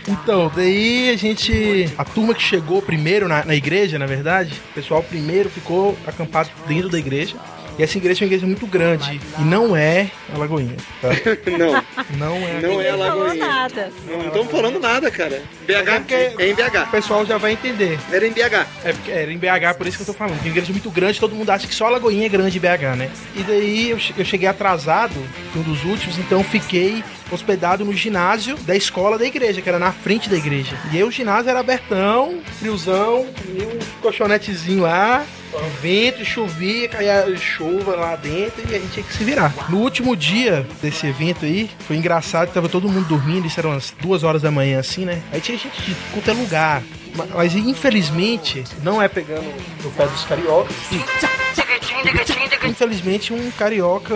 Então, 0.08 0.52
daí 0.56 1.10
a 1.10 1.18
gente. 1.18 1.90
A 1.98 2.06
turma 2.06 2.34
que 2.34 2.42
chegou 2.42 2.82
primeiro 2.82 3.28
na, 3.28 3.44
na 3.44 3.56
igreja, 3.56 4.00
na 4.00 4.06
verdade, 4.06 4.54
o 4.72 4.74
pessoal 4.74 5.04
primeiro 5.04 5.50
ficou 5.50 5.98
acampado 6.08 6.50
dentro 6.68 6.90
da 6.90 6.98
igreja. 6.98 7.36
E 7.80 7.84
essa 7.84 7.98
igreja 7.98 8.24
é 8.24 8.24
uma 8.24 8.28
igreja 8.28 8.46
muito 8.46 8.68
grande. 8.68 9.20
E 9.40 9.42
não 9.42 9.76
é 9.76 10.12
a 10.34 10.38
Lagoinha. 10.38 10.76
Tá? 11.02 11.10
Não, 11.58 11.72
Não 12.18 12.36
é 12.48 12.58
a 12.58 12.62
não 12.62 12.82
é 12.82 12.90
a 12.90 12.94
Ninguém 12.94 13.08
falou 13.08 13.24
Lagoinha. 13.24 13.48
nada. 13.48 13.92
Não 14.08 14.28
estamos 14.28 14.52
falando 14.52 14.80
nada, 14.80 15.10
cara. 15.12 15.42
BH 15.66 15.92
porque 16.00 16.14
é 16.14 16.50
em 16.50 16.54
O 16.54 16.56
BH. 16.56 16.92
pessoal 16.92 17.26
já 17.26 17.38
vai 17.38 17.54
entender. 17.54 17.98
Era 18.12 18.28
em 18.28 18.32
BH. 18.32 18.68
É 18.84 18.94
porque 18.94 19.12
era 19.12 19.32
em 19.32 19.38
BH, 19.38 19.78
por 19.78 19.88
isso 19.88 19.98
que 19.98 20.04
eu 20.04 20.08
tô 20.08 20.14
falando. 20.14 20.36
Porque 20.36 20.50
a 20.50 20.52
igreja 20.52 20.72
é 20.72 20.74
muito 20.74 20.92
grande, 20.92 21.20
todo 21.20 21.36
mundo 21.36 21.50
acha 21.50 21.66
que 21.68 21.74
só 21.76 21.88
a 21.88 21.92
Lagoinha 21.92 22.26
é 22.26 22.30
grande 22.30 22.58
em 22.58 22.62
BH, 22.62 22.96
né? 22.98 23.10
E 23.36 23.44
daí 23.44 23.90
eu 23.90 24.26
cheguei 24.26 24.48
atrasado, 24.48 25.16
um 25.56 25.62
dos 25.62 25.84
últimos, 25.86 26.18
então 26.20 26.44
fiquei 26.44 27.04
hospedado 27.32 27.84
no 27.86 27.94
ginásio 27.94 28.56
da 28.58 28.76
escola 28.76 29.18
da 29.18 29.26
igreja, 29.26 29.62
que 29.62 29.70
era 29.70 29.80
na 29.80 29.92
frente 29.92 30.30
da 30.30 30.36
igreja. 30.38 30.78
E 30.92 30.98
aí 30.98 31.04
o 31.04 31.12
ginásio 31.12 31.50
era 31.50 31.60
abertão, 31.60 32.40
friozão, 32.60 33.26
e 33.48 33.62
um 33.64 33.80
colchonetezinho 34.02 34.84
lá. 34.84 35.26
Vento, 35.82 36.24
chovia, 36.24 36.88
caía 36.88 37.26
chuva 37.36 37.94
lá 37.94 38.16
dentro 38.16 38.62
e 38.70 38.74
a 38.74 38.80
gente 38.80 38.92
tinha 38.94 39.04
que 39.06 39.14
se 39.14 39.22
virar. 39.26 39.54
No 39.70 39.80
último 39.80 40.16
dia 40.16 40.66
desse 40.82 41.06
evento 41.08 41.44
aí, 41.44 41.70
foi 41.86 41.98
engraçado, 41.98 42.54
tava 42.54 42.70
todo 42.70 42.88
mundo 42.88 43.06
dormindo, 43.10 43.46
isso 43.48 43.60
eram 43.60 43.72
umas 43.72 43.94
duas 44.00 44.24
horas 44.24 44.42
da 44.42 44.50
manhã 44.50 44.80
assim, 44.80 45.04
né? 45.04 45.22
Aí 45.30 45.42
tinha 45.42 45.58
gente 45.58 45.82
de 45.82 45.94
qualquer 46.14 46.32
lugar. 46.34 46.82
Ma- 47.16 47.28
Mas 47.36 47.54
infelizmente, 47.54 48.64
não 48.82 49.02
é 49.02 49.10
pegando 49.10 49.44
no 49.84 49.92
pé 49.92 50.06
dos 50.08 50.24
cariocas. 50.24 50.74
Infelizmente, 52.70 53.34
um 53.34 53.52
carioca 53.52 54.16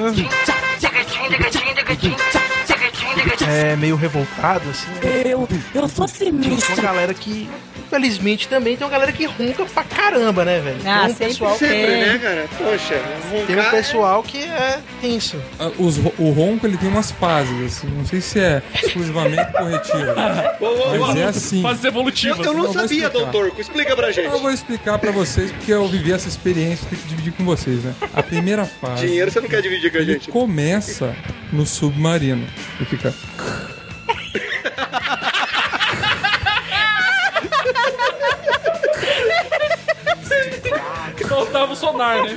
é 3.47 3.75
meio 3.75 3.95
revoltado, 3.95 4.69
assim. 4.69 4.87
Eu, 5.25 5.47
eu 5.73 5.87
sou 5.87 6.07
Tem 6.07 6.31
uma 6.31 6.41
sinistro. 6.43 6.81
galera 6.81 7.13
que, 7.13 7.49
infelizmente, 7.85 8.47
também 8.47 8.75
tem 8.75 8.85
uma 8.85 8.91
galera 8.91 9.11
que 9.11 9.25
ronca 9.25 9.65
pra 9.65 9.83
caramba, 9.83 10.43
né, 10.45 10.59
velho? 10.59 10.77
Ah, 10.85 11.01
tem 11.01 11.05
um 11.05 11.07
sempre 11.09 11.27
pessoal 11.27 11.57
Sempre, 11.57 11.75
tem. 11.85 11.99
né, 12.01 12.19
cara? 12.21 12.45
Poxa, 12.57 13.01
Tem 13.45 13.55
um 13.55 13.59
roncar- 13.59 13.71
pessoal 13.71 14.23
que 14.23 14.37
é 14.43 14.79
tenso. 15.01 15.41
Ah, 15.59 15.71
os 15.77 15.97
o 15.97 16.31
ronco 16.31 16.65
ele 16.65 16.77
tem 16.77 16.89
umas 16.89 17.11
fases, 17.11 17.61
assim. 17.65 17.87
Não 17.87 18.05
sei 18.05 18.21
se 18.21 18.39
é 18.39 18.61
exclusivamente 18.83 19.51
corretivo. 19.51 20.13
mas 20.99 21.17
é 21.17 21.23
assim. 21.25 21.61
Fases 21.61 21.83
evolutivas. 21.85 22.39
Eu, 22.39 22.45
eu 22.45 22.53
não 22.53 22.65
Eu 22.65 22.73
sabia, 22.73 23.09
doutor. 23.09 23.51
Explica 23.57 23.95
pra 23.95 24.11
gente. 24.11 24.25
Eu 24.25 24.39
vou 24.39 24.51
explicar 24.51 24.97
pra 24.97 25.11
vocês 25.11 25.51
porque 25.51 25.71
eu 25.73 25.87
vivi 25.87 26.11
essa 26.11 26.27
experiência, 26.27 26.87
tenho 26.89 27.01
que 27.01 27.07
dividir 27.07 27.33
com 27.33 27.43
vocês, 27.45 27.83
né? 27.83 27.93
A 28.13 28.23
primeira 28.23 28.65
fase. 28.65 29.07
Dinheiro 29.07 29.31
você 29.31 29.39
não 29.41 29.47
quer 29.49 29.61
dividir 29.61 29.91
com 29.91 29.97
a 29.97 30.03
gente. 30.03 30.29
começa 30.29 31.15
no 31.51 31.65
submarino 31.65 32.45
e 32.79 32.85
fica. 32.85 33.13
Faltava 41.23 41.73
o 41.73 41.75
sonar, 41.75 42.23
né? 42.23 42.35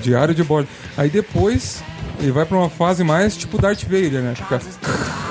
Diário 0.00 0.34
de 0.34 0.42
bordo. 0.42 0.68
Aí 0.96 1.08
depois 1.08 1.82
ele 2.18 2.32
vai 2.32 2.44
pra 2.44 2.56
uma 2.56 2.70
fase 2.70 3.02
mais 3.02 3.36
tipo 3.36 3.60
Darth 3.60 3.82
Vader, 3.84 4.22
né? 4.22 4.34
Fica. 4.34 4.60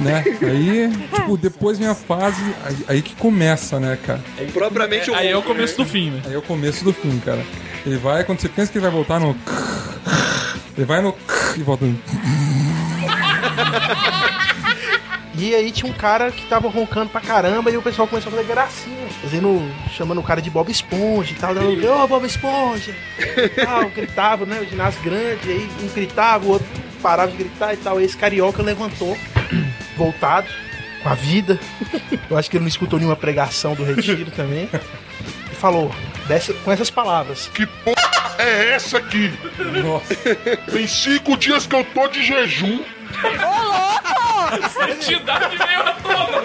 né? 0.00 0.24
Aí, 0.42 0.90
tipo, 1.14 1.36
depois 1.36 1.78
vem 1.78 1.88
a 1.88 1.94
fase. 1.94 2.42
Aí, 2.64 2.76
aí 2.88 3.02
que 3.02 3.14
começa, 3.16 3.78
né, 3.78 3.98
cara? 4.04 4.20
Propriamente 4.52 5.10
o 5.10 5.14
Aí 5.14 5.28
é 5.28 5.36
o 5.36 5.42
começo 5.42 5.78
né? 5.78 5.84
do 5.84 5.90
fim, 5.90 6.10
né? 6.10 6.22
Aí 6.26 6.34
é 6.34 6.38
o 6.38 6.42
começo 6.42 6.84
do 6.84 6.92
fim, 6.92 7.18
cara. 7.24 7.44
Ele 7.84 7.96
vai, 7.96 8.24
quando 8.24 8.40
você 8.40 8.48
pensa 8.48 8.70
que 8.70 8.78
ele 8.78 8.82
vai 8.82 8.90
voltar 8.90 9.20
no. 9.20 9.36
Ele 10.80 10.86
vai 10.86 11.02
no. 11.02 11.14
E 11.56 11.62
volta 11.62 11.84
no. 11.84 11.98
E 15.34 15.54
aí 15.54 15.70
tinha 15.70 15.90
um 15.90 15.94
cara 15.94 16.30
que 16.30 16.46
tava 16.46 16.68
roncando 16.70 17.10
pra 17.10 17.20
caramba 17.20 17.70
e 17.70 17.76
o 17.76 17.82
pessoal 17.82 18.08
começou 18.08 18.32
a 18.32 18.36
fazer 18.36 18.48
gracinha. 18.48 19.08
Fazendo, 19.22 19.60
chamando 19.90 20.20
o 20.20 20.22
cara 20.22 20.40
de 20.40 20.48
Bob 20.48 20.70
Esponja 20.70 21.32
e 21.32 21.34
tal. 21.34 21.54
Dando, 21.54 21.86
Ô, 21.86 22.06
Bob 22.08 22.26
Esponja! 22.26 22.94
E 23.18 23.48
tal, 23.62 23.90
gritava, 23.90 24.46
né? 24.46 24.58
O 24.60 24.64
ginásio 24.64 25.02
grande, 25.02 25.50
aí 25.50 25.68
um 25.82 25.88
gritava, 25.88 26.46
o 26.46 26.50
outro 26.50 26.66
parava 27.02 27.30
de 27.30 27.36
gritar 27.36 27.74
e 27.74 27.76
tal. 27.76 27.98
Aí 27.98 28.04
esse 28.06 28.16
carioca 28.16 28.62
levantou, 28.62 29.16
voltado, 29.98 30.48
com 31.02 31.08
a 31.10 31.14
vida. 31.14 31.60
Eu 32.30 32.38
acho 32.38 32.50
que 32.50 32.56
ele 32.56 32.64
não 32.64 32.68
escutou 32.68 32.98
nenhuma 32.98 33.16
pregação 33.16 33.74
do 33.74 33.84
retiro 33.84 34.30
também. 34.30 34.68
E 35.50 35.54
falou, 35.54 35.90
dessa, 36.26 36.54
com 36.54 36.72
essas 36.72 36.90
palavras. 36.90 37.50
Que 37.52 37.66
porra 37.66 37.99
é 38.42 38.74
essa 38.74 38.98
aqui? 38.98 39.32
Nossa. 39.82 40.14
Tem 40.72 40.86
cinco 40.86 41.36
dias 41.36 41.66
que 41.66 41.74
eu 41.74 41.84
tô 41.84 42.08
de 42.08 42.24
jejum. 42.24 42.82
Santidade 44.72 45.56
veio 45.56 45.80
à 45.80 45.92
tona. 45.92 46.42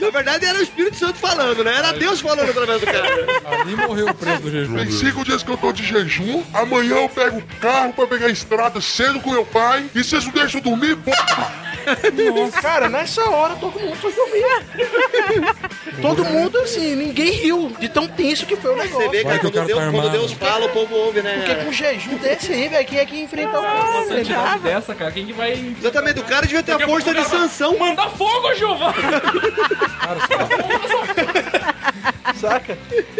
Na 0.00 0.10
verdade 0.10 0.46
era 0.46 0.58
o 0.58 0.62
Espírito 0.62 0.96
Santo 0.96 1.18
falando, 1.18 1.62
né? 1.62 1.76
Era 1.76 1.92
Deus 1.92 2.20
falando 2.20 2.50
através 2.50 2.80
do 2.80 2.86
cara. 2.86 3.60
Ali 3.60 3.76
morreu 3.76 4.08
o 4.08 4.14
preço 4.14 4.42
do 4.42 4.50
jejum. 4.50 4.76
Tem 4.76 4.90
cinco 4.90 5.24
dias 5.24 5.42
que 5.42 5.50
eu 5.50 5.56
tô 5.56 5.72
de 5.72 5.84
jejum. 5.84 6.42
Amanhã 6.54 6.96
eu 6.96 7.08
pego 7.08 7.38
o 7.38 7.42
carro 7.60 7.92
pra 7.92 8.06
pegar 8.06 8.26
a 8.26 8.30
estrada 8.30 8.80
cedo 8.80 9.20
com 9.20 9.30
meu 9.30 9.44
pai. 9.44 9.86
E 9.94 10.02
vocês 10.02 10.24
não 10.24 10.32
deixam 10.32 10.60
dormir, 10.60 10.96
porra? 10.96 11.69
Nossa, 12.34 12.60
cara, 12.62 12.88
nessa 12.88 13.28
hora 13.30 13.54
todo 13.56 13.78
mundo 13.78 13.96
foi 13.96 14.12
dormir. 14.12 14.44
todo 16.02 16.24
mundo, 16.24 16.58
assim, 16.58 16.94
ninguém 16.96 17.30
riu 17.32 17.72
de 17.78 17.88
tão 17.88 18.06
tenso 18.06 18.46
que 18.46 18.56
foi 18.56 18.72
o 18.72 18.76
negócio. 18.76 19.06
Você 19.06 19.08
vê, 19.08 19.22
cara, 19.24 19.38
que 19.38 19.40
quando 19.42 19.54
cara 19.54 19.66
Deus, 19.66 19.78
tá 19.78 19.90
quando. 19.90 20.10
Deus 20.10 20.32
fala, 20.32 20.66
o 20.66 20.68
povo 20.70 20.94
ouve, 20.94 21.22
né? 21.22 21.38
Porque 21.38 21.54
com 21.54 21.68
um 21.70 21.72
jejum 21.72 22.16
desse 22.16 22.52
aí, 22.52 22.68
velho, 22.68 22.86
quem 22.86 22.98
é 22.98 23.06
que 23.06 23.16
ia 23.16 23.24
enfrentar 23.24 23.58
o 23.58 23.60
Uma 23.60 23.70
cara? 23.70 24.06
santidade 24.06 24.62
dessa, 24.62 24.94
cara. 24.94 25.10
Quem 25.12 25.26
que 25.26 25.32
vai. 25.32 25.52
Exatamente, 25.52 26.20
o 26.20 26.24
cara 26.24 26.46
devia 26.46 26.62
ter 26.62 26.72
a 26.72 26.76
Daqui 26.76 26.84
a 26.84 26.92
força 26.92 27.10
de 27.10 27.16
cara 27.16 27.28
sanção. 27.28 27.78
Manda 27.78 28.08
fogo, 28.10 28.54
Giovanni! 28.54 28.94
Saca? 32.38 32.76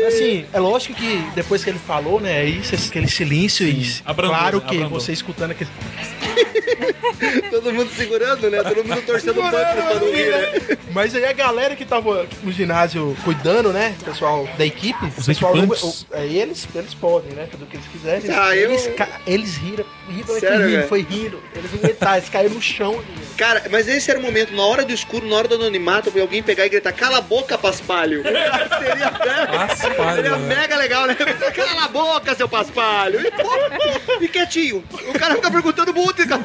Assim, 0.06 0.44
é 0.52 0.58
lógico 0.60 0.94
que 0.94 1.22
depois 1.34 1.62
que 1.64 1.70
ele 1.70 1.78
falou, 1.78 2.20
né, 2.20 2.38
aí 2.40 2.62
cê- 2.64 2.76
aquele 2.76 3.08
silêncio 3.08 3.66
e 3.66 3.94
abrandou, 4.04 4.36
claro 4.36 4.58
né? 4.58 4.64
que 4.68 4.76
Abrandou. 4.76 5.00
você 5.00 5.12
escutando 5.12 5.50
aquele... 5.52 5.70
Todo 7.50 7.72
mundo 7.72 7.90
segurando, 7.94 8.48
né? 8.50 8.62
Todo 8.62 8.84
mundo 8.84 9.02
torcendo 9.02 9.38
o 9.40 9.42
banco 9.42 9.50
pra 9.50 9.94
não 9.94 10.06
rir, 10.12 10.30
né? 10.30 10.78
Mas 10.92 11.14
aí 11.14 11.24
a 11.26 11.32
galera 11.32 11.76
que 11.76 11.84
tava 11.84 12.26
no 12.42 12.50
ginásio 12.52 13.16
cuidando, 13.24 13.72
né, 13.72 13.94
o 14.00 14.04
pessoal 14.04 14.48
da 14.56 14.64
equipe, 14.64 15.04
o 15.04 15.08
Os 15.08 15.26
pessoal, 15.26 15.56
equipantes. 15.56 16.06
o- 16.10 16.14
é, 16.16 16.26
eles, 16.26 16.66
eles 16.74 16.94
podem, 16.94 17.32
né, 17.32 17.46
fazer 17.50 17.64
o 17.64 17.66
que 17.66 17.76
eles 17.76 17.86
quiserem. 17.88 18.30
Ah, 18.30 18.56
eu- 18.56 18.70
eles, 18.70 18.86
ca- 18.96 19.20
eles 19.26 19.56
riram, 19.56 19.84
riram, 20.08 20.40
Sério, 20.40 20.58
velho? 20.70 20.88
foi 20.88 21.02
rindo. 21.02 21.40
Eles 21.54 21.72
não 21.72 21.78
aguentaram, 21.80 22.16
eles 22.16 22.28
caíram 22.28 22.54
no 22.54 22.62
chão. 22.62 23.02
Cara, 23.40 23.62
mas 23.70 23.88
esse 23.88 24.10
era 24.10 24.20
o 24.20 24.22
momento, 24.22 24.52
na 24.52 24.62
hora 24.62 24.84
do 24.84 24.92
escuro, 24.92 25.26
na 25.26 25.34
hora 25.34 25.48
do 25.48 25.54
anonimato, 25.54 26.12
pra 26.12 26.20
alguém 26.20 26.42
pegar 26.42 26.66
e 26.66 26.68
gritar, 26.68 26.92
cala 26.92 27.16
a 27.16 27.20
boca, 27.22 27.56
paspalho. 27.56 28.22
seria, 28.22 29.10
Paspalho, 29.48 30.14
seria 30.16 30.36
né? 30.36 30.56
mega 30.56 30.76
legal, 30.76 31.06
né? 31.06 31.14
Cala 31.14 31.84
a 31.84 31.88
boca, 31.88 32.34
seu 32.34 32.46
paspalho. 32.46 33.18
E, 33.18 33.30
pô, 33.30 34.20
e 34.20 34.28
quietinho. 34.28 34.84
O 35.08 35.18
cara 35.18 35.36
fica 35.36 35.50
perguntando 35.50 35.94
muito, 35.94 36.28
cara. 36.28 36.42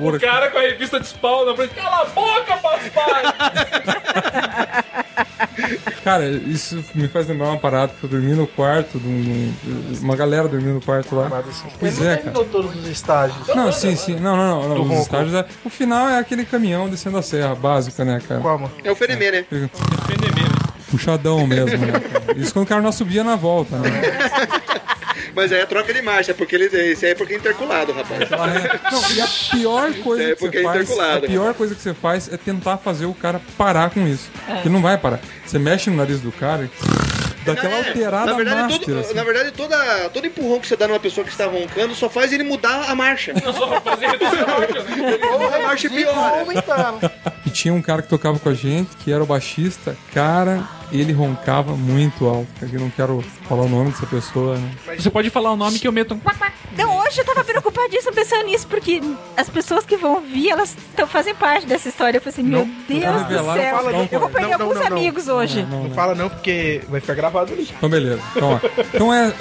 O 0.00 0.18
cara 0.18 0.50
com 0.50 0.58
a 0.58 0.62
revista 0.62 0.98
de 0.98 1.06
spawn 1.06 1.44
na 1.44 1.54
frente. 1.54 1.74
Cala 1.76 2.02
a 2.02 2.06
boca, 2.06 2.56
papai! 2.56 3.22
Cara, 6.04 6.28
isso 6.28 6.82
me 6.94 7.08
faz 7.08 7.26
lembrar 7.28 7.48
uma 7.48 7.58
parada 7.58 7.92
que 7.98 8.04
eu 8.04 8.10
dormi 8.10 8.32
no 8.34 8.46
quarto 8.46 8.98
de 8.98 9.06
um- 9.06 9.54
uma 10.02 10.16
galera 10.16 10.48
dormindo 10.48 10.74
no 10.74 10.80
quarto 10.80 11.14
lá. 11.14 11.30
Pois 11.78 11.98
Ele 11.98 12.06
é, 12.08 12.10
não 12.10 12.16
cara. 12.16 12.22
terminou 12.22 12.44
todos 12.46 12.76
os 12.76 12.88
estágios. 12.88 13.48
Não, 13.48 13.72
sim, 13.72 13.94
sim. 13.96 14.16
Não, 14.16 14.36
não, 14.36 14.68
não. 14.68 14.84
não. 14.84 14.94
Os 14.94 15.02
estágios 15.02 15.34
é- 15.34 15.46
O 15.64 15.70
final 15.70 16.08
é 16.08 16.18
aquele 16.18 16.44
caminhão 16.44 16.88
descendo 16.88 17.18
a 17.18 17.22
serra, 17.22 17.54
básica, 17.54 18.04
né, 18.04 18.20
cara? 18.26 18.40
Como? 18.40 18.70
É 18.82 18.90
o 18.90 18.96
Fenemê, 18.96 19.30
né? 19.30 19.44
Puxadão 20.90 21.46
mesmo, 21.46 21.78
né? 21.86 21.92
cara? 22.00 22.38
Isso 22.38 22.52
quando 22.52 22.66
o 22.66 22.68
cara 22.68 22.82
não 22.82 22.92
subia 22.92 23.24
na 23.24 23.34
volta, 23.36 23.76
né? 23.78 23.90
Mas 25.34 25.52
aí 25.52 25.60
é 25.60 25.66
troca 25.66 25.92
de 25.94 26.02
marcha, 26.02 26.34
porque 26.34 26.54
ele, 26.54 26.64
esse 26.66 27.04
aí 27.06 27.12
é 27.12 27.14
porque 27.14 27.34
é 27.34 27.36
interculado, 27.36 27.92
rapaz. 27.92 28.28
Não, 28.30 29.10
e 29.16 29.20
a 29.20 29.26
pior 29.50 29.92
coisa 29.94 30.22
É, 30.24 30.34
que 30.34 30.40
você 30.40 30.58
é 30.58 30.62
faz, 30.62 30.98
a 30.98 31.20
pior 31.20 31.54
coisa 31.54 31.74
que 31.74 31.80
você 31.82 31.94
faz 31.94 32.32
é 32.32 32.36
tentar 32.36 32.76
fazer 32.78 33.06
o 33.06 33.14
cara 33.14 33.40
parar 33.56 33.90
com 33.90 34.06
isso. 34.06 34.30
Porque 34.46 34.68
não 34.68 34.82
vai 34.82 34.98
parar. 34.98 35.20
Você 35.46 35.58
mexe 35.58 35.88
no 35.90 35.96
nariz 35.96 36.20
do 36.20 36.30
cara 36.32 36.64
e 36.64 36.70
dá 37.44 37.52
aquela 37.52 37.74
É, 37.74 37.88
alterada 37.88 38.26
na 38.26 38.36
verdade, 38.36 38.60
master, 38.72 38.80
todo, 38.86 38.98
assim. 39.00 39.14
na 39.14 39.24
verdade 39.24 39.50
toda, 39.52 39.76
todo 40.10 40.26
empurrão 40.26 40.60
que 40.60 40.66
você 40.68 40.76
dá 40.76 40.86
numa 40.86 41.00
pessoa 41.00 41.24
que 41.24 41.30
está 41.30 41.46
roncando 41.46 41.94
só 41.94 42.08
faz 42.08 42.32
ele 42.32 42.44
mudar 42.44 42.90
a 42.90 42.94
marcha. 42.94 43.32
Só 43.52 43.66
pra 43.66 43.80
fazer 43.80 44.06
reduzir 44.06 44.42
a 44.42 44.46
marcha? 44.46 45.28
Ou 45.32 45.54
a 45.54 45.58
marcha 45.60 45.88
piora. 45.90 47.22
E 47.46 47.50
tinha 47.50 47.74
um 47.74 47.82
cara 47.82 48.00
que 48.02 48.08
tocava 48.08 48.38
com 48.38 48.48
a 48.48 48.54
gente, 48.54 48.90
que 48.98 49.12
era 49.12 49.22
o 49.22 49.26
baixista. 49.26 49.96
Cara, 50.14 50.62
ele 51.00 51.12
roncava 51.12 51.74
muito 51.74 52.26
alto. 52.26 52.48
Aqui 52.62 52.76
não 52.76 52.90
quero 52.90 53.22
falar 53.48 53.62
o 53.62 53.68
nome 53.68 53.90
dessa 53.90 54.06
pessoa, 54.06 54.56
né? 54.58 54.70
Você 54.98 55.10
pode 55.10 55.30
falar 55.30 55.52
o 55.52 55.56
nome 55.56 55.78
que 55.78 55.88
eu 55.88 55.92
meto 55.92 56.14
um. 56.14 56.20
Então 56.72 56.98
hoje 56.98 57.20
eu 57.20 57.24
tava 57.24 57.44
preocupadíssima 57.44 58.12
pensando 58.12 58.44
nisso, 58.46 58.66
porque 58.66 59.00
as 59.36 59.48
pessoas 59.48 59.84
que 59.84 59.96
vão 59.96 60.14
ouvir, 60.14 60.50
elas 60.50 60.76
tão, 60.96 61.06
fazem 61.06 61.34
parte 61.34 61.66
dessa 61.66 61.88
história. 61.88 62.18
Eu 62.18 62.22
falei 62.22 62.32
assim, 62.32 62.42
meu 62.42 62.68
Deus 62.88 63.22
do 63.26 63.28
céu. 63.28 63.44
não 63.44 63.78
fala, 63.78 63.92
não 63.92 64.08
eu 64.10 64.20
vou 64.20 64.28
perder 64.28 64.50
Não, 64.50 64.58
não, 64.58 64.66
alguns 64.66 64.80
não, 64.80 64.90
não. 64.90 64.96
amigos 64.96 65.28
hoje. 65.28 65.62
Não 65.62 65.90
fala 65.90 66.14
não, 66.14 66.28
porque 66.28 66.82
vai 66.88 67.00
ficar 67.00 67.14
gravado 67.14 67.52
ali. 67.52 67.68
Então, 67.76 67.88
beleza. 67.88 68.22
Então, 68.36 68.52
ó. 68.52 68.82
então 68.94 69.14
é. 69.14 69.32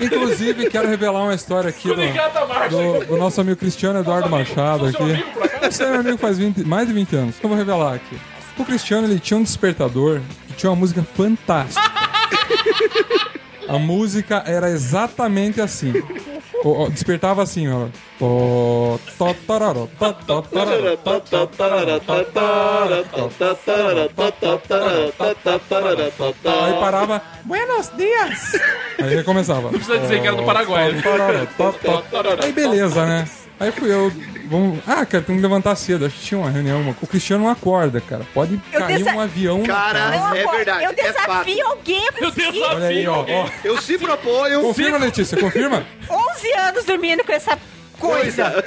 Inclusive, 0.00 0.68
quero 0.68 0.88
revelar 0.88 1.22
uma 1.22 1.34
história 1.34 1.70
aqui 1.70 1.88
do, 1.88 1.94
do, 1.96 3.06
do 3.06 3.16
nosso 3.16 3.40
amigo 3.40 3.56
Cristiano 3.56 4.00
Eduardo 4.00 4.28
Machado 4.28 4.86
aqui. 4.86 5.24
Esse 5.62 5.82
é 5.82 5.90
meu 5.90 6.00
amigo 6.00 6.18
faz 6.18 6.38
20 6.38 6.64
mais 6.64 6.86
de 6.86 6.92
20 6.92 7.16
anos. 7.16 7.36
Eu 7.42 7.48
vou 7.48 7.56
revelar 7.58 7.94
aqui. 7.94 8.18
O 8.58 8.64
Cristiano 8.64 9.06
ele 9.06 9.20
tinha 9.20 9.38
um 9.38 9.42
despertador 9.42 10.20
tinha 10.58 10.70
uma 10.70 10.76
música 10.76 11.02
fantástica. 11.02 11.80
A 13.68 13.78
música 13.78 14.42
era 14.46 14.70
exatamente 14.70 15.60
assim. 15.60 15.92
O- 16.64 16.84
o- 16.84 16.90
despertava 16.90 17.42
assim, 17.42 17.68
ó. 17.68 17.86
Aí 26.64 26.80
parava, 26.80 27.22
buenos 27.44 27.92
dias! 27.96 28.52
Aí 29.02 29.22
começava. 29.22 29.60
Não 29.62 29.70
precisa 29.70 29.98
dizer 29.98 30.20
que 30.22 30.26
era 30.26 30.36
do 30.36 30.42
Paraguai? 30.44 30.90
Aí 32.44 32.52
beleza, 32.52 33.06
né? 33.06 33.28
Aí 33.60 33.72
fui 33.72 33.92
eu, 33.92 34.12
vamos. 34.48 34.78
Ah, 34.86 35.04
cara, 35.04 35.24
tem 35.24 35.34
que 35.36 35.42
levantar 35.42 35.74
cedo. 35.74 36.06
Acho 36.06 36.14
que 36.16 36.26
tinha 36.26 36.38
uma 36.38 36.48
reunião. 36.50 36.80
uma- 36.80 36.94
O 37.02 37.06
Cristiano 37.06 37.44
não 37.44 37.50
acorda, 37.50 38.00
cara. 38.00 38.24
Pode 38.32 38.60
Eu 38.72 38.80
cair 38.80 38.98
desa- 38.98 39.12
um 39.14 39.20
avião. 39.20 39.62
Cara, 39.64 40.36
é 40.36 40.46
verdade. 40.46 40.84
Eu 40.84 40.90
é 40.90 40.94
desafio 40.94 41.24
fato. 41.26 41.66
alguém 41.76 42.08
a 42.08 42.12
conseguir 42.12 42.62
Olha 42.62 42.86
aí, 42.86 43.06
ó. 43.08 43.24
ó. 43.28 43.48
Eu 43.64 43.80
se 43.82 43.98
proponho. 43.98 44.60
Confirma, 44.60 44.98
Letícia, 44.98 45.36
confirma? 45.38 45.84
11 46.08 46.52
anos 46.52 46.84
dormindo 46.84 47.24
com 47.24 47.32
essa 47.32 47.58
coisa. 47.98 48.64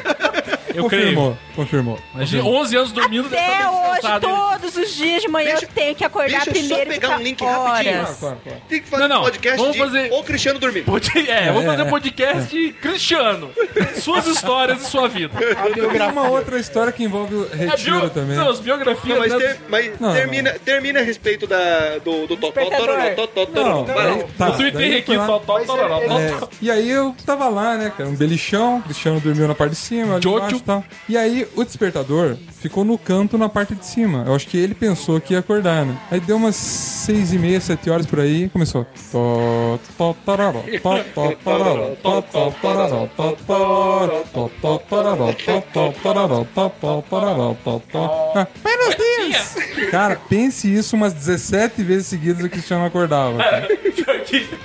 Eu 0.76 0.84
confirmou, 0.84 1.38
confirmou. 1.56 2.00
Imagina, 2.14 2.42
confirmou. 2.44 2.62
11 2.62 2.76
anos 2.78 2.92
dormindo, 2.92 3.28
Até 3.28 3.54
estar 3.58 3.72
hoje, 3.72 4.20
todos 4.22 4.78
os 4.78 4.96
dias 4.96 5.22
de 5.22 5.28
manhã 5.28 5.56
eu 5.62 5.68
tenho 5.68 5.96
que 5.96 6.04
acordar 6.04 6.30
Deixa 6.46 6.50
eu 6.50 6.54
primeiro 6.54 6.76
só 6.76 6.82
e 6.82 6.86
pegar 6.86 7.08
ficar 7.08 7.20
um 7.20 7.24
link 7.24 7.44
rapidinho. 7.44 7.96
horas. 8.00 8.18
Claro, 8.20 8.38
claro. 8.44 8.62
Tem 8.70 8.82
que 8.82 8.88
fazer 8.88 9.02
Não, 9.04 9.10
não, 9.10 9.22
um 9.22 9.24
podcast 9.26 9.58
vamos 9.60 9.74
de 9.74 9.80
fazer- 9.80 10.12
o 10.14 10.24
Cristiano 10.24 10.60
dormindo. 10.60 10.86
Pod- 10.86 11.12
É, 11.30 11.46
vamos 11.48 11.64
É, 11.64 11.66
fazer 11.66 11.82
é. 11.82 11.86
um 11.86 11.90
podcast 11.90 12.74
Cristiano. 12.82 13.52
Suas 13.96 14.28
histórias 14.28 14.82
e 14.82 14.86
sua 14.90 15.08
vida. 15.08 15.32
Tem 15.38 16.02
uma 16.10 16.30
outra 16.30 16.60
história 16.60 16.92
que 16.92 17.04
envolve 17.04 17.36
o 17.36 17.50
É 17.54 17.56
retiro 17.56 18.00
bio- 18.02 18.10
também. 18.10 18.36
Não, 18.38 18.50
as 18.50 18.60
biografias. 18.60 19.18
Não, 19.18 19.20
mas, 19.20 19.34
né? 19.34 19.40
ter- 19.40 19.60
mas 19.70 20.00
Não, 20.00 20.14
termina, 20.14 20.52
termina 20.64 21.00
a 21.00 21.04
respeito 21.04 21.46
da, 21.48 21.98
do, 22.04 22.28
do 22.28 22.38
Totó. 22.38 22.62
Tororó, 22.70 23.10
Totó, 23.16 23.46
Tororó. 23.46 23.76
Não, 23.76 23.86
Vai 23.86 23.96
lá. 23.96 24.14
aí, 24.16 24.26
tá, 24.38 24.50
o 24.50 24.52
Twitter 24.58 24.74
daí 24.82 24.94
aqui, 24.98 25.06
foi 25.06 25.18
lá. 25.18 25.28
tó, 25.28 25.40
tó, 25.40 25.60
tororó, 25.60 26.00
tó, 26.00 26.20
É, 26.20 26.28
tó. 26.32 26.50
e 26.62 26.72
aí 26.72 26.90
eu 26.90 27.16
tava 27.26 27.48
lá, 27.50 27.78
né, 27.78 27.92
cara, 27.96 28.10
um 28.10 28.16
belichão, 28.16 28.78
o 28.78 28.82
Cristiano 28.84 29.20
dormiu 29.20 29.48
na 29.48 29.56
parte 29.56 29.72
de 29.72 29.78
cima, 29.78 30.14
ali 30.16 30.22
Embaixo 30.64 30.88
e 31.10 31.18
aí 31.18 31.48
o 31.56 31.64
despertador 31.64 32.36
ficou 32.62 32.84
no 32.84 32.98
canto 32.98 33.38
na 33.38 33.50
parte 33.50 33.74
de 33.76 33.86
cima. 33.86 34.24
Eu 34.26 34.36
acho 34.36 34.48
que 34.48 34.58
ele 34.58 34.74
pensou 34.76 35.20
que 35.20 35.34
ia 35.34 35.40
acordar, 35.40 35.86
né? 35.86 35.98
Aí 36.12 36.20
deu 36.20 36.38
umas 36.38 36.56
seis 36.56 37.34
e 37.34 37.38
meia, 37.40 37.60
sete 37.60 37.90
horas 37.90 38.06
por 38.06 38.20
aí, 38.20 38.50
começou. 38.50 38.86
Ah, 48.36 48.48
Buenos 48.64 48.96
dias! 48.96 49.56
Cara, 49.90 50.16
pense 50.30 50.72
isso 50.74 50.96
umas 50.96 51.14
17 51.14 51.84
vezes 51.84 52.08
seguidas 52.08 52.44
o 52.44 52.50
Cristiano 52.50 52.86
acordava, 52.86 53.38
cara. 53.38 53.68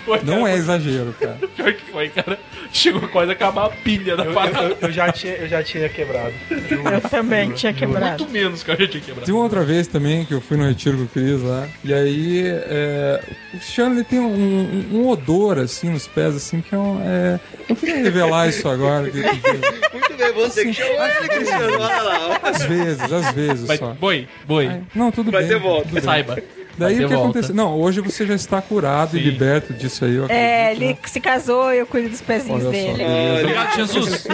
Foi, 0.04 0.20
Não 0.22 0.46
é 0.46 0.54
exagero, 0.54 1.12
cara. 1.18 1.38
Pior 1.56 1.72
que 1.72 1.90
foi, 1.90 2.08
cara. 2.10 2.38
Chegou 2.72 3.08
quase 3.08 3.30
a 3.30 3.34
acabar 3.34 3.66
a 3.66 3.70
pilha 3.70 4.16
da 4.16 4.24
Eu, 4.24 4.32
parada. 4.32 4.62
eu- 4.68 4.76
eu 4.82 4.92
já 4.92 5.10
tinha, 5.10 5.34
eu 5.34 5.48
já 5.48 5.62
tinha 5.64 5.85
quebrado. 5.88 6.32
Eu 6.50 7.00
também 7.08 7.50
tinha 7.52 7.72
quebrado. 7.72 8.18
Muito 8.24 8.32
menos 8.32 8.62
que 8.62 8.70
a 8.70 8.74
gente 8.76 8.90
tinha 8.90 9.00
quebrado. 9.02 9.20
Teve 9.26 9.32
uma 9.32 9.44
outra 9.44 9.62
vez 9.64 9.86
também 9.86 10.24
que 10.24 10.34
eu 10.34 10.40
fui 10.40 10.56
no 10.56 10.66
retiro 10.66 10.96
com 10.98 11.04
o 11.04 11.08
Cris 11.08 11.42
lá. 11.42 11.66
E 11.84 11.92
aí, 11.94 12.42
é, 12.46 13.20
o 13.54 13.58
Cristiano 13.58 13.94
ele 13.94 14.04
tem 14.04 14.18
um, 14.20 14.26
um- 14.26 14.86
um 15.00 15.08
odor 15.08 15.58
assim 15.58 15.90
nos 15.90 16.06
pés, 16.06 16.34
assim, 16.36 16.60
que 16.60 16.74
é 16.74 16.78
um. 16.78 17.00
É, 17.04 17.40
eu 17.68 17.76
queria 17.76 17.96
revelar 17.96 18.48
isso 18.48 18.68
agora. 18.68 19.10
que- 19.10 19.22
que- 19.22 19.92
Muito 19.92 20.14
bem, 20.16 20.32
você 20.32 20.64
que 20.64 20.72
chamou 20.72 21.04
ele, 21.04 21.28
Cristiano. 21.28 21.72
Olha 21.80 22.02
lá. 22.02 22.40
às 22.42 22.62
vezes, 22.64 23.12
às 23.12 23.30
vezes 23.32 23.66
Vai, 23.66 23.76
só. 23.78 23.94
boi, 23.94 24.28
boi. 24.46 24.80
Não, 24.94 25.10
tudo 25.10 25.30
Vai 25.30 25.42
bem. 25.42 25.50
ter 25.50 25.58
volta. 25.58 25.82
tudo 25.84 25.94
bem. 25.94 26.02
Saiba. 26.02 26.38
Daí 26.78 26.94
o 27.04 27.08
que 27.08 27.14
volta. 27.14 27.30
aconteceu? 27.30 27.54
Não, 27.54 27.78
hoje 27.80 28.00
você 28.00 28.26
já 28.26 28.34
está 28.34 28.60
curado 28.60 29.16
e 29.16 29.20
Sim. 29.20 29.24
liberto 29.30 29.72
disso 29.72 30.04
aí. 30.04 30.14
Eu 30.14 30.26
É, 30.28 30.64
acredito, 30.64 30.82
ele 30.82 30.92
né? 30.92 30.98
se 31.06 31.20
casou 31.20 31.72
e 31.72 31.78
eu 31.78 31.86
cuido 31.86 32.08
dos 32.10 32.20
pezinhos 32.20 32.64
Olha 32.64 32.86
só. 32.86 32.92
dele. 32.96 33.40
Obrigado, 33.42 33.76
Jesus. 33.76 34.26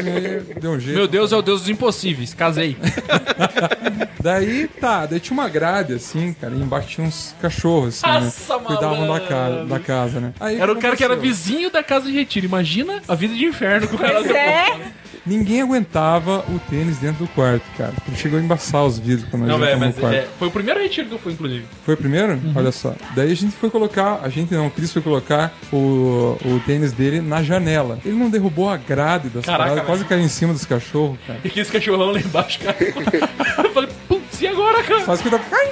Um 0.64 0.80
jeito. 0.80 0.96
Meu 0.96 1.06
Deus 1.08 1.32
é 1.32 1.36
o 1.36 1.42
Deus 1.42 1.60
dos 1.60 1.68
impossíveis. 1.70 2.34
Casei. 2.34 2.76
Daí, 4.22 4.68
tá, 4.80 5.04
daí 5.04 5.18
tinha 5.18 5.34
uma 5.36 5.48
grade, 5.48 5.94
assim, 5.94 6.32
cara, 6.40 6.54
e 6.54 6.58
embaixo 6.60 6.86
tinha 6.88 7.04
uns 7.06 7.34
cachorros, 7.42 8.04
assim, 8.04 8.24
Nossa, 8.24 8.56
né? 8.56 8.64
Cuidavam 8.66 9.08
da, 9.12 9.20
ca 9.20 9.34
malandro. 9.34 9.66
da 9.66 9.80
casa, 9.80 10.20
né? 10.20 10.32
Aí, 10.38 10.60
Era 10.60 10.72
o 10.72 10.76
cara 10.76 10.94
que 10.96 11.02
era 11.02 11.16
vizinho 11.16 11.70
da 11.72 11.82
casa 11.82 12.06
de 12.06 12.12
retiro. 12.12 12.46
Imagina 12.46 13.02
a 13.08 13.16
vida 13.16 13.34
de 13.34 13.44
inferno 13.44 13.88
que 13.88 13.96
o 13.96 13.98
cara 13.98 14.20
é. 14.20 14.80
Ninguém 15.24 15.62
aguentava 15.62 16.44
o 16.48 16.58
tênis 16.68 16.98
dentro 16.98 17.24
do 17.24 17.28
quarto, 17.30 17.62
cara. 17.78 17.92
Ele 18.08 18.16
chegou 18.16 18.38
a 18.38 18.42
embaçar 18.42 18.84
os 18.84 18.98
vidros 18.98 19.28
quando 19.30 19.46
Não, 19.46 19.62
a 19.62 19.66
gente 19.66 19.78
mas 19.78 19.94
quarto. 19.96 20.14
é, 20.16 20.26
foi 20.38 20.48
o 20.48 20.50
primeiro 20.50 20.80
retiro 20.80 21.08
que 21.08 21.14
eu 21.14 21.18
fui, 21.18 21.32
inclusive. 21.32 21.64
Foi 21.84 21.94
o 21.94 21.96
primeiro? 21.96 22.32
Uhum. 22.32 22.52
Olha 22.56 22.72
só. 22.72 22.92
Daí 23.14 23.30
a 23.30 23.36
gente 23.36 23.52
foi 23.52 23.70
colocar, 23.70 24.20
a 24.22 24.28
gente 24.28 24.52
não, 24.52 24.66
o 24.66 24.70
Cris 24.70 24.92
foi 24.92 25.00
colocar 25.00 25.52
o, 25.72 26.36
o 26.44 26.60
tênis 26.66 26.92
dele 26.92 27.20
na 27.20 27.40
janela. 27.42 28.00
Ele 28.04 28.16
não 28.16 28.28
derrubou 28.28 28.68
a 28.68 28.76
grade 28.76 29.28
das 29.28 29.44
Caraca, 29.44 29.62
paradas, 29.70 29.86
quase 29.86 30.04
caiu 30.04 30.22
em 30.22 30.28
cima 30.28 30.52
dos 30.52 30.64
cachorros, 30.64 31.18
cara. 31.24 31.38
E 31.44 31.48
que 31.48 31.60
esse 31.60 31.70
cachorrão 31.70 32.10
lá 32.10 32.18
embaixo, 32.18 32.58
cara. 32.58 32.76
eu 33.64 33.72
falei, 33.72 33.90
putz, 34.08 34.40
e 34.40 34.46
agora, 34.48 34.82
cara? 34.82 35.04
Quase 35.04 35.22
que 35.22 35.30
dá. 35.30 35.40
Ai! 35.52 35.68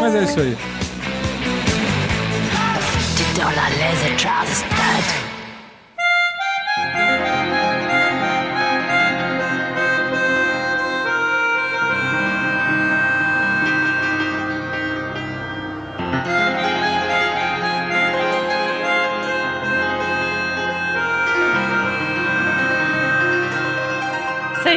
Mas 0.00 0.14
é 0.14 0.24
isso 0.24 0.40
aí. 0.40 0.56
Dans 3.36 3.54
la 3.56 3.68
laser 3.70 4.16
trousers 4.16 4.58
stud. 4.58 5.31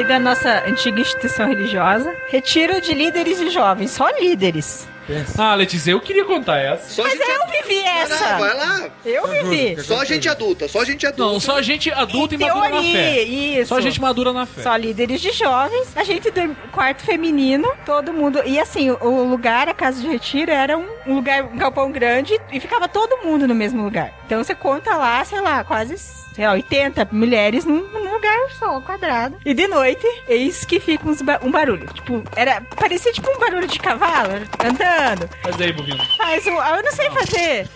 Da 0.08 0.20
nossa 0.20 0.64
antiga 0.66 1.02
instituição 1.02 1.48
religiosa. 1.48 2.10
Retiro 2.30 2.80
de 2.80 2.94
líderes 2.94 3.40
e 3.42 3.50
jovens. 3.50 3.92
Só 3.92 4.08
líderes. 4.20 4.88
Ah, 5.38 5.56
Letícia, 5.56 5.92
eu 5.92 6.00
queria 6.02 6.26
contar 6.26 6.58
essa. 6.58 6.90
Só 6.90 7.04
Mas 7.04 7.14
gente 7.14 7.30
eu 7.30 7.64
vivi 7.64 7.82
essa. 7.86 8.32
Não, 8.32 8.40
vai 8.40 8.58
lá. 8.58 8.90
Eu 9.06 9.28
vivi. 9.28 9.84
Só 9.84 10.04
gente 10.04 10.28
adulta, 10.28 10.68
só 10.68 10.84
gente 10.84 11.06
adulta. 11.06 11.32
Não, 11.34 11.40
só 11.40 11.62
gente 11.62 11.92
adulta 11.92 12.34
e 12.34 12.38
Em 12.38 12.40
madura 12.42 12.70
na 12.70 12.82
fé. 12.82 13.14
teoria, 13.14 13.62
isso. 13.62 13.70
Só 13.70 13.82
gente 13.82 14.02
madura 14.02 14.34
na 14.34 14.46
fé. 14.46 14.62
Só 14.64 14.76
líderes 14.76 15.22
de 15.22 15.32
jovens. 15.32 15.96
A 15.96 16.04
gente 16.04 16.32
dorme 16.32 16.56
quarto 16.72 17.04
feminino, 17.04 17.68
todo 17.86 18.12
mundo. 18.14 18.42
E 18.46 18.60
assim, 18.60 18.90
o- 18.92 19.24
lugar, 19.26 19.68
a 19.70 19.74
casa 19.74 20.02
de 20.02 20.08
retiro, 20.08 20.52
era 20.52 20.78
um, 20.78 20.86
um 21.08 21.16
lugar, 21.16 21.44
um 21.44 21.58
galpão 21.58 21.92
grande 21.92 22.40
e 22.52 22.60
ficava 22.60 22.88
todo 22.88 23.18
mundo 23.26 23.48
no 23.48 23.54
mesmo 23.56 23.84
lugar. 23.84 24.12
Então 24.26 24.44
você 24.44 24.56
conta 24.56 24.96
lá, 24.98 25.24
sei 25.24 25.40
lá, 25.42 25.64
quase. 25.64 25.98
Sei 26.36 26.46
lá, 26.46 26.52
80 26.54 27.08
mulheres 27.14 27.64
num, 27.64 27.82
num 27.88 28.12
lugar 28.14 28.38
só, 28.60 28.82
quadrado. 28.82 29.38
E 29.46 29.54
de 29.54 29.68
noite, 29.68 30.06
eis 30.28 30.66
que 30.66 30.82
fica 30.82 31.08
uns 31.08 31.22
ba- 31.22 31.40
um 31.42 31.50
barulho. 31.52 31.88
Tipo, 31.94 32.22
era. 32.36 32.60
Parecia 32.76 33.14
tipo 33.14 33.30
um 33.32 33.40
barulho 33.40 33.68
de 33.68 33.80
cavalo 33.80 34.34
andando. 34.64 35.30
Mas 35.44 35.62
aí, 35.62 35.72
Bovino. 35.72 36.04
Faz 36.18 36.46
um. 36.48 36.60
ah, 36.60 36.76
Eu 36.78 36.84
não 36.84 36.92
sei 36.92 37.10
fazer. 37.12 37.70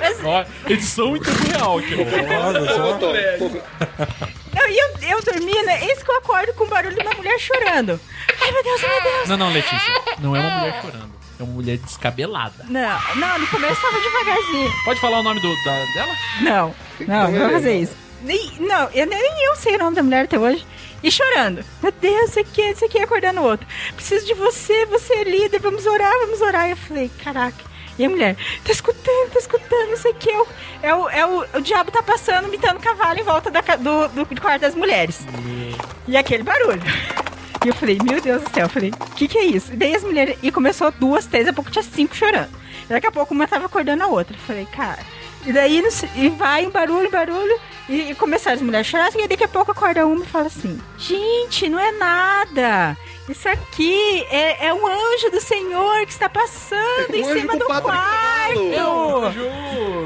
Mas- 0.00 0.18
Ó, 0.24 0.44
edição 0.70 1.16
em 1.16 1.20
tempo 1.22 1.38
real. 1.48 1.80
Voltou. 1.80 3.14
Não, 4.54 4.68
e 4.68 4.78
eu, 4.78 5.16
eu 5.16 5.22
dormi, 5.22 5.62
né? 5.62 5.84
Eis 5.86 6.02
que 6.02 6.10
eu 6.10 6.16
acordo 6.18 6.52
com 6.54 6.64
o 6.64 6.68
barulho 6.68 6.94
de 6.94 7.00
uma 7.00 7.14
mulher 7.14 7.38
chorando. 7.38 7.98
Ai, 8.42 8.50
meu 8.52 8.62
Deus, 8.62 8.80
ai, 8.84 8.90
meu 9.00 9.12
Deus. 9.12 9.28
Não, 9.28 9.36
não, 9.38 9.52
Letícia. 9.52 9.94
Não 10.18 10.36
é 10.36 10.40
uma 10.40 10.50
mulher 10.58 10.82
chorando. 10.82 11.17
É 11.38 11.42
uma 11.42 11.52
mulher 11.52 11.78
descabelada. 11.78 12.64
Não, 12.68 12.98
não, 13.16 13.38
no 13.38 13.46
começo 13.46 13.80
tava 13.80 14.00
devagarzinho. 14.00 14.72
Pode 14.84 15.00
falar 15.00 15.20
o 15.20 15.22
nome 15.22 15.40
do, 15.40 15.54
da, 15.64 15.84
dela? 15.94 16.16
Não, 16.40 16.74
não, 17.06 17.30
não 17.30 17.40
vou 17.40 17.50
fazer 17.50 17.80
isso. 17.80 17.96
Nem, 18.22 18.52
não, 18.58 18.90
eu, 18.90 19.06
nem 19.06 19.44
eu 19.46 19.54
sei 19.54 19.76
o 19.76 19.78
nome 19.78 19.94
da 19.94 20.02
mulher 20.02 20.24
até 20.24 20.38
hoje. 20.38 20.66
E 21.02 21.10
chorando. 21.12 21.64
Meu 21.80 21.92
Deus, 21.92 22.30
isso 22.30 22.40
aqui, 22.40 22.62
isso 22.62 22.84
aqui, 22.84 22.98
acordando 22.98 23.40
o 23.40 23.44
outro. 23.44 23.66
Preciso 23.94 24.26
de 24.26 24.34
você, 24.34 24.84
você 24.86 25.14
é 25.14 25.24
líder, 25.24 25.60
vamos 25.60 25.86
orar, 25.86 26.12
vamos 26.20 26.40
orar. 26.40 26.66
E 26.66 26.70
eu 26.72 26.76
falei, 26.76 27.10
caraca. 27.22 27.68
E 27.96 28.04
a 28.04 28.08
mulher, 28.08 28.36
tá 28.64 28.70
escutando, 28.70 29.30
tá 29.32 29.38
escutando, 29.40 29.92
isso 29.92 30.06
aqui 30.08 30.30
é 30.30 30.40
o, 30.40 30.46
é 30.82 30.94
o, 30.94 31.08
é 31.08 31.26
o, 31.26 31.58
o 31.58 31.60
diabo 31.60 31.90
tá 31.90 32.00
passando, 32.00 32.46
imitando 32.46 32.78
cavalo 32.78 33.18
em 33.18 33.24
volta 33.24 33.50
da, 33.50 33.60
do, 33.60 34.08
do, 34.08 34.24
do 34.24 34.40
quarto 34.40 34.62
das 34.62 34.74
mulheres. 34.74 35.26
E 36.06 36.16
aquele 36.16 36.44
barulho. 36.44 36.80
E 37.64 37.68
eu 37.68 37.74
falei, 37.74 37.98
meu 38.02 38.20
Deus 38.20 38.42
do 38.42 38.50
céu, 38.50 38.64
eu 38.64 38.68
falei, 38.68 38.90
o 38.90 39.14
que 39.14 39.26
que 39.26 39.38
é 39.38 39.44
isso? 39.44 39.72
E 39.72 39.76
daí 39.76 39.94
as 39.94 40.04
mulheres, 40.04 40.38
e 40.42 40.50
começou 40.52 40.92
duas, 40.92 41.26
três, 41.26 41.44
daqui 41.44 41.54
a 41.54 41.56
pouco 41.56 41.70
tinha 41.70 41.82
cinco 41.82 42.14
chorando. 42.14 42.50
Daqui 42.88 43.06
a 43.06 43.12
pouco 43.12 43.34
uma 43.34 43.46
tava 43.46 43.66
acordando 43.66 44.02
a 44.02 44.06
outra. 44.06 44.34
Eu 44.34 44.40
falei, 44.40 44.66
cara. 44.66 45.00
E 45.46 45.52
daí 45.52 45.82
e 46.16 46.28
vai 46.30 46.66
um 46.66 46.70
barulho, 46.70 47.10
barulho, 47.10 47.58
e, 47.88 48.10
e 48.10 48.14
começaram 48.14 48.56
as 48.56 48.62
mulheres 48.62 48.86
a 48.86 48.90
chorar, 48.90 49.10
e 49.14 49.28
daqui 49.28 49.44
a 49.44 49.48
pouco 49.48 49.72
acorda 49.72 50.06
uma 50.06 50.24
e 50.24 50.28
fala 50.28 50.46
assim: 50.46 50.78
Gente, 50.98 51.68
não 51.68 51.78
é 51.78 51.92
nada. 51.92 52.96
Isso 53.28 53.48
aqui 53.48 54.26
é, 54.30 54.66
é 54.68 54.74
um 54.74 54.86
anjo 54.86 55.30
do 55.30 55.40
Senhor 55.40 56.06
que 56.06 56.12
está 56.12 56.28
passando 56.28 57.14
em 57.14 57.22
Um 57.22 57.28
anjo 57.28 57.40
cima 57.40 57.56
do 57.56 57.66
pato 57.66 57.80
de 57.86 57.92
cavalo. 57.92 58.70
quarto. 58.70 59.38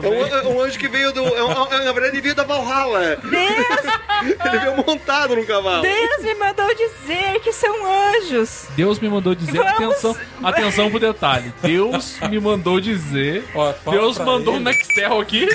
É 0.02 0.08
um, 0.08 0.26
é 0.26 0.48
um 0.48 0.60
anjo 0.60 0.78
que 0.78 0.88
veio 0.88 1.12
do. 1.12 1.20
É 1.24 1.44
um, 1.44 1.50
é- 1.72 1.84
na 1.84 1.92
verdade, 1.92 2.08
ele 2.16 2.20
veio 2.20 2.34
da 2.34 2.42
Valhalla. 2.44 3.16
Deus, 3.16 3.92
Ele 4.44 4.58
veio 4.58 4.76
montado 4.86 5.34
num 5.36 5.44
cavalo. 5.44 5.82
Deus 5.82 6.22
me 6.22 6.34
mandou 6.34 6.66
dizer 6.74 7.40
que 7.40 7.52
são 7.52 7.74
anjos. 8.14 8.66
Deus 8.76 8.98
me 9.00 9.08
mandou 9.08 9.34
dizer. 9.34 9.52
Vamos- 9.58 9.72
Atenção, 9.72 10.16
atenção 10.42 10.90
pro 10.90 10.98
detalhe. 11.00 11.52
Deus 11.62 12.18
me 12.28 12.38
mandou 12.40 12.80
dizer. 12.80 13.44
Ó, 13.54 13.72
Deus 13.90 14.18
mandou 14.18 14.54
um 14.54 14.56
ele. 14.56 14.64
Nextel 14.64 15.20
aqui 15.20 15.48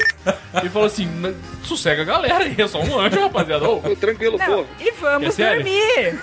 e 0.64 0.70
falou 0.70 0.88
assim: 0.88 1.06
"N- 1.06 1.36
sossega 1.68 2.02
a 2.02 2.06
galera 2.06 2.38
aí, 2.44 2.56
é 2.58 2.68
só 2.68 2.80
um 2.82 3.00
anjo, 3.00 3.20
rapaziada. 3.20 3.70
Ô, 3.70 3.82
Tranquilo, 3.96 4.38
Não, 4.38 4.46
pô. 4.46 4.66
e 4.80 4.92
vamos 5.00 5.38
É 5.40 5.56
dormir. 5.56 6.20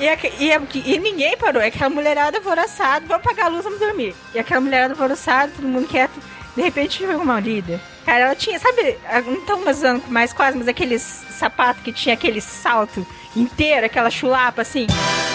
e, 0.00 0.08
aque- 0.08 0.32
e, 0.38 0.52
a- 0.52 0.60
e 0.74 0.98
ninguém 0.98 1.36
parou. 1.36 1.62
É 1.62 1.66
aquela 1.68 1.88
mulherada 1.90 2.38
alvoroçada. 2.38 3.06
Vamos 3.06 3.24
apagar 3.24 3.46
a 3.46 3.48
luz, 3.48 3.64
vamos 3.64 3.78
dormir. 3.78 4.14
E 4.34 4.38
aquela 4.38 4.60
mulherada 4.60 4.92
alvoroçada, 4.94 5.52
todo 5.56 5.66
mundo 5.66 5.86
quieto. 5.88 6.12
De 6.56 6.62
repente 6.62 6.98
chegou 6.98 7.16
uma 7.16 7.40
líder. 7.40 7.80
Cara, 8.06 8.20
ela 8.26 8.34
tinha, 8.36 8.58
sabe, 8.58 8.96
não 9.26 9.34
estão 9.34 9.68
usando 9.68 10.02
mais 10.08 10.32
quase, 10.32 10.56
mas 10.58 10.68
aqueles 10.68 11.00
sapatos 11.02 11.82
que 11.82 11.90
tinha 11.92 12.14
aquele 12.14 12.40
salto 12.40 13.04
inteiro, 13.34 13.86
aquela 13.86 14.10
chulapa 14.10 14.62
assim. 14.62 14.86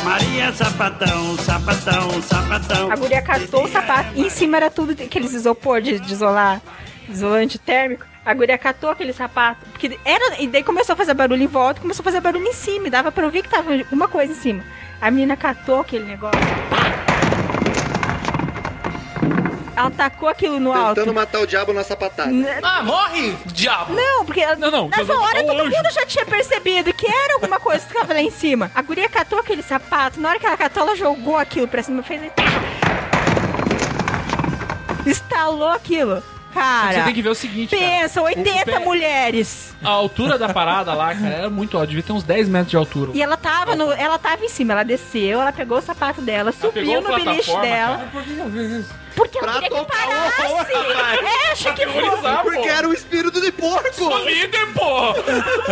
Maria 0.03 0.53
Sapatão, 0.53 1.35
sapatão, 1.39 2.21
sapatão. 2.21 2.91
A 2.91 2.95
guria 2.95 3.21
catou 3.21 3.65
o 3.65 3.67
sapato 3.67 4.11
e 4.15 4.21
em 4.21 4.29
cima 4.29 4.55
era 4.57 4.69
tudo 4.69 4.91
aqueles 4.91 5.33
isopor 5.33 5.81
de, 5.81 5.99
de 5.99 6.13
isolar, 6.13 6.61
isolante 7.09 7.57
térmico. 7.57 8.05
A 8.29 8.33
guria 8.35 8.59
catou 8.59 8.91
aquele 8.91 9.11
sapato, 9.11 9.65
porque 9.71 9.99
era, 10.05 10.39
e 10.39 10.47
daí 10.47 10.63
começou 10.63 10.93
a 10.93 10.95
fazer 10.95 11.15
barulho 11.15 11.41
em 11.41 11.47
volta, 11.47 11.81
começou 11.81 12.03
a 12.03 12.05
fazer 12.05 12.21
barulho 12.21 12.45
em 12.45 12.53
cima, 12.53 12.85
e 12.85 12.89
dava 12.91 13.11
pra 13.11 13.25
ouvir 13.25 13.41
que 13.41 13.49
tava 13.49 13.71
uma 13.91 14.07
coisa 14.07 14.31
em 14.31 14.35
cima. 14.35 14.63
A 15.01 15.09
menina 15.09 15.35
catou 15.35 15.79
aquele 15.79 16.05
negócio. 16.05 16.39
Ela 19.75 19.89
tacou 19.89 20.29
aquilo 20.29 20.59
no 20.59 20.71
alto. 20.71 20.93
Tentando 20.97 21.11
matar 21.11 21.39
o 21.39 21.47
diabo 21.47 21.73
na 21.73 21.83
sapatada. 21.83 22.31
Ah, 22.61 22.83
morre, 22.83 23.35
diabo! 23.47 23.95
Não, 23.95 24.23
porque 24.23 24.41
ela, 24.41 24.55
Não, 24.57 24.69
não, 24.69 24.89
nessa 24.89 25.11
hora 25.11 25.43
todo 25.43 25.61
anjo. 25.61 25.75
mundo 25.75 25.91
já 25.91 26.05
tinha 26.05 26.25
percebido 26.27 26.93
que 26.93 27.07
era 27.07 27.33
alguma 27.33 27.59
coisa 27.59 27.83
que 27.83 27.93
tava 27.95 28.13
lá 28.13 28.21
em 28.21 28.29
cima. 28.29 28.69
A 28.75 28.81
guria 28.83 29.09
catou 29.09 29.39
aquele 29.39 29.63
sapato, 29.63 30.19
na 30.19 30.29
hora 30.29 30.39
que 30.39 30.45
ela 30.45 30.55
catou, 30.55 30.83
ela 30.83 30.95
jogou 30.95 31.35
aquilo 31.35 31.67
pra 31.67 31.81
cima, 31.81 32.03
fez. 32.03 32.21
Estalou 35.07 35.69
aquilo. 35.69 36.21
Cara. 36.59 36.93
Você 36.93 37.03
tem 37.03 37.13
que 37.13 37.21
ver 37.21 37.29
o 37.29 37.35
seguinte, 37.35 37.75
cara. 37.75 37.89
Pensa, 38.01 38.21
80 38.21 38.61
O 38.61 38.65
pé- 38.65 38.79
mulheres. 38.79 39.73
A 39.81 39.89
altura 39.89 40.37
da 40.37 40.49
parada 40.53 40.93
lá, 40.93 41.15
cara, 41.15 41.33
era 41.33 41.49
muito 41.49 41.77
alta. 41.77 41.87
Devia 41.87 42.03
ter 42.03 42.11
uns 42.11 42.23
10 42.23 42.49
metros 42.49 42.69
de 42.71 42.75
altura. 42.75 43.11
E 43.13 43.21
ela 43.21 43.37
tava 43.37 43.75
no. 43.77 43.91
Ela 43.93 44.19
tava 44.19 44.43
em 44.43 44.49
cima, 44.49 44.73
ela 44.73 44.83
desceu, 44.83 45.41
ela 45.41 45.53
pegou 45.53 45.77
o 45.77 45.81
sapato 45.81 46.21
dela, 46.21 46.51
pegou 46.51 46.69
subiu 46.71 47.01
no 47.01 47.15
beliche 47.15 47.51
dela. 47.61 47.97
cara. 47.97 48.09
Por 48.11 48.23
que 48.23 48.39
ela 48.39 48.51
fez 48.51 48.71
isso? 48.71 48.93
Porque 49.19 49.37
ela 49.37 49.47
Pra 49.51 49.61
queria 49.61 49.69
que 49.69 49.75
tocar 49.85 50.07
o 50.07 50.11
horror, 50.11 50.31
parasse. 50.65 50.73
rapaz. 50.93 51.19
É, 51.19 51.51
acha 51.51 51.73
que 51.73 51.85
pô. 51.85 52.41
Porque 52.43 52.69
era 52.69 52.87
o 52.87 52.93
espírito 52.93 53.41
de 53.41 53.51
porco. 53.51 53.93
Sou 53.93 54.17
líder, 54.25 54.65
pô! 54.73 55.13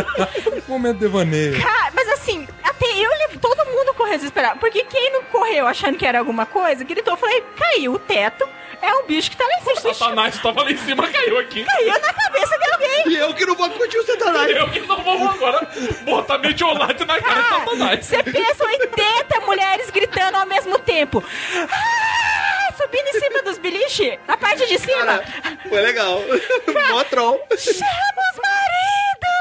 Momento 0.68 0.98
devaneio. 1.00 1.62
Cara, 1.62 1.92
mas 1.96 2.10
assim, 2.10 2.46
até 2.62 2.86
eu 2.88 3.10
levo 3.10 3.40
todo 3.40 3.66
mundo 3.66 3.94
correu 3.94 4.16
desesperado. 4.18 4.60
Porque 4.60 4.84
quem 4.84 5.14
não 5.14 5.24
correu 5.24 5.66
achando 5.66 5.98
que 5.98 6.06
era 6.06 6.20
alguma 6.20 6.46
coisa, 6.46 6.84
gritou, 6.84 7.14
eu 7.14 7.18
falei, 7.18 7.42
caiu 7.58 7.94
o 7.94 8.00
teto. 8.00 8.48
É 8.80 8.94
um 8.94 9.08
bicho 9.08 9.32
que 9.32 9.38
tá 9.38 9.44
lá 9.44 9.54
em 9.56 9.76
cima. 9.76 9.94
Satanás 9.94 10.40
tava 10.40 10.62
lá 10.64 10.72
em 10.72 10.78
cima, 10.78 11.08
caiu 11.08 11.40
aqui. 11.40 11.64
Caiu 11.64 11.94
na 12.00 12.14
cabeça 12.14 12.58
de 12.60 12.72
alguém. 12.74 13.04
E 13.08 13.16
eu 13.16 13.34
que 13.34 13.44
não 13.46 13.56
vou 13.56 13.70
curtir 13.72 13.98
o 13.98 14.06
Satanás. 14.06 14.52
Eu 14.56 14.70
que 14.70 14.82
não 14.82 15.02
vou 15.04 15.30
agora 15.30 15.68
botar 16.04 16.38
metiolate 16.38 17.04
na 17.06 17.20
cara 17.20 17.42
de 17.42 17.50
Satanás. 17.50 18.06
Você 18.06 18.22
pensa 18.24 18.64
80 18.66 19.40
mulheres 19.48 19.90
gritando 19.90 20.36
ao 20.36 20.46
mesmo 20.46 20.78
tempo. 20.78 21.24
Ah, 21.72 22.47
subindo 22.78 23.08
em 23.08 23.20
cima 23.20 23.42
dos 23.42 23.58
beliche, 23.58 24.20
na 24.28 24.38
parte 24.38 24.68
de 24.68 24.78
cima. 24.80 25.06
Cara, 25.06 25.24
foi 25.68 25.82
legal. 25.82 26.22
Mó 26.92 27.04
troll. 27.04 27.40
Chama 27.58 28.22
os 28.34 28.40
maridos! 28.40 29.38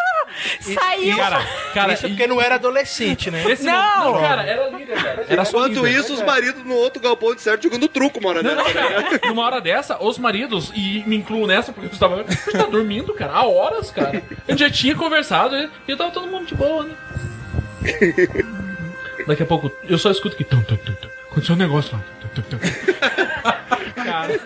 Saiu. 0.60 1.16
Cara, 1.16 1.46
cara, 1.72 1.92
Isso 1.94 2.08
porque 2.08 2.26
não 2.26 2.40
era 2.40 2.56
adolescente, 2.56 3.30
né? 3.30 3.44
esse 3.50 3.64
Não. 3.64 4.12
não, 4.12 4.20
cara, 4.20 4.42
era 4.42 4.68
líder, 4.68 5.02
cara. 5.02 5.24
Era 5.28 5.44
só 5.44 5.66
Enquanto 5.66 5.86
isso, 5.86 6.12
os 6.12 6.22
maridos 6.22 6.64
no 6.64 6.74
outro 6.74 7.00
galpão 7.00 7.34
de 7.34 7.40
certo 7.40 7.62
jogando 7.62 7.88
truco, 7.88 8.20
mora 8.20 8.42
Não, 8.42 8.54
né? 8.54 8.62
não, 8.62 8.72
cara. 8.72 9.20
Numa 9.26 9.44
hora 9.44 9.60
dessa, 9.60 10.02
os 10.02 10.18
maridos, 10.18 10.70
e 10.74 11.02
me 11.06 11.16
incluo 11.16 11.46
nessa, 11.46 11.72
porque 11.72 11.88
eu 11.88 11.92
estava. 11.92 12.16
Eu 12.46 12.52
tá 12.52 12.64
dormindo, 12.70 13.14
cara, 13.14 13.32
há 13.32 13.46
horas, 13.46 13.90
cara. 13.90 14.22
A 14.46 14.50
gente 14.50 14.60
já 14.60 14.70
tinha 14.70 14.94
conversado 14.94 15.56
e 15.56 15.70
e 15.88 15.96
tava 15.96 16.10
todo 16.10 16.26
mundo 16.26 16.46
de 16.46 16.54
boa, 16.54 16.84
né? 16.84 16.94
Daqui 19.26 19.42
a 19.42 19.46
pouco, 19.46 19.70
eu 19.88 19.98
só 19.98 20.10
escuto 20.10 20.36
que. 20.36 20.44
Tum, 20.44 20.62
tum, 20.62 20.76
tum, 20.76 20.92
tum. 20.94 21.08
Aconteceu 21.30 21.54
um 21.54 21.58
negócio 21.58 21.96
lá. 21.96 22.02
Tum, 22.20 22.42
tum, 22.42 22.58
tum. 22.58 22.58
Cara. 24.22 24.40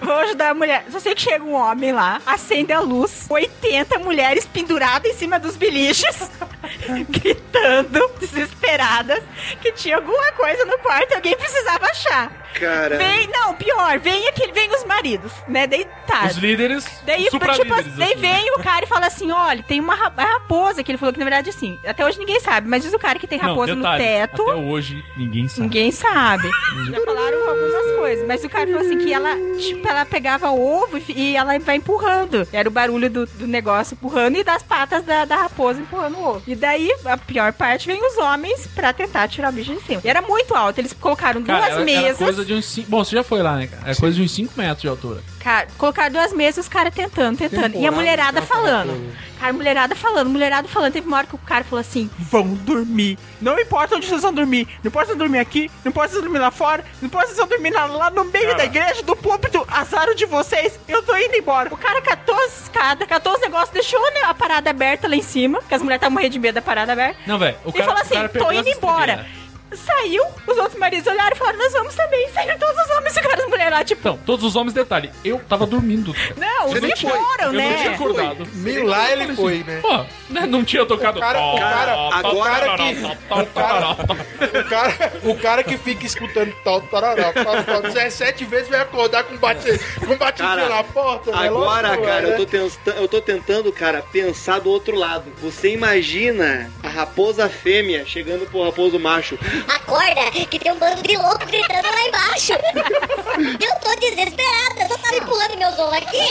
Vou 0.00 0.14
ajudar 0.14 0.50
a 0.50 0.54
mulher. 0.54 0.84
Só 0.90 1.00
sei 1.00 1.14
que 1.14 1.22
chega 1.22 1.44
um 1.44 1.54
homem 1.54 1.92
lá, 1.92 2.20
acende 2.26 2.72
a 2.72 2.80
luz, 2.80 3.26
80 3.28 3.98
mulheres 3.98 4.46
penduradas 4.46 5.10
em 5.10 5.14
cima 5.14 5.38
dos 5.38 5.56
biliches, 5.56 6.30
gritando, 7.08 8.10
desesperadas, 8.20 9.22
que 9.60 9.72
tinha 9.72 9.96
alguma 9.96 10.32
coisa 10.32 10.64
no 10.64 10.78
quarto 10.78 11.12
e 11.12 11.14
alguém 11.14 11.36
precisava 11.36 11.86
achar. 11.86 12.41
Cara. 12.58 12.96
Vem, 12.98 13.28
não, 13.28 13.54
pior, 13.54 13.98
vem 13.98 14.28
aquele, 14.28 14.52
vem 14.52 14.70
os 14.74 14.84
maridos, 14.84 15.32
né? 15.48 15.66
Daí 15.66 15.86
tá. 16.06 16.26
Os 16.26 16.36
líderes, 16.36 16.84
Daí, 17.04 17.24
tipo, 17.24 17.32
supra-líderes, 17.32 17.96
daí 17.96 18.12
assim. 18.12 18.20
vem 18.20 18.50
o 18.54 18.62
cara 18.62 18.84
e 18.84 18.88
fala 18.88 19.06
assim: 19.06 19.30
olha, 19.30 19.62
tem 19.62 19.80
uma 19.80 19.94
ra- 19.94 20.12
raposa, 20.16 20.82
que 20.82 20.90
ele 20.90 20.98
falou 20.98 21.12
que 21.12 21.18
na 21.18 21.24
verdade 21.24 21.50
assim, 21.50 21.78
até 21.86 22.04
hoje 22.04 22.18
ninguém 22.18 22.38
sabe, 22.40 22.68
mas 22.68 22.82
diz 22.82 22.92
o 22.92 22.98
cara 22.98 23.18
que 23.18 23.26
tem 23.26 23.38
Não, 23.38 23.48
raposa 23.48 23.74
detalhe, 23.74 24.02
no 24.02 24.08
teto. 24.08 24.42
Até 24.42 24.54
hoje, 24.54 25.04
ninguém 25.16 25.48
sabe. 25.48 25.62
Ninguém 25.62 25.90
sabe. 25.92 26.50
Já 26.90 27.00
falaram 27.04 27.48
algumas 27.48 27.96
coisas. 27.98 28.26
Mas 28.26 28.44
o 28.44 28.48
cara 28.48 28.66
falou 28.66 28.80
assim 28.82 28.98
que 28.98 29.12
ela, 29.12 29.34
tipo, 29.58 29.86
ela 29.88 30.04
pegava 30.04 30.50
ovo 30.50 30.98
e 30.98 31.32
e 31.32 31.36
ela 31.36 31.56
vai 31.60 31.76
empurrando. 31.76 32.46
Era 32.52 32.68
o 32.68 32.72
barulho 32.72 33.08
do, 33.08 33.26
do 33.26 33.46
negócio 33.46 33.94
empurrando 33.94 34.36
e 34.36 34.42
das 34.44 34.62
patas 34.62 35.04
da, 35.04 35.24
da 35.24 35.36
raposa 35.36 35.80
empurrando 35.80 36.18
o 36.18 36.24
ovo. 36.26 36.42
E 36.46 36.54
daí, 36.54 36.90
a 37.04 37.16
pior 37.16 37.52
parte, 37.52 37.86
vem 37.86 38.04
os 38.04 38.18
homens 38.18 38.66
pra 38.74 38.92
tentar 38.92 39.28
tirar 39.28 39.50
o 39.50 39.52
bicho 39.52 39.72
de 39.74 39.80
cima. 39.82 40.00
E 40.04 40.08
era 40.08 40.20
muito 40.20 40.54
alto. 40.54 40.78
Eles 40.80 40.92
colocaram 40.92 41.42
Cara, 41.42 41.58
duas 41.60 41.70
era, 41.72 41.76
era 41.76 41.84
mesas. 41.84 42.41
Coisa 42.42 42.44
de 42.46 42.54
uns 42.54 42.64
5. 42.66 42.90
Bom, 42.90 43.04
você 43.04 43.16
já 43.16 43.22
foi 43.22 43.42
lá, 43.42 43.56
né, 43.56 43.66
cara? 43.66 43.90
É 43.90 43.94
coisa 43.94 44.16
de 44.16 44.22
uns 44.22 44.30
5 44.32 44.52
metros 44.56 44.80
de 44.82 44.88
altura. 44.88 45.22
Cara, 45.40 45.66
colocaram 45.76 46.12
duas 46.12 46.32
mesas, 46.32 46.64
os 46.64 46.68
caras 46.68 46.94
tentando, 46.94 47.38
tentando. 47.38 47.74
e 47.74 47.86
a 47.86 47.90
Temporada 47.90 47.96
mulherada 47.96 48.40
tava 48.40 48.46
falando. 48.46 49.12
Cara, 49.40 49.52
mulherada 49.52 49.96
falando, 49.96 50.30
mulherada 50.30 50.68
falando. 50.68 50.92
Teve 50.92 51.06
uma 51.06 51.16
hora 51.16 51.26
que 51.26 51.34
o 51.34 51.38
cara 51.38 51.64
falou 51.64 51.80
assim: 51.80 52.08
Vão 52.18 52.54
dormir. 52.54 53.18
Não 53.40 53.58
importa 53.58 53.96
onde 53.96 54.06
vocês 54.06 54.22
vão 54.22 54.32
dormir. 54.32 54.68
Não 54.82 54.88
importa 54.88 55.08
vocês 55.08 55.18
dormir 55.18 55.38
aqui, 55.38 55.70
não 55.84 55.90
importa 55.90 56.10
vocês 56.10 56.22
dormir 56.22 56.38
lá 56.38 56.50
fora, 56.50 56.84
não 57.00 57.06
importa 57.06 57.26
vocês 57.26 57.38
vão 57.38 57.48
dormir 57.48 57.70
lá, 57.70 57.86
lá 57.86 58.10
no 58.10 58.24
meio 58.24 58.56
da 58.56 58.64
igreja, 58.64 59.02
do 59.02 59.16
púlpito. 59.16 59.66
Azar 59.68 60.14
de 60.14 60.26
vocês, 60.26 60.78
eu 60.86 61.02
tô 61.02 61.16
indo 61.16 61.34
embora. 61.36 61.72
O 61.72 61.76
cara 61.76 62.00
catou 62.00 62.36
as 62.44 62.62
escadas, 62.62 63.08
catou 63.08 63.34
os 63.34 63.40
negócios, 63.40 63.70
deixou 63.70 64.00
né, 64.12 64.20
a 64.24 64.34
parada 64.34 64.70
aberta 64.70 65.08
lá 65.08 65.16
em 65.16 65.22
cima, 65.22 65.60
que 65.68 65.74
as 65.74 65.82
mulheres 65.82 65.98
estavam 65.98 66.14
morrendo 66.14 66.32
de 66.32 66.38
medo 66.38 66.54
da 66.54 66.62
parada 66.62 66.92
aberta. 66.92 67.18
Não, 67.26 67.38
velho. 67.38 67.56
O 67.64 67.70
e 67.70 67.72
cara, 67.72 67.84
falou 67.84 68.00
assim: 68.00 68.14
cara 68.14 68.28
tô 68.28 68.52
indo 68.52 68.68
embora. 68.68 69.26
Saiu, 69.76 70.24
os 70.46 70.56
outros 70.58 70.78
maridos 70.78 71.06
olharam 71.06 71.34
e 71.34 71.38
falaram: 71.38 71.58
Nós 71.58 71.72
vamos 71.72 71.94
também. 71.94 72.28
Saíram 72.32 72.58
todos 72.58 72.76
os 72.84 72.90
homens, 72.96 73.14
ficaram 73.14 73.42
as 73.44 73.48
mulheres 73.50 73.72
lá, 73.72 73.84
tipo. 73.84 74.00
Então, 74.02 74.18
todos 74.26 74.44
os 74.44 74.56
homens, 74.56 74.72
detalhe, 74.72 75.10
eu 75.24 75.38
tava 75.48 75.66
dormindo. 75.66 76.14
Não, 76.36 76.66
os 76.70 76.78
que 76.80 76.96
foram, 76.96 77.44
Eu 77.46 77.52
né? 77.52 77.68
não 77.70 77.76
tinha 77.76 77.90
acordado. 77.92 78.46
Mil 78.54 78.86
lá 78.86 79.10
ele 79.12 79.34
foi, 79.34 79.62
né? 79.64 79.78
Pô, 79.80 80.04
né, 80.30 80.46
não 80.46 80.64
tinha 80.64 80.84
tocado. 80.84 81.18
O 81.18 81.20
cara- 81.20 81.40
o 81.40 81.58
cara- 81.58 81.92
agora 82.12 82.32
o 82.32 82.42
cara 82.42 82.76
que- 82.76 83.02
O 84.58 84.64
cara, 84.68 85.12
o 85.24 85.34
cara 85.36 85.62
que 85.64 85.76
fica 85.78 86.04
escutando 86.06 86.52
tal, 86.64 86.80
tarará, 86.82 87.32
tal, 87.32 87.62
tal, 87.64 87.82
17 87.82 88.44
vezes 88.44 88.68
vai 88.68 88.80
acordar 88.80 89.24
com 89.24 89.36
bate, 89.36 89.78
com 90.06 90.16
Cara, 90.16 90.68
na 90.68 90.82
porta, 90.84 91.30
né? 91.30 91.46
Agora, 91.48 91.88
Lógico, 91.88 92.04
cara, 92.06 92.20
né? 92.22 92.32
eu 92.32 92.36
tô, 92.36 92.46
tenta- 92.46 92.90
eu 92.92 93.08
tô 93.08 93.20
tentando, 93.20 93.72
cara, 93.72 94.02
pensar 94.12 94.60
do 94.60 94.70
outro 94.70 94.96
lado. 94.96 95.32
Você 95.42 95.70
imagina 95.72 96.70
a 96.82 96.88
raposa 96.88 97.48
fêmea 97.48 98.04
chegando 98.06 98.46
pro 98.50 98.64
raposo 98.64 98.98
macho. 98.98 99.38
Acorda, 99.68 100.30
que 100.48 100.58
tem 100.58 100.72
um 100.72 100.78
bando 100.78 101.02
de 101.02 101.16
louco 101.16 101.46
gritando 101.46 101.88
lá 101.88 102.02
embaixo. 102.08 102.52
Eu 102.52 103.74
tô 103.80 103.94
desesperada, 104.00 104.88
só 104.88 104.98
tava 104.98 105.16
empurrando 105.16 105.56
meus 105.58 105.78
ovos 105.78 105.96
aqui. 105.98 106.28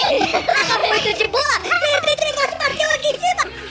Tava 0.68 0.88
muito 0.88 1.14
de 1.14 1.28
boa, 1.28 1.60
de 1.60 1.70
repente 1.70 2.22
o 2.22 2.26
negócio 2.26 2.58
bateu 2.58 2.90
aqui 2.92 3.08
em 3.08 3.20
cima. 3.20 3.71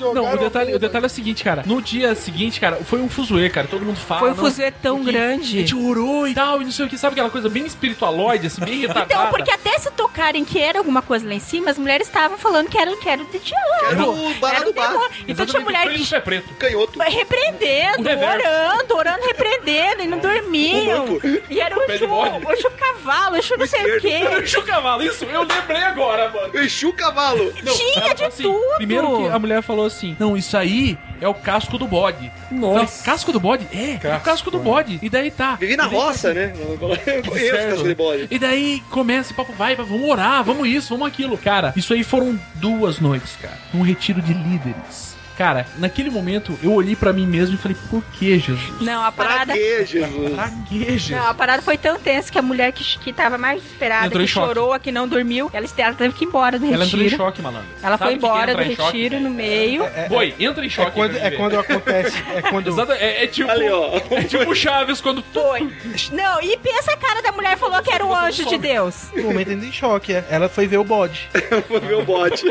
Não, 0.00 0.34
o 0.34 0.38
detalhe, 0.38 0.74
o 0.74 0.78
detalhe 0.78 1.04
é 1.04 1.06
o 1.06 1.10
seguinte, 1.10 1.44
cara. 1.44 1.62
No 1.66 1.80
dia 1.82 2.14
seguinte, 2.14 2.60
cara, 2.60 2.76
foi 2.76 3.00
um 3.00 3.08
fuzuê, 3.08 3.48
cara. 3.50 3.66
Todo 3.66 3.84
mundo 3.84 3.98
fala. 3.98 4.20
Foi 4.20 4.30
um 4.32 4.34
fuzuê 4.36 4.70
tão 4.70 5.02
grande. 5.02 5.58
A 5.58 5.60
gente 5.60 5.74
orou 5.74 6.26
e 6.26 6.34
tal, 6.34 6.60
e 6.60 6.64
não 6.64 6.72
sei 6.72 6.86
o 6.86 6.88
que. 6.88 6.96
Sabe 6.98 7.14
aquela 7.14 7.30
coisa 7.30 7.48
bem 7.48 7.64
espiritualoide, 7.66 8.46
assim, 8.46 8.64
bem 8.64 8.80
retardada? 8.80 9.12
Então, 9.14 9.30
porque 9.30 9.50
até 9.50 9.78
se 9.78 9.90
tocarem 9.90 10.44
que 10.44 10.58
era 10.58 10.78
alguma 10.78 11.02
coisa 11.02 11.26
lá 11.26 11.34
em 11.34 11.40
cima, 11.40 11.70
as 11.70 11.78
mulheres 11.78 12.06
estavam 12.06 12.38
falando 12.38 12.68
que 12.68 12.78
era, 12.78 12.94
que 12.96 13.08
era 13.08 13.24
de 13.24 13.38
diabo. 13.38 13.68
Era 13.90 14.02
o 14.08 14.34
bar 14.34 14.54
Era 14.54 14.64
do 14.64 14.70
o 14.70 14.74
bar. 14.74 14.88
demônio. 14.88 15.10
Então 15.28 15.46
tinha 15.46 15.60
mulher 15.62 15.88
que 15.88 16.20
preto. 16.20 16.54
Canhoto. 16.54 16.98
repreendendo, 16.98 18.08
O 18.08 18.18
orando, 18.28 18.96
orando, 18.96 19.26
repreendendo, 19.26 20.02
e 20.02 20.06
não 20.06 20.18
dormiam. 20.18 21.04
O 21.06 21.20
E 21.50 21.60
era 21.60 21.78
o 21.78 21.82
Exu, 21.90 22.06
o 22.06 22.52
Exu 22.52 22.70
cavalo, 22.70 23.34
o 23.34 23.38
Exu 23.38 23.56
não 23.56 23.66
sei 23.66 23.96
o 23.96 24.00
quê. 24.00 24.18
O 24.58 24.62
cavalo, 24.62 25.02
isso, 25.02 25.24
eu 25.24 25.42
lembrei 25.42 25.82
agora, 25.82 26.30
mano. 26.30 26.52
O 26.88 26.92
cavalo. 26.92 27.52
Tinha 27.52 28.14
de 28.14 28.24
assim, 28.24 28.42
tudo. 28.42 28.76
Primeiro 28.76 29.16
que 29.18 29.28
a 29.28 29.38
mulher 29.38 29.62
falou 29.62 29.87
assim: 29.88 30.16
Não, 30.18 30.36
isso 30.36 30.56
aí 30.56 30.96
é 31.20 31.26
o 31.28 31.34
casco 31.34 31.76
do 31.76 31.86
bode. 31.86 32.30
Nossa. 32.50 32.74
Falei, 32.86 32.88
casco 33.04 33.32
do 33.32 33.40
bode? 33.40 33.66
É, 33.72 33.92
é 33.92 33.96
o 33.96 33.98
Casco, 34.00 34.24
casco 34.24 34.50
do 34.50 34.58
bode. 34.58 34.98
E 35.02 35.08
daí 35.10 35.30
tá. 35.30 35.56
Vivi 35.56 35.76
na 35.76 35.86
daí- 35.86 35.94
roça, 35.96 36.32
né? 36.32 36.52
Eu 36.56 36.78
conheço 36.78 37.50
Certo. 37.56 37.70
casco 37.70 37.88
de 37.88 37.94
bode. 37.94 38.28
E 38.30 38.38
daí 38.38 38.80
começa 38.90 39.32
o 39.32 39.36
papo, 39.36 39.52
vai, 39.52 39.74
vai, 39.76 39.84
vamos 39.84 40.08
orar, 40.08 40.42
vamos 40.44 40.68
isso, 40.68 40.88
vamos 40.90 41.08
aquilo. 41.08 41.36
Cara, 41.36 41.72
isso 41.76 41.92
aí 41.92 42.04
foram 42.04 42.38
duas 42.54 43.00
noites, 43.00 43.36
cara. 43.40 43.58
Um 43.74 43.82
retiro 43.82 44.22
de 44.22 44.32
líderes. 44.32 45.16
Cara, 45.38 45.64
naquele 45.78 46.10
momento 46.10 46.58
eu 46.60 46.72
olhei 46.72 46.96
pra 46.96 47.12
mim 47.12 47.24
mesmo 47.24 47.54
e 47.54 47.58
falei, 47.58 47.76
por 47.88 48.02
que, 48.06 48.36
Jesus? 48.40 48.82
Não, 48.82 49.04
a 49.04 49.12
parada. 49.12 49.52
que, 49.52 49.86
Jesus? 49.86 50.34
Pra 50.34 50.50
que, 50.68 50.84
Jesus? 50.84 51.10
Não, 51.10 51.28
a 51.28 51.32
parada 51.32 51.62
foi 51.62 51.78
tão 51.78 51.96
tensa 51.96 52.32
que 52.32 52.36
a 52.36 52.42
mulher 52.42 52.72
que, 52.72 52.82
que 52.98 53.12
tava 53.12 53.38
mais 53.38 53.62
desesperada, 53.62 54.06
Entrou 54.06 54.24
que 54.24 54.26
chorou, 54.28 54.72
a 54.72 54.80
que 54.80 54.90
não 54.90 55.06
dormiu, 55.06 55.48
ela, 55.52 55.64
ela 55.76 55.94
teve 55.94 56.12
que 56.14 56.24
ir 56.24 56.26
embora 56.26 56.58
do 56.58 56.66
Ela 56.66 56.84
entrou 56.84 57.00
em 57.00 57.04
retiro. 57.04 57.22
choque, 57.22 57.40
malandro. 57.40 57.68
Ela 57.80 57.96
Sabe 57.96 57.98
foi 57.98 58.12
é 58.12 58.16
embora 58.16 58.54
do 58.56 58.62
em 58.62 58.74
choque? 58.74 58.96
retiro 58.98 59.20
no 59.20 59.30
meio. 59.30 59.84
Boi, 60.08 60.34
entra 60.40 60.66
em 60.66 60.68
choque. 60.68 60.88
É 60.88 60.90
quando, 60.90 61.12
pra 61.12 61.26
é 61.26 61.30
quando 61.30 61.58
acontece. 61.60 62.24
É 62.34 62.42
quando. 62.42 62.66
Exato, 62.74 62.92
é, 62.94 63.22
é 63.22 63.26
tipo. 63.28 63.48
Ali, 63.48 63.70
ó. 63.70 63.96
É 64.10 64.24
tipo 64.24 64.52
Chaves 64.56 65.00
quando. 65.00 65.22
Foi. 65.32 65.72
Não, 66.10 66.42
e 66.42 66.56
pensa 66.56 66.92
a 66.94 66.96
cara 66.96 67.22
da 67.22 67.30
mulher 67.30 67.56
falou 67.56 67.80
que 67.80 67.92
era 67.92 68.04
um 68.04 68.12
anjo 68.12 68.44
de 68.44 68.58
Deus. 68.58 69.12
No 69.14 69.22
momento 69.22 69.50
ainda 69.50 69.64
em 69.64 69.72
choque, 69.72 70.14
é. 70.14 70.24
Ela 70.28 70.48
foi 70.48 70.66
ver 70.66 70.78
o 70.78 70.84
bode. 70.84 71.28
Foi 71.68 71.80
ver 71.80 71.94
o 71.94 72.04
bode. 72.04 72.42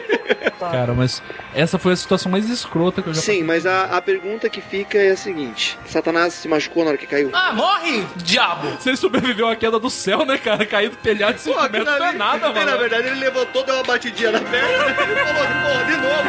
Cara, 0.59 0.93
mas 0.93 1.21
essa 1.53 1.77
foi 1.77 1.93
a 1.93 1.95
situação 1.95 2.31
mais 2.31 2.47
escrota 2.77 3.01
que 3.01 3.09
eu 3.09 3.13
já 3.13 3.21
Sim, 3.21 3.43
mas 3.43 3.65
a, 3.65 3.97
a 3.97 4.01
pergunta 4.01 4.49
que 4.49 4.61
fica 4.61 4.97
é 4.97 5.11
a 5.11 5.17
seguinte: 5.17 5.77
Satanás 5.87 6.33
se 6.33 6.47
machucou 6.47 6.83
na 6.83 6.91
hora 6.91 6.97
que 6.97 7.07
caiu? 7.07 7.29
Ah, 7.33 7.51
morre, 7.53 8.05
diabo! 8.15 8.69
Você 8.79 8.95
sobreviveu 8.95 9.47
à 9.47 9.55
queda 9.55 9.79
do 9.79 9.89
céu, 9.89 10.25
né, 10.25 10.37
cara? 10.37 10.65
Caiu 10.65 10.91
do 10.91 10.97
telhado 10.97 11.35
de 11.35 11.41
5 11.41 11.61
metros, 11.63 11.85
não 11.85 12.05
é 12.05 12.13
nada, 12.13 12.53
mano. 12.53 12.65
Na 12.65 12.77
verdade, 12.77 13.07
ele 13.07 13.19
levantou, 13.19 13.63
deu 13.63 13.75
uma 13.75 13.83
batidinha 13.83 14.31
na 14.31 14.39
perna 14.39 14.67
e 14.91 14.93
falou: 14.93 15.85
de 15.85 15.97
novo. 15.97 16.27